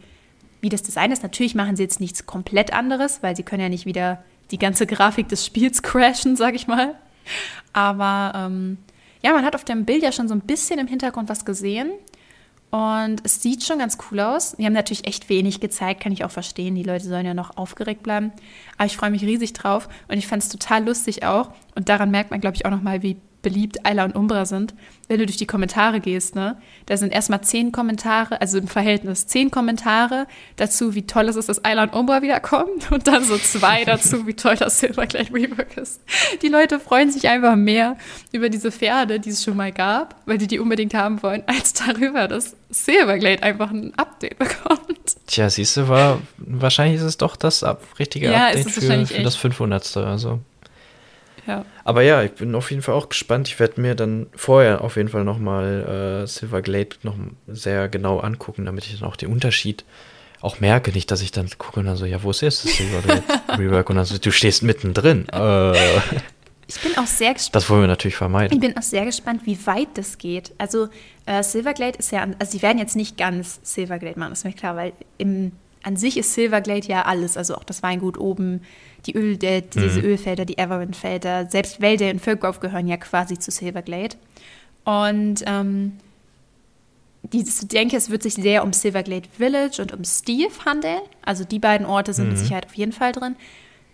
wie 0.61 0.69
das 0.69 0.83
Design 0.83 1.11
ist. 1.11 1.23
Natürlich 1.23 1.55
machen 1.55 1.75
sie 1.75 1.83
jetzt 1.83 1.99
nichts 1.99 2.25
komplett 2.25 2.73
anderes, 2.73 3.23
weil 3.23 3.35
sie 3.35 3.43
können 3.43 3.63
ja 3.63 3.69
nicht 3.69 3.85
wieder 3.85 4.23
die 4.51 4.59
ganze 4.59 4.87
Grafik 4.87 5.27
des 5.27 5.45
Spiels 5.45 5.81
crashen, 5.83 6.35
sag 6.35 6.55
ich 6.55 6.67
mal. 6.67 6.95
Aber 7.73 8.33
ähm, 8.35 8.77
ja, 9.21 9.33
man 9.33 9.45
hat 9.45 9.55
auf 9.55 9.65
dem 9.65 9.85
Bild 9.85 10.03
ja 10.03 10.11
schon 10.11 10.27
so 10.27 10.33
ein 10.33 10.41
bisschen 10.41 10.79
im 10.79 10.87
Hintergrund 10.87 11.29
was 11.29 11.45
gesehen. 11.45 11.91
Und 12.77 13.21
es 13.23 13.41
sieht 13.41 13.63
schon 13.63 13.79
ganz 13.79 13.97
cool 14.11 14.19
aus. 14.19 14.55
Die 14.55 14.63
haben 14.63 14.73
natürlich 14.73 15.07
echt 15.07 15.29
wenig 15.29 15.59
gezeigt, 15.59 15.99
kann 15.99 16.11
ich 16.11 16.23
auch 16.23 16.29
verstehen. 16.29 16.75
Die 16.75 16.83
Leute 16.83 17.05
sollen 17.05 17.25
ja 17.25 17.33
noch 17.33 17.57
aufgeregt 17.57 18.03
bleiben. 18.03 18.31
Aber 18.77 18.85
ich 18.85 18.95
freue 18.95 19.09
mich 19.09 19.23
riesig 19.23 19.53
drauf 19.53 19.89
und 20.07 20.19
ich 20.19 20.27
fand 20.27 20.43
es 20.43 20.49
total 20.49 20.85
lustig 20.85 21.25
auch. 21.25 21.49
Und 21.73 21.89
daran 21.89 22.11
merkt 22.11 22.29
man, 22.29 22.39
glaube 22.39 22.55
ich, 22.55 22.67
auch 22.67 22.69
nochmal, 22.69 23.01
wie 23.01 23.17
beliebt 23.41 23.85
Ayla 23.85 24.05
und 24.05 24.15
Umbra 24.15 24.45
sind, 24.45 24.73
wenn 25.07 25.19
du 25.19 25.25
durch 25.25 25.37
die 25.37 25.45
Kommentare 25.45 25.99
gehst, 25.99 26.35
ne? 26.35 26.57
Da 26.85 26.97
sind 26.97 27.13
erstmal 27.13 27.41
zehn 27.41 27.71
Kommentare, 27.71 28.41
also 28.41 28.57
im 28.57 28.67
Verhältnis 28.67 29.27
zehn 29.27 29.51
Kommentare 29.51 30.27
dazu, 30.57 30.95
wie 30.95 31.07
toll 31.07 31.29
es 31.29 31.35
ist, 31.35 31.47
dass 31.47 31.63
Ayla 31.63 31.83
und 31.83 31.93
Umbra 31.93 32.21
wiederkommen 32.21 32.71
und 32.89 33.07
dann 33.07 33.23
so 33.23 33.37
zwei 33.37 33.85
dazu, 33.85 34.27
wie 34.27 34.33
toll 34.33 34.55
das 34.55 34.79
Silverglade 34.79 35.33
Rework 35.33 35.77
ist. 35.77 36.01
Die 36.41 36.49
Leute 36.49 36.79
freuen 36.79 37.11
sich 37.11 37.27
einfach 37.29 37.55
mehr 37.55 37.97
über 38.31 38.49
diese 38.49 38.71
Pferde, 38.71 39.19
die 39.19 39.29
es 39.29 39.43
schon 39.43 39.55
mal 39.55 39.71
gab, 39.71 40.15
weil 40.25 40.37
die 40.37 40.47
die 40.47 40.59
unbedingt 40.59 40.93
haben 40.93 41.21
wollen, 41.23 41.43
als 41.45 41.73
darüber, 41.73 42.27
dass 42.27 42.55
Silverglade 42.69 43.43
einfach 43.43 43.71
ein 43.71 43.93
Update 43.97 44.37
bekommt. 44.39 44.97
Tja, 45.27 45.49
siehst 45.49 45.77
du, 45.77 45.87
war, 45.87 46.21
wahrscheinlich 46.37 46.97
ist 46.97 47.05
es 47.05 47.17
doch 47.17 47.35
das 47.35 47.63
richtige 47.99 48.31
ja, 48.31 48.47
Update 48.47 48.71
für, 48.71 49.05
für 49.05 49.23
das 49.23 49.35
500. 49.35 49.97
Also 49.97 50.41
ja. 51.47 51.65
Aber 51.83 52.01
ja, 52.01 52.23
ich 52.23 52.33
bin 52.33 52.53
auf 52.55 52.69
jeden 52.69 52.83
Fall 52.83 52.95
auch 52.95 53.09
gespannt. 53.09 53.47
Ich 53.47 53.59
werde 53.59 53.81
mir 53.81 53.95
dann 53.95 54.27
vorher 54.35 54.81
auf 54.81 54.97
jeden 54.97 55.09
Fall 55.09 55.23
nochmal 55.23 56.23
äh, 56.23 56.27
Silverglade 56.27 56.97
noch 57.03 57.15
sehr 57.47 57.89
genau 57.89 58.19
angucken, 58.19 58.65
damit 58.65 58.85
ich 58.85 58.99
dann 58.99 59.07
auch 59.07 59.15
den 59.15 59.29
Unterschied 59.29 59.85
auch 60.41 60.59
merke. 60.59 60.91
Nicht, 60.91 61.09
dass 61.09 61.21
ich 61.21 61.31
dann 61.31 61.49
gucke 61.57 61.79
und 61.79 61.85
dann 61.85 61.97
so, 61.97 62.05
ja, 62.05 62.21
wo 62.23 62.31
ist 62.31 62.41
jetzt 62.41 62.65
das 62.65 62.77
Silverglade 62.77 63.23
Rework? 63.57 63.89
Und 63.89 63.95
dann 63.95 64.05
so, 64.05 64.17
du 64.17 64.31
stehst 64.31 64.63
mittendrin. 64.63 65.27
Äh. 65.33 65.73
Ich 66.69 66.81
bin 66.81 66.97
auch 66.97 67.07
sehr 67.07 67.33
gespannt. 67.33 67.55
Das 67.55 67.69
wollen 67.69 67.81
wir 67.81 67.87
natürlich 67.87 68.17
vermeiden. 68.17 68.53
Ich 68.53 68.59
bin 68.59 68.77
auch 68.77 68.81
sehr 68.81 69.05
gespannt, 69.05 69.41
wie 69.45 69.65
weit 69.65 69.87
das 69.93 70.17
geht. 70.17 70.53
Also 70.57 70.89
äh, 71.25 71.41
Silverglade 71.41 71.97
ist 71.97 72.11
ja, 72.11 72.27
also 72.39 72.51
sie 72.51 72.61
werden 72.61 72.77
jetzt 72.77 72.97
nicht 72.97 73.17
ganz 73.17 73.61
Silverglade 73.63 74.19
machen, 74.19 74.33
ist 74.33 74.43
mir 74.43 74.51
klar, 74.51 74.75
weil 74.75 74.91
im, 75.17 75.53
an 75.87 75.95
sich 75.95 76.17
ist 76.17 76.33
Silverglade 76.33 76.85
ja 76.87 77.03
alles, 77.03 77.37
also 77.37 77.55
auch 77.55 77.63
das 77.63 77.81
Weingut 77.81 78.17
oben, 78.17 78.61
die 79.05 79.15
Öl, 79.15 79.37
der, 79.37 79.61
diese 79.61 80.01
mhm. 80.01 80.05
Ölfelder, 80.05 80.43
die 80.43 80.57
Everwind-Felder, 80.57 81.49
selbst 81.49 81.79
Wälder 81.79 82.11
in 82.11 82.19
Völkov 82.19 82.59
gehören 82.59 82.89
ja 82.89 82.97
quasi 82.97 83.39
zu 83.39 83.51
Silverglade. 83.51 84.17
Und 84.83 85.43
ähm, 85.45 85.93
die, 87.23 87.39
ich 87.39 87.67
denke, 87.69 87.95
es 87.95 88.09
wird 88.09 88.21
sich 88.21 88.33
sehr 88.33 88.65
um 88.65 88.73
Silverglade 88.73 89.29
Village 89.37 89.81
und 89.81 89.93
um 89.93 90.03
Steve 90.03 90.53
handeln. 90.65 90.99
Also 91.23 91.45
die 91.45 91.59
beiden 91.59 91.87
Orte 91.87 92.11
sind 92.11 92.25
mhm. 92.25 92.31
mit 92.31 92.39
Sicherheit 92.39 92.65
auf 92.65 92.75
jeden 92.75 92.91
Fall 92.91 93.13
drin. 93.13 93.37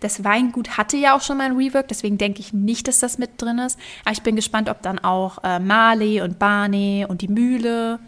Das 0.00 0.24
Weingut 0.24 0.76
hatte 0.76 0.96
ja 0.96 1.16
auch 1.16 1.22
schon 1.22 1.36
mal 1.36 1.44
ein 1.44 1.56
Rework, 1.56 1.86
deswegen 1.86 2.18
denke 2.18 2.40
ich 2.40 2.52
nicht, 2.52 2.88
dass 2.88 2.98
das 2.98 3.18
mit 3.18 3.40
drin 3.40 3.58
ist. 3.60 3.78
Aber 4.04 4.12
ich 4.12 4.22
bin 4.22 4.34
gespannt, 4.34 4.68
ob 4.68 4.82
dann 4.82 4.98
auch 4.98 5.38
äh, 5.44 5.60
Marley 5.60 6.22
und 6.22 6.40
Barney 6.40 7.06
und 7.08 7.20
die 7.20 7.28
Mühle 7.28 8.00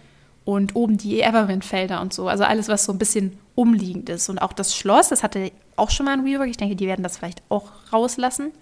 und 0.47 0.77
oben 0.77 0.97
die 0.97 1.21
Everwind-Felder 1.21 2.01
und 2.01 2.15
so. 2.15 2.29
Also 2.29 2.45
alles, 2.45 2.69
was 2.69 2.85
so 2.85 2.93
ein 2.93 2.99
bisschen 2.99 3.37
umliegend 3.57 4.09
ist. 4.09 4.29
Und 4.29 4.39
auch 4.39 4.53
das 4.53 4.77
Schloss, 4.77 5.09
das 5.09 5.25
hatte 5.25 5.51
auch 5.75 5.91
schon 5.91 6.07
mal 6.07 6.13
ein 6.13 6.21
Rework. 6.21 6.49
Ich 6.49 6.57
denke, 6.57 6.77
die 6.77 6.87
werden 6.87 7.03
das 7.03 7.19
vielleicht 7.19 7.43
auch 7.49 7.73
rauslassen. 7.93 8.53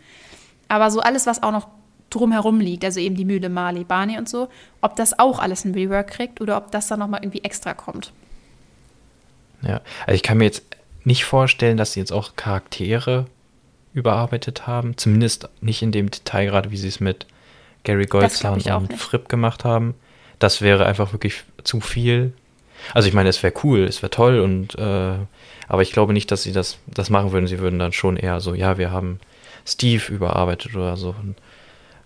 Aber 0.66 0.90
so 0.90 1.01
alles, 1.01 1.27
was 1.27 1.42
auch 1.42 1.53
noch 1.53 1.68
drumherum 2.09 2.59
liegt, 2.59 2.87
also 2.87 3.01
eben 3.01 3.16
die 3.16 3.27
Mühle 3.27 3.51
Mali, 3.51 3.85
Barney 3.85 4.16
und 4.16 4.31
so, 4.31 4.49
ob 4.81 4.97
das 4.97 5.18
auch 5.18 5.38
alles 5.38 5.66
ein 5.66 5.75
Rework 5.75 6.09
kriegt 6.09 6.40
oder 6.40 6.57
ob 6.57 6.70
das 6.73 6.87
dann 6.87 7.01
nochmal 7.01 7.20
irgendwie 7.23 7.44
extra 7.44 7.75
kommt. 7.75 8.12
Ja, 9.61 9.83
also 10.07 10.14
ich 10.14 10.23
kann 10.23 10.38
mir 10.38 10.44
jetzt 10.44 10.62
nicht 11.05 11.27
vorstellen, 11.27 11.77
dass 11.77 11.92
sie 11.92 12.01
jetzt 12.01 12.12
auch 12.12 12.35
Charaktere 12.35 13.27
überarbeitet 13.92 14.66
haben. 14.66 14.97
Zumindest 14.97 15.51
nicht 15.61 15.83
in 15.83 15.92
dem 15.92 16.11
Detail, 16.11 16.47
gerade 16.47 16.70
wie 16.70 16.79
sie 16.79 16.88
es 16.88 16.99
mit 16.99 17.27
Gary 17.83 18.07
Goldzahn 18.07 18.62
und. 18.62 18.94
Fripp 18.94 19.29
gemacht 19.29 19.64
haben. 19.64 19.94
Das 20.44 20.61
wäre 20.61 20.85
einfach 20.85 21.14
wirklich 21.14 21.42
zu 21.62 21.80
viel. 21.80 22.35
Also 22.92 23.09
ich 23.09 23.14
meine, 23.14 23.30
es 23.30 23.42
wäre 23.42 23.54
cool, 23.62 23.85
es 23.85 24.02
wäre 24.02 24.11
toll 24.11 24.40
und 24.40 24.78
äh, 24.78 25.14
aber 25.68 25.80
ich 25.80 25.90
glaube 25.90 26.12
nicht, 26.12 26.30
dass 26.30 26.42
sie 26.42 26.52
das, 26.52 26.76
das 26.87 27.09
machen 27.09 27.33
würden. 27.33 27.46
Sie 27.46 27.61
würden 27.61 27.78
dann 27.78 27.94
schon 27.94 28.18
eher 28.18 28.40
so, 28.40 28.52
ja, 28.52 28.76
wir 28.76 28.90
haben 28.90 29.20
Steve 29.64 30.12
überarbeitet 30.12 30.76
oder 30.76 30.98
so. 30.98 31.14
Und, 31.18 31.37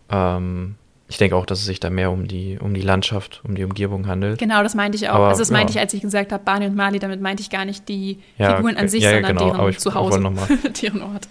ähm, 0.09 0.77
ich 1.09 1.17
denke 1.19 1.35
auch, 1.35 1.47
dass 1.47 1.59
es 1.59 1.65
sich 1.65 1.81
da 1.81 1.91
mehr 1.91 2.13
um 2.13 2.29
die, 2.29 2.61
um 2.61 2.75
die 2.75 2.81
Landschaft, 2.81 3.41
um 3.43 3.57
die 3.57 3.65
Umgebung 3.65 4.07
handelt. 4.07 4.39
Genau, 4.39 4.63
das 4.63 4.77
meinte 4.77 4.95
ich 4.95 5.09
auch. 5.09 5.17
Aber, 5.17 5.29
also 5.31 5.41
das 5.41 5.51
meinte 5.51 5.73
ja. 5.73 5.79
ich, 5.79 5.81
als 5.81 5.95
ich 5.95 6.03
gesagt 6.03 6.31
habe, 6.31 6.45
Barney 6.45 6.67
und 6.67 6.77
Marley, 6.77 7.01
damit 7.01 7.21
meinte 7.21 7.43
ich 7.43 7.51
gar 7.51 7.65
nicht 7.65 7.89
die 7.89 8.21
ja, 8.39 8.55
Figuren 8.55 8.77
an 8.77 8.89
sich, 8.89 9.03
ja, 9.03 9.15
sondern 9.15 9.37
genau, 9.37 9.57
deren 9.57 9.79
Zuhause, 9.79 10.21
deren 10.81 11.03
Ort. 11.03 11.27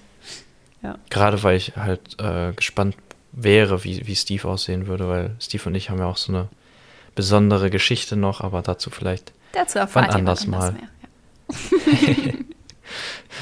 Gerade 1.09 1.41
weil 1.41 1.55
ich 1.55 1.77
halt 1.77 2.01
äh, 2.19 2.51
gespannt 2.51 2.97
wäre, 3.31 3.85
wie, 3.85 4.05
wie 4.05 4.15
Steve 4.17 4.45
aussehen 4.45 4.87
würde, 4.87 5.07
weil 5.07 5.35
Steve 5.39 5.63
und 5.69 5.75
ich 5.75 5.89
haben 5.89 5.99
ja 5.99 6.07
auch 6.07 6.17
so 6.17 6.33
eine 6.33 6.49
besondere 7.17 7.69
Geschichte 7.69 8.15
noch, 8.15 8.39
aber 8.39 8.61
dazu 8.61 8.89
vielleicht 8.89 9.33
dazu 9.51 9.79
wann 9.91 10.05
anders 10.05 10.47
mal. 10.47 10.71
Mehr. 10.71 10.87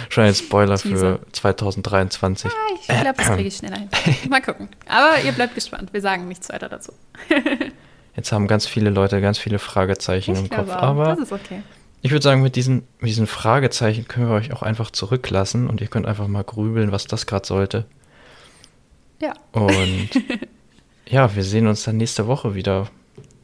Schon 0.10 0.24
ein 0.24 0.34
Spoiler 0.34 0.78
Teaser. 0.78 1.20
für 1.20 1.32
2023. 1.32 2.50
Ah, 2.50 2.56
ich 2.80 2.88
glaube, 2.88 3.14
das 3.18 3.28
kriege 3.28 3.48
ich 3.48 3.58
schneller 3.58 3.78
hin. 3.78 3.90
Mal 4.30 4.42
gucken. 4.42 4.70
Aber 4.88 5.22
ihr 5.24 5.32
bleibt 5.34 5.56
gespannt. 5.56 5.94
Wir 5.94 6.02
sagen 6.02 6.28
nichts 6.28 6.50
weiter 6.50 6.70
dazu. 6.70 6.94
Jetzt 8.16 8.32
haben 8.32 8.48
ganz 8.48 8.66
viele 8.66 8.90
Leute 8.90 9.20
ganz 9.22 9.38
viele 9.38 9.60
Fragezeichen 9.60 10.34
ich 10.34 10.40
im 10.40 10.50
Kopf. 10.50 10.70
Auch. 10.70 10.82
Aber 10.82 11.06
das 11.06 11.20
ist 11.20 11.32
okay. 11.32 11.62
Ich 12.02 12.12
würde 12.12 12.24
sagen, 12.24 12.42
mit 12.42 12.56
diesen, 12.56 12.88
mit 13.00 13.10
diesen 13.10 13.28
Fragezeichen 13.28 14.08
können 14.08 14.30
wir 14.30 14.36
euch 14.36 14.54
auch 14.54 14.62
einfach 14.62 14.92
zurücklassen 14.92 15.70
und 15.70 15.82
ihr 15.82 15.88
könnt 15.88 16.06
einfach 16.06 16.28
mal 16.28 16.44
grübeln, 16.44 16.92
was 16.92 17.06
das 17.06 17.26
gerade 17.26 17.46
sollte. 17.46 17.86
Ja. 19.22 19.34
Und 19.52 20.10
ja, 21.08 21.36
wir 21.36 21.44
sehen 21.44 21.68
uns 21.68 21.84
dann 21.84 21.98
nächste 21.98 22.28
Woche 22.28 22.56
wieder. 22.56 22.88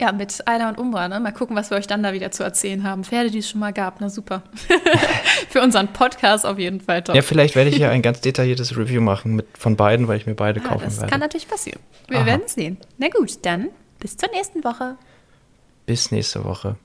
Ja, 0.01 0.11
mit 0.11 0.47
Ayla 0.47 0.67
und 0.67 0.79
Umbra, 0.79 1.07
ne? 1.07 1.19
Mal 1.19 1.31
gucken, 1.31 1.55
was 1.55 1.69
wir 1.69 1.77
euch 1.77 1.85
dann 1.85 2.01
da 2.01 2.11
wieder 2.11 2.31
zu 2.31 2.43
erzählen 2.43 2.83
haben. 2.83 3.03
Pferde, 3.03 3.29
die 3.29 3.37
es 3.37 3.47
schon 3.47 3.59
mal 3.59 3.71
gab, 3.71 4.01
na 4.01 4.09
super. 4.09 4.41
Für 5.49 5.61
unseren 5.61 5.89
Podcast 5.89 6.43
auf 6.43 6.57
jeden 6.57 6.81
Fall 6.81 7.03
top. 7.03 7.15
Ja, 7.15 7.21
vielleicht 7.21 7.55
werde 7.55 7.69
ich 7.69 7.77
ja 7.77 7.91
ein 7.91 8.01
ganz 8.01 8.19
detailliertes 8.19 8.75
Review 8.75 8.99
machen 8.99 9.35
mit, 9.35 9.45
von 9.55 9.75
beiden, 9.75 10.07
weil 10.07 10.17
ich 10.17 10.25
mir 10.25 10.33
beide 10.33 10.59
ja, 10.59 10.67
kaufen 10.67 10.85
das 10.85 10.95
werde. 10.95 11.05
Das 11.05 11.11
kann 11.11 11.19
natürlich 11.19 11.47
passieren. 11.47 11.79
Wir 12.07 12.17
Aha. 12.17 12.25
werden 12.25 12.41
sehen. 12.47 12.77
Na 12.97 13.09
gut, 13.09 13.45
dann 13.45 13.69
bis 13.99 14.17
zur 14.17 14.31
nächsten 14.31 14.63
Woche. 14.63 14.97
Bis 15.85 16.09
nächste 16.09 16.43
Woche. 16.45 16.77